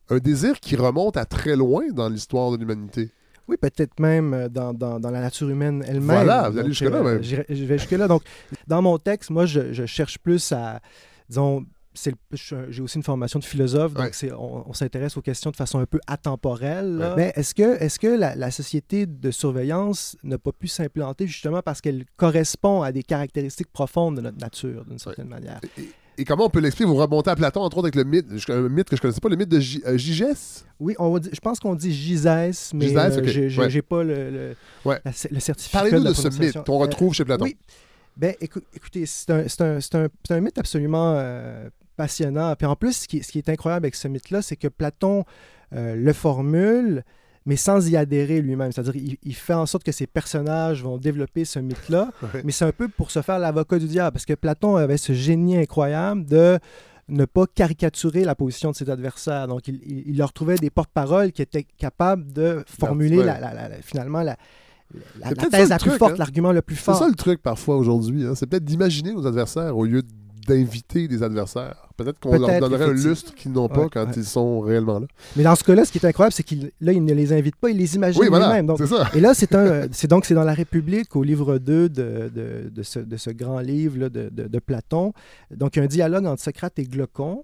[0.09, 3.11] un désir qui remonte à très loin dans l'histoire de l'humanité.
[3.47, 6.03] Oui, peut-être même euh, dans, dans- dans la nature humaine elle-même.
[6.03, 7.23] Voilà, vous allez jusque-là, euh, même.
[7.23, 8.07] Je vais jusque-là.
[8.07, 8.23] Donc,
[8.67, 10.79] dans mon texte, moi, je, je cherche plus à,
[11.29, 11.65] disons,
[12.69, 15.87] j'ai aussi une formation de philosophe, donc on, on s'intéresse aux questions de façon un
[15.87, 16.97] peu atemporelle.
[16.99, 17.13] Ouais.
[17.17, 21.61] Mais est-ce que, est que la, la société de surveillance n'a pas pu s'implanter justement
[21.63, 25.59] parce qu'elle correspond à des caractéristiques profondes de notre nature, d'une certaine manière?
[25.77, 25.89] Et
[26.25, 26.89] comment on peut l'expliquer?
[26.89, 29.29] Vous remontez à Platon, entre autres, avec le mythe, un mythe que je connaissais pas,
[29.29, 29.97] le mythe de Gy- euh?
[30.79, 33.21] Oui, on je pense qu'on dit Gizès, mais Gizès, euh,
[33.61, 33.69] ouais.
[33.69, 34.55] j'ai pas le, le,
[34.85, 34.99] Ouais.
[35.05, 35.77] la- le certificat.
[35.79, 37.45] Parlez-nous la de ce mythe qu'on retrouve chez Platon.
[37.45, 37.57] Oui.
[38.15, 39.47] Ben, écou- écoutez, c'est un,
[40.41, 42.55] mythe absolument euh, passionnant.
[42.55, 45.23] Puis en plus, ce qui, ce qui est incroyable avec ce mythe-là, c'est que Platon
[45.73, 47.03] euh, le formule,
[47.47, 48.71] mais sans y adhérer lui-même.
[48.71, 52.41] C'est-à-dire il, il fait en sorte que ses personnages vont développer ce mythe-là, Ouais.
[52.45, 55.13] mais c'est un peu pour se faire l'avocat du diable, parce que Platon avait ce
[55.13, 56.59] génie incroyable de
[57.09, 59.47] ne pas caricaturer la position de ses adversaires.
[59.47, 63.23] Donc, il, il- il leur trouvait des porte-paroles qui étaient capables de formuler ouais.
[63.25, 64.35] la- la- la- la- finalement la,
[65.19, 66.15] la- C'est thèse la plus truc, forte, hein.
[66.19, 66.99] l'argument le plus C'est fort.
[66.99, 68.25] ça le truc parfois aujourd'hui.
[68.25, 68.33] hein.
[68.35, 70.01] C'est peut-être d'imaginer nos adversaires au lieu
[70.47, 71.87] d'inviter des adversaires.
[71.97, 74.13] Peut-être qu'on leur donnerait un lustre qu'ils n'ont pas Ouais, quand ouais.
[74.15, 75.07] ils sont réellement là.
[75.35, 77.69] Mais dans ce cas-là, ce qui est incroyable, c'est qu'il là, ne les invite pas,
[77.69, 78.59] il les imagine Oui, voilà.
[79.13, 82.69] Et là, c'est un, c'est donc c'est dans la République, au livre 2 de, de,
[82.69, 85.13] de ce, de ce grand livre là, de, Platon.
[85.55, 87.43] Donc, il y a un dialogue entre Socrate et Glaucon.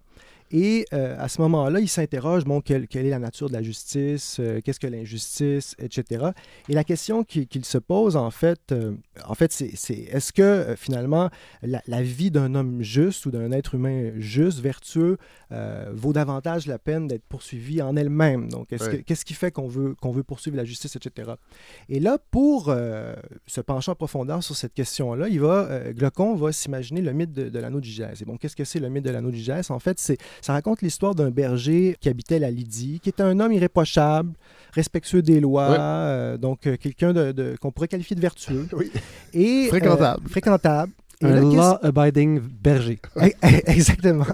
[0.54, 3.64] Et euh, à ce moment-là, il s'interroge, bon, quelle, quelle est la nature de la
[3.64, 6.28] justice, euh, qu'est-ce que l'injustice, etc.
[6.70, 8.94] Et la question qu'il se pose, en fait, euh,
[9.28, 11.32] en fait, c'est est-ce que finalement
[11.64, 15.18] la, la vie d'un homme juste ou d'un être humain juste, vertueux,
[15.92, 18.50] vaut davantage la peine d'être poursuivi en elle-même?
[18.50, 21.32] Donc, qu'est-ce qui fait qu'on veut, qu'on veut poursuivre la justice, etc.
[21.90, 22.66] Et là, pour
[23.48, 27.50] se pencher en profondeur sur cette question-là, il va, Glaucon va s'imaginer le mythe de,
[27.50, 28.22] de l'anneau de Gygès.
[28.22, 30.54] Et bon, qu'est-ce que c'est le mythe de l'anneau de Gygès En fait, c'est, ça
[30.54, 34.32] raconte l'histoire d'un berger qui habitait la Lydie, qui était un homme irréprochable,
[34.74, 38.68] respectueux des lois, euh, donc euh, quelqu'un de, de- qu'on pourrait qualifier de vertueux.
[39.34, 40.28] Et, euh, Fréquentable.
[40.28, 40.92] fréquentable.
[41.24, 43.00] Et Un law-abiding berger.
[43.22, 43.34] Eh,
[43.66, 44.26] Exactement.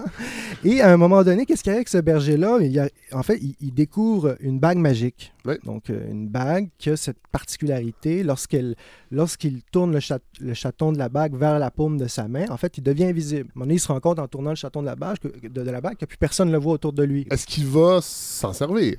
[0.64, 2.58] Et à un moment donné, qu'est-ce qu'il y a avec ce berger-là?
[2.60, 5.32] Il y a- en fait, il, il découvre une bague magique.
[5.64, 8.74] Donc, euh, une bague qui a cette particularité, lorsqu'elle,
[9.10, 12.44] lorsqu'il tourne le, chat- le chaton de la bague vers la paume de sa main,
[12.50, 13.40] en fait, il devient invisible.
[13.48, 15.18] À un moment donné, il se rend compte en tournant le chaton de la bague
[15.18, 17.26] que, de, de la bague que plus personne ne le voit autour de lui.
[17.30, 18.96] Est-ce qu'il va s'en servir?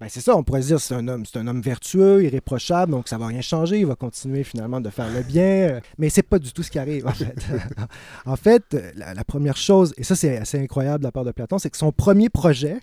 [0.00, 2.92] Ben, c'est ça, on pourrait se dire c'est un homme, c'est un homme vertueux, irréprochable,
[2.92, 6.10] donc ça va rien changer, il va continuer finalement de faire le bien, euh, mais
[6.10, 7.34] c'est pas du tout ce qui arrive en fait.
[8.26, 11.24] en fait, euh, la, la première chose, et ça c'est assez incroyable de la part
[11.24, 12.76] de Platon, c'est que son premier projet,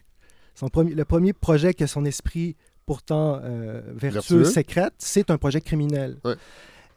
[0.56, 2.56] son premier, le premier projet que son esprit
[2.88, 4.44] pourtant euh, vertueux, Vertueux.
[4.46, 6.18] sécrète, c'est un projet criminel.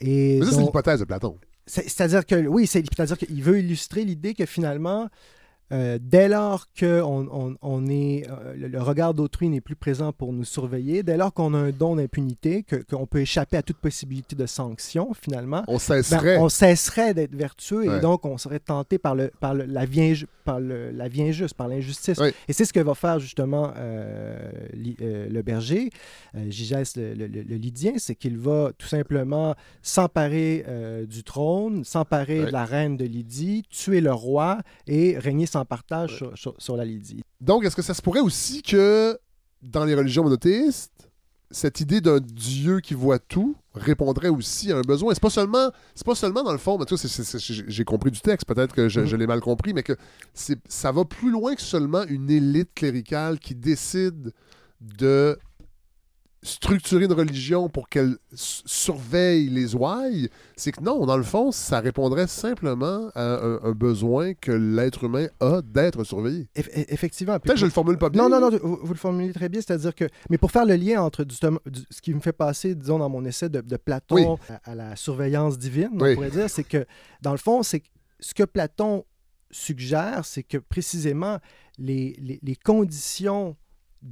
[0.01, 1.37] Et Mais ça, c'est l'hypothèse de Platon.
[1.67, 5.09] c'est- C'est-à-dire que, oui, c'est- c'est-à-dire qu'il veut illustrer l'idée que finalement,
[5.73, 10.13] euh, dès lors que on, on- on est, euh, le, regard d'autrui n'est plus présent
[10.13, 13.63] pour nous surveiller, dès lors qu'on a un don d'impunité, que- qu'on peut échapper à
[13.63, 16.37] toute possibilité de sanction, finalement, On cesserait.
[16.37, 17.99] ben, on cesserait d'être vertueux Ouais.
[17.99, 21.23] et donc on serait tenté par, le, par, le- la, vie par le- la vie
[21.23, 22.19] injuste, par l'injustice.
[22.19, 22.33] Ouais.
[22.49, 25.91] Et c'est ce que va faire justement euh, li- le berger,
[26.49, 30.65] Gygès le, le- Lydien, c'est qu'il va tout simplement s'emparer
[31.09, 32.47] du trône, s'emparer Ouais.
[32.47, 36.77] de la reine de Lydie, tuer le roi et régner sans partage sur, sur- sur
[36.77, 37.23] la Lydie.
[37.41, 39.19] Donc, est-ce que ça se pourrait aussi que
[39.63, 40.93] dans les religions monothéistes,
[41.51, 45.15] cette idée d'un Dieu qui voit tout répondrait aussi à un besoin?
[45.15, 46.85] C'est pas seulement, c'est pas seulement dans le fond, mais
[47.69, 49.07] j'ai compris du texte, peut-être que je, Mhm.
[49.07, 49.97] je l'ai mal compris, mais que
[50.35, 54.33] ça va plus loin que seulement une élite cléricale qui décide
[54.81, 55.39] de
[56.47, 60.29] structurer une religion pour qu'elle surveille les ouailles.
[60.57, 65.05] C'est que non, dans le fond, ça répondrait simplement à un, un besoin que l'être
[65.05, 66.49] humain a d'être surveillé.
[66.57, 67.39] Eff- eff- effectivement.
[67.39, 68.29] Peut-être que je le formule pas bien.
[68.29, 70.05] Non, non, non, vous, vous le formulez très bien, c'est-à-dire que.
[70.31, 71.35] Mais pour faire le lien entre du-
[71.91, 74.25] ce qui me fait passer, disons, dans mon essai de, de Platon Oui.
[74.65, 76.11] à, à la surveillance divine, Oui.
[76.13, 76.87] on pourrait dire, c'est que,
[77.23, 77.83] dans le fond, c'est
[78.21, 79.05] ce que Platon
[79.51, 81.39] suggère, c'est que précisément
[81.79, 83.57] les, les, les conditions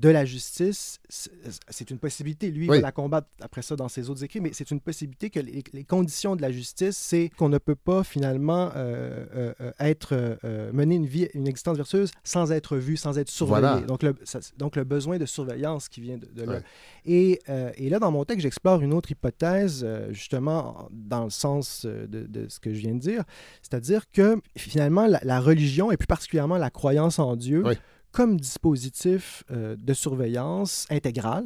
[0.01, 2.51] de la justice, c'est une possibilité.
[2.51, 2.79] Lui, il Oui.
[2.79, 5.63] va la combattre après ça dans ses autres écrits, mais c'est une possibilité que les,
[5.73, 10.09] les conditions de la justice, c'est qu'on ne peut pas finalement euh, euh, euh, être
[10.45, 13.61] euh, mener une vie, une existence vertueuse sans être vu, sans être surveillé.
[13.61, 13.81] Voilà.
[13.87, 16.55] Donc, le, ça- donc le besoin de surveillance qui vient de, de là.
[16.55, 16.63] Ouais.
[17.07, 17.41] Et,
[17.77, 22.07] et là, dans mon texte, j'explore une autre hypothèse, justement, en- dans le sens de,
[22.27, 23.23] de ce que je viens de dire,
[23.63, 27.75] c'est-à-dire que finalement, la, la religion, et plus particulièrement la croyance en Dieu, Oui.
[28.15, 31.45] Comme dispositif euh, de surveillance intégrale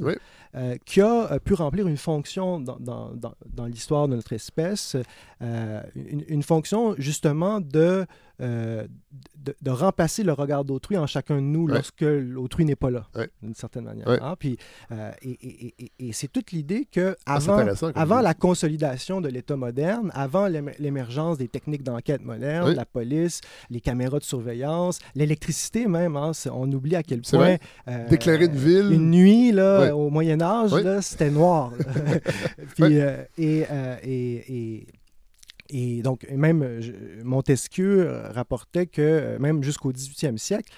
[0.55, 4.33] euh, qui a euh, pu remplir une fonction dans, dans- dans- dans l'histoire de notre
[4.35, 4.97] espèce,
[5.41, 8.07] une, une fonction justement de,
[8.41, 8.87] euh,
[9.37, 11.75] de, de remplacer le regard d'autrui en chacun de nous Ouais.
[11.75, 13.29] lorsque l'autrui n'est pas là, Ouais.
[13.43, 14.07] d'une certaine manière.
[14.07, 14.19] Ouais.
[14.21, 14.35] hein.
[14.39, 14.59] Puis,
[14.93, 19.21] euh, et et- et- et- et c'est toute l'idée que Ah, avant, avant la consolidation
[19.21, 23.41] de l'État moderne, avant l'ém- l'émergence des techniques d'enquête modernes, la police,
[23.71, 27.39] les caméras de surveillance, l'électricité même, hein, on oublie à quel point...
[27.39, 27.61] vrai.
[28.09, 28.93] D'éclairer une ville.
[28.93, 30.71] Une nuit, là, au Moyen Âge,
[31.03, 31.73] c'était noir.
[32.77, 33.97] Puis, euh, et, euh,
[35.69, 36.81] et, donc, même euh,
[37.25, 40.73] Montesquieu euh, rapportait que euh, même jusqu'au 18e siècle,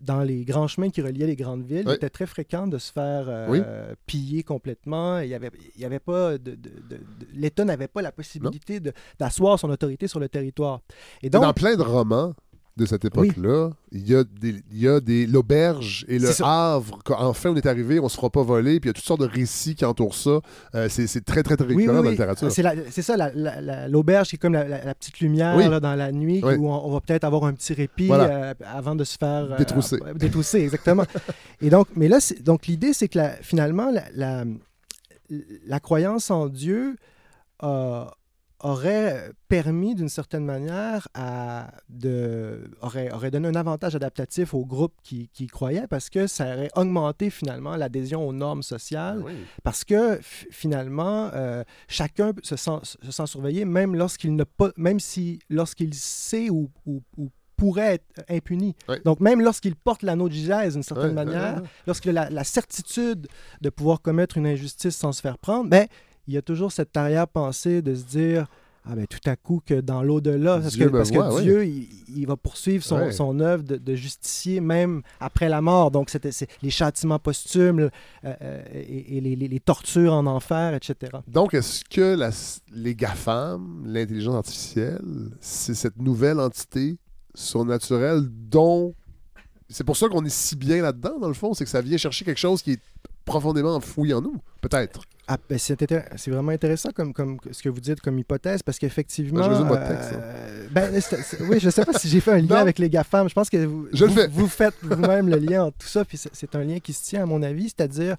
[0.00, 1.92] dans les grands chemins qui reliaient les grandes villes, Oui.
[1.92, 3.62] il était très fréquent de se faire euh, Oui.
[4.06, 5.20] piller complètement.
[5.20, 8.12] Il y avait, il y avait pas de, de- de- de- l'État n'avait pas la
[8.12, 8.80] possibilité
[9.18, 10.80] d'asseoir son autorité sur le territoire.
[11.22, 12.34] Et donc, dans plein de romans
[12.76, 16.28] de cette époque-là, il y a des, il y a des l'auberge et le.
[16.42, 16.98] Havre.
[17.04, 18.80] Quand enfin on est arrivé, on se fera pas voler.
[18.80, 20.40] Puis il y a toutes sortes de récits qui entourent ça.
[20.74, 22.50] Euh, c'est c'est très très très Oui, récurrent oui, dans la littérature.
[22.50, 25.56] C'est la- c'est ça, la- la- la- l'auberge, c'est comme la, la- la petite lumière
[25.56, 28.24] là, dans la nuit où on, on va peut-être avoir un petit répit Voilà.
[28.24, 29.98] euh, avant de se faire euh, Détrousser.
[30.16, 31.04] détrousser, exactement.
[31.60, 34.44] Et donc, mais là, c'est- donc l'idée, c'est que la- finalement, la,
[35.80, 36.96] croyance en Dieu
[37.60, 38.12] a-
[38.60, 44.94] aurait permis d'une certaine manière à de aurait, aurait donné un avantage adaptatif au groupe
[45.02, 49.30] qui, qui croyait parce que ça aurait augmenté finalement l'adhésion aux normes sociales Ah
[49.62, 55.00] parce que finalement euh, chacun se sent, se sent surveillé même lorsqu'il ne pas même
[55.00, 58.74] si lorsqu'il sait ou, ou- ou pourrait être impuni.
[59.04, 60.34] Donc, même lorsqu'il porte l'anneau de
[60.72, 63.28] d'une certaine manière, lorsqu'il a la, la certitude
[63.60, 65.86] de pouvoir commettre une injustice sans se faire prendre, ben,
[66.26, 68.46] il y a toujours cette arrière-pensée de se dire
[68.86, 71.40] ah ben tout à coup que dans l'au-delà, parce que, parce que voit.
[71.40, 75.90] Dieu, il, il va poursuivre son, œuvre de, de justicier même après la mort.
[75.90, 77.90] Donc c'était c'est les châtiments posthumes euh,
[78.42, 81.12] euh, et, et les, les- les tortures en enfer, etc.
[81.28, 82.28] Donc, est-ce que la-
[82.74, 85.00] les GAFAM, l'intelligence artificielle,
[85.40, 86.98] c'est cette nouvelle entité
[87.34, 88.94] surnaturelle dont.
[89.70, 91.96] C'est pour ça qu'on est si bien là-dedans, dans le fond, c'est que ça vient
[91.96, 92.80] chercher quelque chose qui est
[93.24, 95.00] profondément enfoui en nous, peut-être.
[95.26, 99.48] Ah, ben, c'est vraiment intéressant comme, comme ce que vous dites comme hypothèse parce qu'effectivement.
[99.48, 101.00] Ben, euh, ben,
[101.48, 102.56] oui, je ne sais pas si j'ai fait un lien Non.
[102.56, 103.28] avec les GAFAM.
[103.28, 106.04] Je pense que vous, Je vous, vous faites vous-même le lien entre tout ça.
[106.04, 107.64] Puis c'est un lien qui se tient, à mon avis.
[107.70, 108.16] C'est-à-dire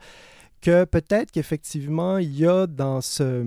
[0.62, 3.46] que peut-être qu'effectivement, il y a dans ce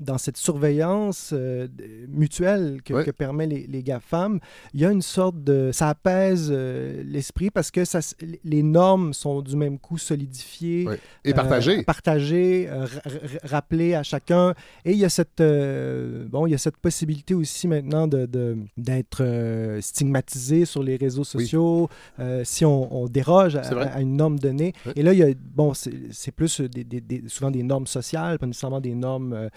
[0.00, 1.68] dans cette surveillance euh,
[2.08, 4.40] mutuelle que, que permet les, les GAFAM,
[4.74, 5.70] il y a une sorte de...
[5.72, 8.00] Ça apaise euh, l'esprit parce que ça,
[8.44, 10.84] les normes sont du même coup solidifiées.
[11.24, 11.82] Et partagées.
[11.82, 13.00] partagées, euh, ra-
[13.44, 14.54] rappelées à chacun.
[14.84, 15.40] Et il y a cette,
[16.28, 19.24] bon, il y a cette possibilité aussi maintenant de, de- d'être
[19.80, 21.88] stigmatisé sur les réseaux sociaux
[22.44, 23.62] si on, on déroge à,
[24.00, 24.72] une norme donnée.
[24.94, 28.38] Et là, il y a, bon, c'est, plus des, des- des- souvent des normes sociales,
[28.38, 29.48] pas nécessairement des normes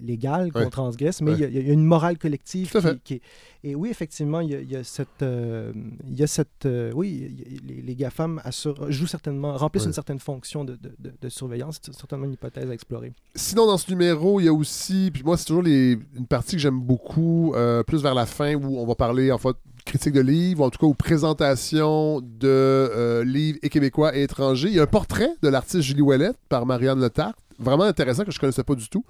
[0.00, 0.70] légales qu'on Ouais.
[0.70, 1.36] transgresse, mais Ouais.
[1.36, 3.20] il y a- il y, a une morale collective qui, qui est...
[3.64, 5.22] Et oui, effectivement, il y a, il y a cette...
[5.22, 5.72] euh,
[6.08, 9.82] il y a cette euh, oui, y a- les, les GAFAM assurent- jouent certainement, remplissent
[9.82, 9.88] Ouais.
[9.88, 11.78] une certaine fonction de, de- de- surveillance.
[11.82, 13.12] C'est certainement une hypothèse à explorer.
[13.34, 16.52] Sinon, dans ce numéro, il y a aussi, puis moi, c'est toujours les, une partie
[16.56, 20.12] que j'aime beaucoup, euh, plus vers la fin, où on va parler, en fait, critique
[20.14, 24.68] de livres, ou en tout cas, aux présentations de euh, livres et québécois et étrangers.
[24.68, 27.36] Il y a un portrait de l'artiste Julie Ouellette par Marianne Letarte.
[27.58, 29.04] Vraiment intéressant, que je ne connaissais pas du tout.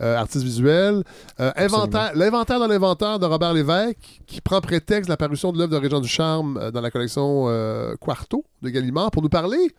[0.00, 1.02] Euh, artiste visuel.
[1.40, 5.58] Euh, inventaire- L'inventaire dans l'inventaire de Robert Lévesque, qui prend prétexte de la parution de
[5.58, 7.46] l'œuvre de Régent Ducharme euh, dans la collection
[8.00, 9.70] Quarto de Gallimard pour nous parler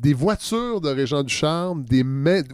[0.00, 2.02] des voitures de Régent Ducharme, des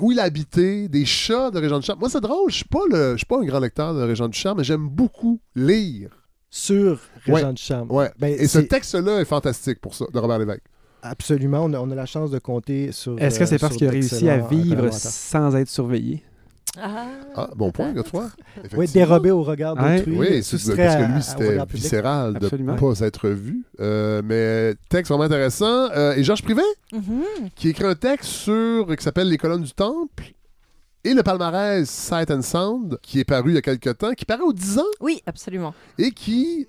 [0.00, 1.98] où il habitait, des chats de Régent Ducharme.
[2.00, 4.28] Moi, c'est drôle, je suis pas le, je suis pas un grand lecteur de Régent
[4.28, 6.10] Ducharme, mais j'aime beaucoup lire.
[6.50, 7.52] Sur Régent Ouais.
[7.54, 7.90] Ducharme.
[7.90, 8.10] Ouais.
[8.18, 10.62] Ben, Et ce texte-là est fantastique pour ça, de Robert Lévesque.
[11.02, 13.18] Absolument, on a, on a la chance de compter sur.
[13.20, 16.22] Est-ce que c'est euh, parce sur qu'il a réussi à d'excellents vivre sans être surveillé?
[16.80, 18.28] Ah, bon point, Godefroy.
[18.76, 19.98] Oui, dérobé au regard Ouais.
[19.98, 20.18] d'autrui.
[20.18, 23.64] Oui, c'est parce que lui, c'était viscéral de ne pas être vu.
[23.80, 25.90] Euh, mais texte vraiment intéressant.
[25.90, 26.62] Euh, et Georges Privet,
[26.92, 27.22] Mhm.
[27.56, 30.32] qui écrit un texte sur qui s'appelle Les colonnes du temple.
[31.04, 34.24] Et le palmarès Sight and Sound, qui est paru il y a quelques temps, qui
[34.24, 35.72] paraît aux 10 ans Oui, absolument.
[35.96, 36.68] et qui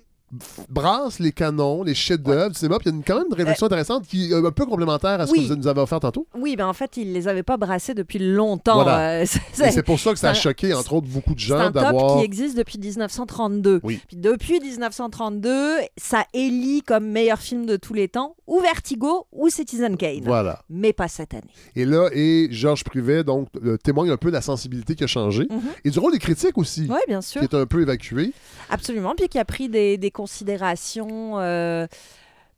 [0.68, 2.78] brasse les canons, les chefs-d'œuvre du cinéma.
[2.78, 5.20] Puis il y a une- quand même une réflexion intéressante qui est un peu complémentaire
[5.20, 5.44] à ce Euh, oui.
[5.48, 6.26] que vous nous avez offert tantôt.
[6.38, 8.82] Oui, ben en fait, il les avait pas brassés depuis longtemps.
[8.82, 9.22] Voilà.
[9.22, 12.18] euh, c'est- pour ça que ça a choqué, entre autres, beaucoup de gens d'avoir.
[12.18, 13.80] qui existe depuis 1932.
[13.82, 14.00] Oui.
[14.06, 19.48] Puis depuis 1932, ça élit comme meilleur film de tous les temps ou Vertigo ou
[19.48, 20.22] Citizen Kane.
[20.24, 20.62] Voilà.
[20.68, 21.42] Mais pas cette année.
[21.76, 25.06] Et là, et Georges Privet donc, euh, témoigne un peu de la sensibilité qui a
[25.06, 25.46] changé.
[25.50, 25.60] Mhm.
[25.84, 27.40] Et du rôle des critiques aussi, Oui, bien sûr.
[27.40, 28.32] qui est un peu évacué.
[28.68, 29.14] Absolument.
[29.16, 31.38] Puis qui a pris des, des considérations.
[31.38, 31.86] euh,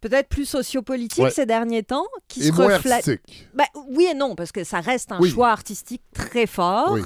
[0.00, 1.30] peut-être plus sociopolitique Ouais.
[1.30, 2.92] ces derniers temps, qui Et se reflète.
[3.08, 3.48] artistique.
[3.54, 5.30] Ben, oui et non, parce que ça reste un Oui.
[5.30, 6.92] choix artistique très fort.
[6.94, 7.02] Oui.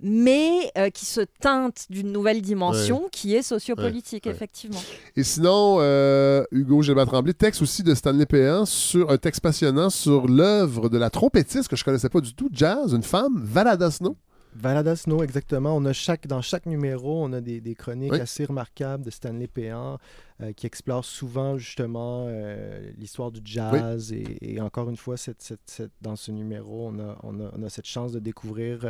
[0.00, 3.08] Mais euh, qui se teinte d'une nouvelle dimension Ouais.
[3.12, 4.32] qui est sociopolitique, ouais.
[4.32, 4.80] effectivement.
[5.16, 9.90] Et sinon, euh, Hugo Gilbert Tremblay, texte aussi de Stanley Péan sur un texte passionnant
[9.90, 13.90] sur l'œuvre de la trompettiste que je connaissais pas du tout, jazz, une femme, Valada
[13.90, 14.16] Snow.
[14.60, 15.76] Valada Snow, exactement.
[15.76, 18.20] On a chaque, dans chaque numéro, on a des, des chroniques Oui.
[18.20, 19.98] assez remarquables de Stanley Péan
[20.40, 24.12] euh, qui explorent souvent justement euh, l'histoire du jazz.
[24.12, 27.50] Et, et encore une fois, cette, cette- cette- dans ce numéro, on a, on a-
[27.56, 28.80] on a cette chance de découvrir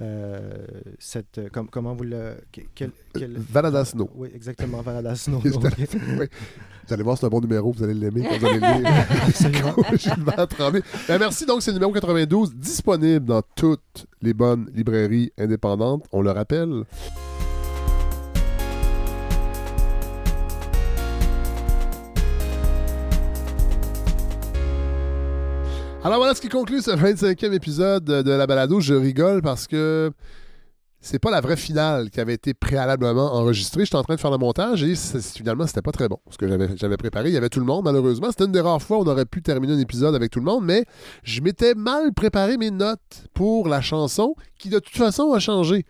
[0.00, 0.66] euh, euh,
[0.98, 1.38] cette.
[1.38, 2.34] euh, com- comment vous le.
[2.52, 4.10] que- quel- quel- Valada Snow.
[4.14, 5.40] Oui, exactement, Valada Snow.
[5.44, 5.50] Oui.
[5.52, 5.62] Donc,
[6.86, 9.06] Vous allez voir, c'est un bon numéro, vous allez l'aimer quand vous allez le lire.
[9.26, 9.74] Absolument.
[9.96, 10.82] Gilbert Tremblay.
[11.08, 16.22] Ben, merci, donc c'est le numéro 92, disponible dans toutes les bonnes librairies indépendantes, on
[16.22, 16.84] le rappelle.
[26.04, 28.78] Alors voilà ce qui conclut ce 25e épisode de la balado.
[28.78, 30.12] Je rigole parce que
[31.00, 33.86] c'est pas la vraie finale qui avait été préalablement enregistrée.
[33.86, 36.18] J'étais en train de faire le montage et finalement, c'était pas très bon.
[36.28, 38.26] Ce que j'avais préparé, il y avait tout le monde, malheureusement.
[38.28, 40.44] C'était une des rares fois où on aurait pu terminer un épisode avec tout le
[40.44, 40.84] monde, mais
[41.22, 45.86] je m'étais mal préparé mes notes pour la chanson qui, de toute façon, a changé.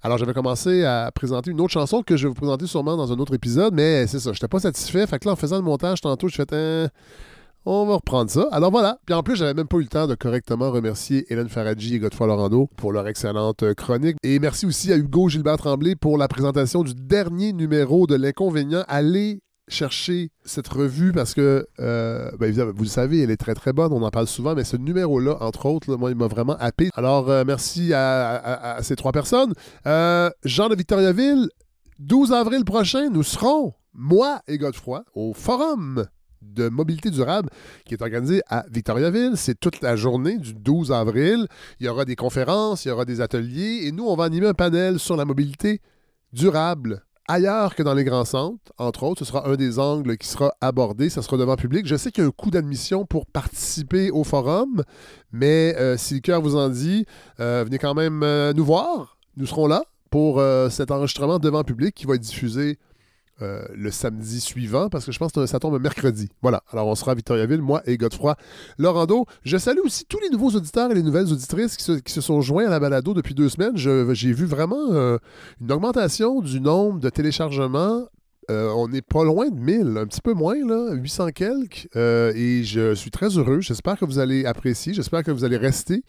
[0.00, 3.12] Alors, j'avais commencé à présenter une autre chanson que je vais vous présenter sûrement dans
[3.12, 5.06] un autre épisode, mais c'est ça, j'étais pas satisfait.
[5.06, 6.88] Fait que là, en faisant le montage tantôt, je fais Hein,
[7.70, 8.48] on va reprendre ça.
[8.50, 8.98] Alors voilà.
[9.06, 11.98] Puis en plus, j'avais même pas eu le temps de correctement remercier Hélène Faradji et
[11.98, 14.16] Godefroy Lorando pour leur excellente euh, chronique.
[14.22, 18.84] Et merci aussi à Hugo Gilbert Tremblay pour la présentation du dernier numéro de L'Inconvénient.
[18.88, 23.72] Allez chercher cette revue parce que, euh, ben, vous le savez, elle est très très
[23.72, 26.90] bonne, on en parle souvent, mais ce numéro-là, entre autres, moi, il m'a vraiment happé.
[26.94, 29.52] Alors, euh, merci à ces trois personnes.
[29.86, 31.48] Euh, Jean de Victoriaville,
[31.98, 36.06] 12 avril prochain, nous serons, moi et Godefroy, au Forum
[36.42, 37.50] de mobilité durable
[37.84, 39.32] qui est organisé à Victoriaville.
[39.36, 41.46] C'est toute la journée du 12 avril.
[41.80, 44.48] Il y aura des conférences, il y aura des ateliers et nous, on va animer
[44.48, 45.80] un panel sur la mobilité
[46.32, 48.72] durable ailleurs que dans les grands centres.
[48.78, 51.10] Entre autres, ce sera un des angles qui sera abordé.
[51.10, 51.86] Ça sera devant public.
[51.86, 54.82] Je sais qu'il y a un coût d'admission pour participer au forum,
[55.30, 57.04] mais euh, si le cœur vous en dit,
[57.38, 59.18] euh, venez quand même euh, nous voir.
[59.36, 62.78] Nous serons là pour cet enregistrement devant public qui va être diffusé
[63.40, 66.28] euh, le samedi suivant, parce que je pense que ça tombe mercredi.
[66.42, 66.62] Voilà.
[66.72, 68.36] Alors, on sera à Victoriaville, moi et Godefroy
[68.78, 69.26] Laurando.
[69.44, 72.66] Je salue aussi tous les nouveaux auditeurs et les nouvelles auditrices qui se, sont joints
[72.66, 73.76] à la balado depuis deux semaines.
[73.76, 75.18] J'ai vu vraiment euh,
[75.60, 78.06] une augmentation du nombre de téléchargements.
[78.50, 81.88] Euh, on n'est pas loin de 1000, un petit peu moins, là, 800 quelques.
[81.94, 83.60] Et je suis très heureux.
[83.60, 84.94] J'espère que vous allez apprécier.
[84.94, 86.02] J'espère que vous allez rester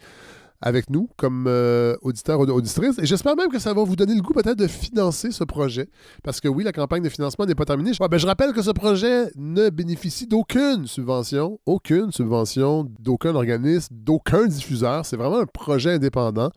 [0.62, 2.98] avec nous comme euh, auditeurs ou auditrices.
[2.98, 5.88] Et j'espère même que ça va vous donner le goût peut-être de financer ce projet.
[6.22, 7.92] Parce que oui, la campagne de financement n'est pas terminée.
[8.00, 13.94] Ah, ben, je rappelle que ce projet ne bénéficie d'aucune subvention, aucune subvention, d'aucun organisme,
[13.94, 15.06] d'aucun diffuseur.
[15.06, 16.50] C'est vraiment un projet indépendant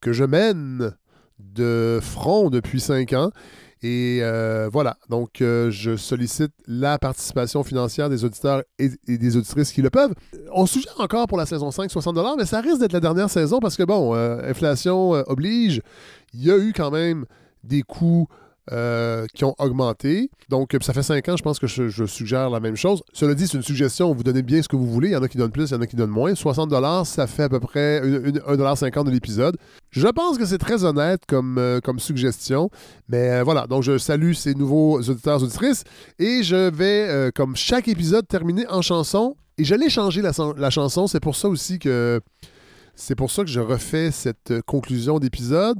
[0.00, 0.92] que je mène
[1.38, 3.30] de front depuis cinq ans.
[3.82, 9.72] Et euh, voilà, donc euh, je sollicite la participation financière des auditeurs et, des auditrices
[9.72, 10.12] qui le peuvent.
[10.52, 13.58] On suggère encore pour la saison 5 60 mais ça risque d'être la dernière saison
[13.58, 15.80] parce que, bon, euh, inflation oblige,
[16.34, 17.24] il y a eu quand même
[17.64, 18.28] des coûts
[18.72, 20.30] euh, qui ont augmenté.
[20.48, 23.02] Donc, ça fait 5 ans, je pense que je, suggère la même chose.
[23.12, 25.08] Cela dit, c'est une suggestion, vous donnez bien ce que vous voulez.
[25.08, 26.34] Il y en a qui donnent plus, il y en a qui donnent moins.
[26.34, 26.70] 60
[27.04, 29.56] ça fait à peu près 1,50$ de l'épisode.
[29.90, 32.70] Je pense que c'est très honnête comme, euh, comme suggestion.
[33.08, 35.82] Mais euh, voilà, donc je salue ces nouveaux auditeurs, auditrices.
[36.18, 39.36] Et je vais, comme chaque épisode, terminer en chanson.
[39.58, 41.06] Et je l'ai changé la, la chanson.
[41.06, 42.20] C'est pour ça aussi que.
[42.94, 45.78] C'est pour ça que je refais cette conclusion d'épisode.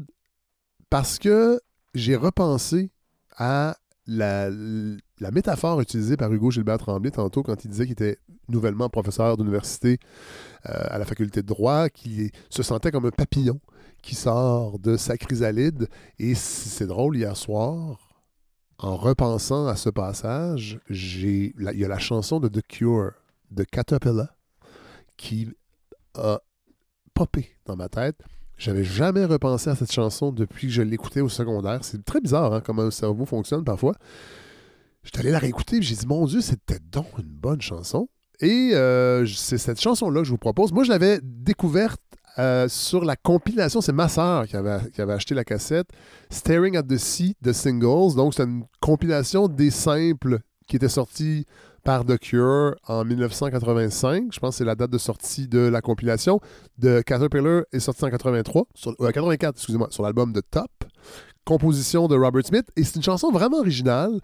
[0.90, 1.60] Parce que
[1.94, 2.90] j'ai repensé
[3.36, 3.76] à
[4.06, 4.50] la,
[5.32, 8.18] métaphore utilisée par Hugo Gilbert Tremblay tantôt quand il disait qu'il était
[8.48, 9.98] nouvellement professeur d'université
[10.68, 13.60] euh, à la faculté de droit, qu'il se sentait comme un papillon
[14.02, 15.88] qui sort de sa chrysalide.
[16.18, 18.10] Et c'est drôle, hier soir,
[18.78, 23.12] en repensant à ce passage, il y a la chanson de The Cure,
[23.50, 24.34] de Caterpillar,
[25.16, 25.48] qui
[26.14, 26.40] a
[27.14, 28.20] popé dans ma tête.
[28.61, 31.78] J'avais jamais repensé à cette chanson depuis que je l'écoutais au secondaire.
[31.81, 33.95] C'est très bizarre hein, comment un cerveau fonctionne parfois.
[35.03, 38.11] J'étais allé la réécouter et j'ai dit, mon Dieu, c'était donc une bonne chanson.
[38.41, 40.73] Et euh, c'est cette chanson-là que je vous propose.
[40.73, 42.03] Moi, je l'avais découverte
[42.39, 43.81] euh, sur la compilation.
[43.81, 45.89] C'est ma sœur qui avait, qui avait acheté la cassette
[46.28, 48.15] Staring at the Sea de Singles.
[48.15, 51.47] Donc, c'est une compilation des simples qui était sortie
[51.82, 54.32] par The Cure en 1985.
[54.32, 56.40] Je pense que c'est la date de sortie de la compilation.
[56.78, 60.70] De Caterpillar est sortie en 83, sur, euh, 84, excusez-moi, sur l'album de Top.
[61.44, 62.66] Composition de Robert Smith.
[62.77, 64.20] Et c'est une chanson vraiment originale.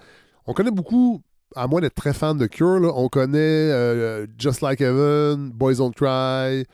[0.46, 1.22] On connaît beaucoup
[1.54, 5.76] à moins d'être très fan de Cure, là, on connaît euh, Just Like Heaven, Boys
[5.76, 6.66] Don't Cry,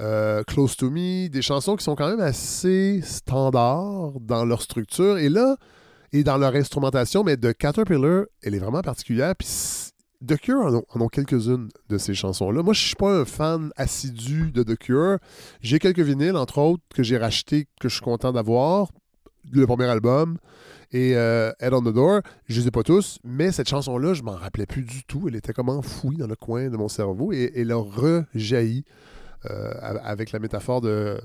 [0.00, 5.18] euh, Close to Me, des chansons qui sont quand même assez standards dans leur structure.
[5.18, 5.56] Et là,
[6.12, 9.34] et dans leur instrumentation, mais de Caterpillar, elle est vraiment particulière.
[9.36, 9.92] Puis
[10.26, 12.62] The Cure en ont, quelques-unes de ces chansons-là.
[12.62, 15.18] Moi, je suis pas un fan assidu de The Cure.
[15.62, 18.88] J'ai quelques vinyles, entre autres, que j'ai rachetés, que je suis content d'avoir.
[19.50, 20.36] Le premier album
[20.92, 22.20] et euh, Head on the Door.
[22.46, 25.24] Je les ai pas tous, mais cette chanson-là, je m'en rappelais plus du tout.
[25.28, 28.84] Elle était comme enfouie dans le coin de mon cerveau et elle a rejailli
[29.48, 29.72] euh,
[30.02, 31.18] avec la métaphore de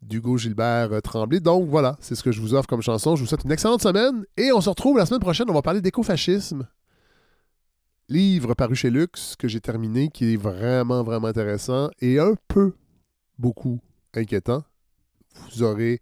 [0.00, 1.40] d'Hugo Gilbert euh, Tremblay.
[1.40, 3.16] Donc voilà, c'est ce que je vous offre comme chanson.
[3.16, 5.50] Je vous souhaite une excellente semaine et on se retrouve la semaine prochaine.
[5.50, 6.68] On va parler d'écofascisme.
[8.10, 12.72] Livre paru chez Lux que j'ai terminé, qui est vraiment, vraiment intéressant et un peu,
[13.38, 13.80] beaucoup
[14.14, 14.64] inquiétant.
[15.52, 16.00] Vous aurez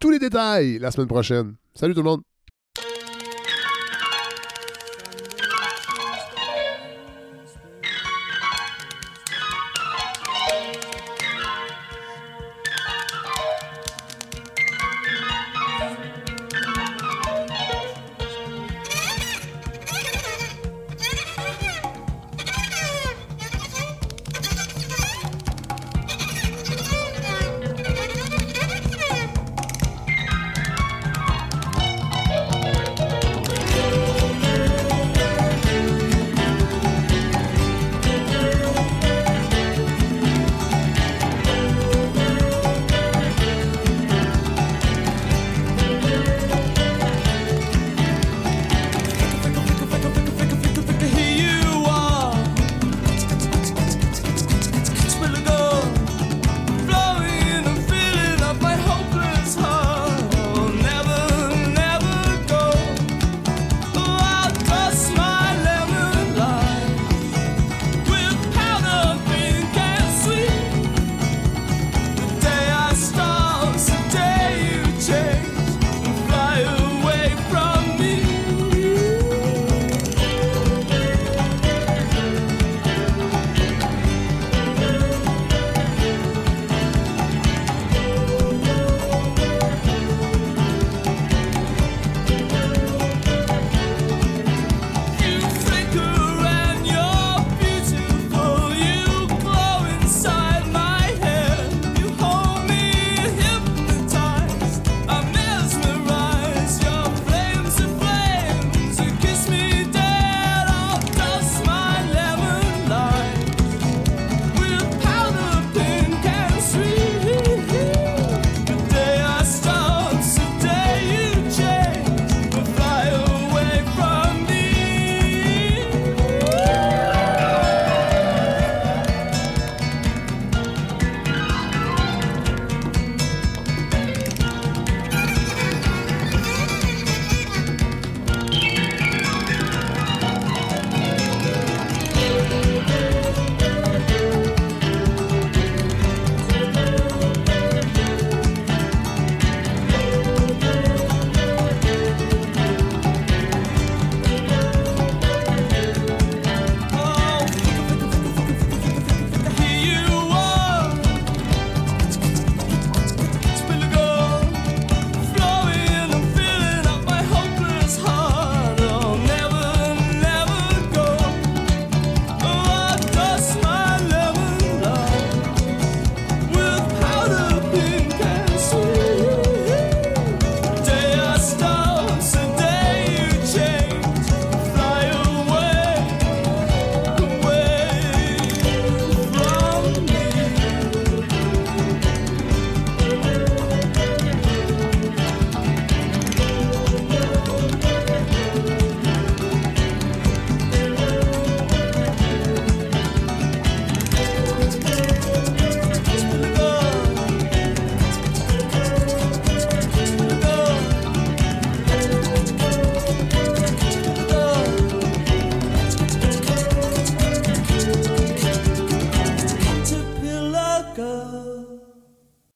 [0.00, 1.54] tous les détails la semaine prochaine.
[1.74, 2.22] Salut tout le monde!